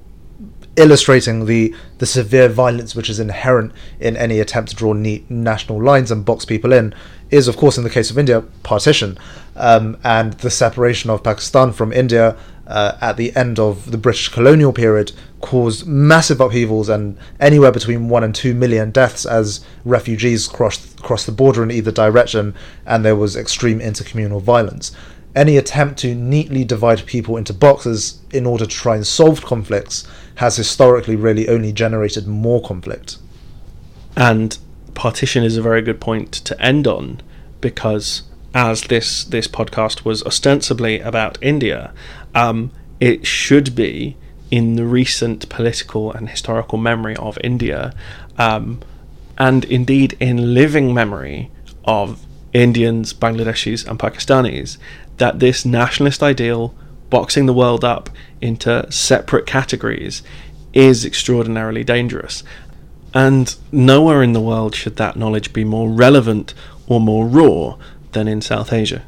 illustrating 0.76 1.46
the 1.46 1.74
the 2.00 2.06
severe 2.06 2.50
violence 2.50 2.96
which 2.96 3.10
is 3.10 3.20
inherent 3.20 3.72
in 4.00 4.18
any 4.18 4.40
attempt 4.40 4.72
to 4.72 4.76
draw 4.76 4.92
neat 4.92 5.30
national 5.30 5.82
lines 5.82 6.12
and 6.12 6.26
box 6.26 6.44
people 6.44 6.74
in, 6.74 6.94
is 7.32 7.48
of 7.48 7.56
course 7.56 7.78
in 7.78 7.86
the 7.86 7.90
case 7.90 8.12
of 8.12 8.18
India 8.18 8.42
partition, 8.64 9.18
um, 9.60 9.98
and 10.04 10.34
the 10.34 10.50
separation 10.50 11.10
of 11.10 11.24
Pakistan 11.24 11.72
from 11.72 11.94
India 11.94 12.36
uh, 12.68 12.98
at 13.02 13.18
the 13.18 13.36
end 13.36 13.60
of 13.60 13.92
the 13.92 13.98
British 13.98 14.30
colonial 14.30 14.74
period 14.74 15.12
caused 15.42 15.88
massive 15.88 16.42
upheavals 16.42 16.90
and 16.90 17.18
anywhere 17.40 17.72
between 17.72 18.10
one 18.10 18.24
and 18.24 18.36
two 18.36 18.54
million 18.54 18.92
deaths 18.92 19.26
as 19.26 19.64
refugees 19.86 20.48
crossed 20.48 21.02
crossed 21.02 21.26
the 21.26 21.32
border 21.32 21.64
in 21.64 21.72
either 21.72 21.92
direction, 21.92 22.54
and 22.86 23.06
there 23.06 23.16
was 23.16 23.36
extreme 23.36 23.80
intercommunal 23.80 24.42
violence 24.42 24.92
any 25.36 25.58
attempt 25.58 26.00
to 26.00 26.16
neatly 26.16 26.64
divide 26.64 27.06
people 27.06 27.38
into 27.38 27.54
boxes 27.54 28.20
in 28.32 28.46
order 28.46 28.66
to 28.66 28.76
try 28.76 28.96
and 28.96 29.06
solve 29.06 29.46
conflicts 29.46 30.08
has 30.36 30.58
historically 30.58 31.16
really 31.16 31.48
only 31.48 31.72
generated 31.72 32.28
more 32.28 32.62
conflict. 32.62 33.18
And 34.16 34.58
partition 34.96 35.44
is 35.44 35.56
a 35.56 35.62
very 35.62 35.82
good 35.82 36.02
point 36.02 36.32
to 36.32 36.60
end 36.62 36.88
on 36.88 37.22
because 37.62 38.24
as 38.54 38.84
this 38.84 39.24
this 39.26 39.48
podcast 39.48 40.06
was 40.06 40.24
ostensibly 40.24 41.00
about 41.00 41.38
India, 41.42 41.94
um, 42.34 42.72
it 43.00 43.26
should 43.26 43.76
be 43.76 44.18
in 44.52 44.76
the 44.76 44.86
recent 44.86 45.48
political 45.50 46.12
and 46.12 46.30
historical 46.30 46.78
memory 46.78 47.16
of 47.18 47.38
India, 47.44 47.94
um, 48.38 48.82
and 49.38 49.66
indeed 49.66 50.18
in 50.20 50.54
living 50.54 50.94
memory 50.94 51.52
of 51.86 52.26
Indians, 52.52 53.14
Bangladeshis, 53.14 53.88
and 53.88 54.00
Pakistanis, 54.00 54.78
that 55.18 55.40
this 55.40 55.66
nationalist 55.66 56.24
ideal, 56.24 56.74
boxing 57.10 57.46
the 57.46 57.54
world 57.54 57.86
up 57.86 58.10
into 58.42 58.92
separate 58.92 59.46
categories, 59.46 60.24
is 60.74 61.06
extraordinarily 61.06 61.84
dangerous. 61.84 62.44
And 63.14 63.56
nowhere 63.72 64.24
in 64.24 64.34
the 64.34 64.42
world 64.42 64.76
should 64.76 64.96
that 64.98 65.16
knowledge 65.16 65.54
be 65.54 65.64
more 65.64 65.90
relevant 65.90 66.54
or 66.88 67.00
more 67.00 67.26
raw 67.28 67.78
than 68.12 68.28
in 68.28 68.42
South 68.42 68.74
Asia. 68.74 69.04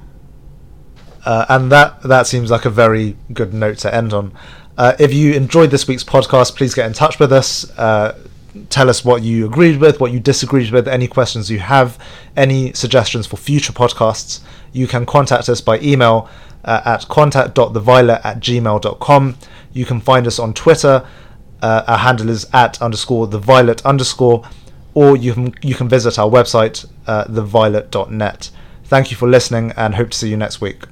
Uh, 1.25 1.45
and 1.49 1.71
that 1.71 2.01
that 2.03 2.25
seems 2.25 2.49
like 2.49 2.65
a 2.65 2.69
very 2.69 3.15
good 3.33 3.53
note 3.53 3.77
to 3.79 3.93
end 3.93 4.13
on. 4.13 4.33
Uh, 4.77 4.93
if 4.99 5.13
you 5.13 5.33
enjoyed 5.33 5.69
this 5.69 5.87
week's 5.87 6.03
podcast, 6.03 6.55
please 6.55 6.73
get 6.73 6.87
in 6.87 6.93
touch 6.93 7.19
with 7.19 7.31
us. 7.31 7.69
Uh, 7.77 8.17
tell 8.69 8.89
us 8.89 9.05
what 9.05 9.21
you 9.21 9.45
agreed 9.45 9.79
with, 9.79 9.99
what 9.99 10.11
you 10.11 10.19
disagreed 10.19 10.71
with, 10.71 10.87
any 10.87 11.07
questions 11.07 11.49
you 11.49 11.59
have, 11.59 11.97
any 12.35 12.73
suggestions 12.73 13.27
for 13.27 13.37
future 13.37 13.73
podcasts, 13.73 14.41
you 14.73 14.87
can 14.87 15.05
contact 15.05 15.49
us 15.49 15.61
by 15.61 15.79
email 15.79 16.29
uh, 16.65 16.81
at 16.85 17.07
contact.theviolet 17.07 18.23
at 18.23 18.39
gmail.com. 18.39 19.37
You 19.73 19.85
can 19.85 20.01
find 20.01 20.27
us 20.27 20.39
on 20.39 20.53
Twitter. 20.53 21.05
Uh, 21.61 21.83
our 21.87 21.97
handle 21.99 22.29
is 22.29 22.47
at 22.53 22.81
underscore 22.81 23.27
the 23.27 23.39
violet 23.39 23.85
underscore, 23.85 24.43
or 24.93 25.15
you 25.15 25.33
can 25.33 25.53
you 25.61 25.75
can 25.75 25.87
visit 25.87 26.17
our 26.17 26.29
website, 26.29 26.87
uh, 27.07 27.25
theviolet.net. 27.25 28.49
Thank 28.91 29.09
you 29.09 29.15
for 29.15 29.29
listening, 29.29 29.71
and 29.77 29.95
hope 29.95 30.09
to 30.09 30.17
see 30.17 30.27
you 30.27 30.35
next 30.35 30.59
week. 30.59 30.83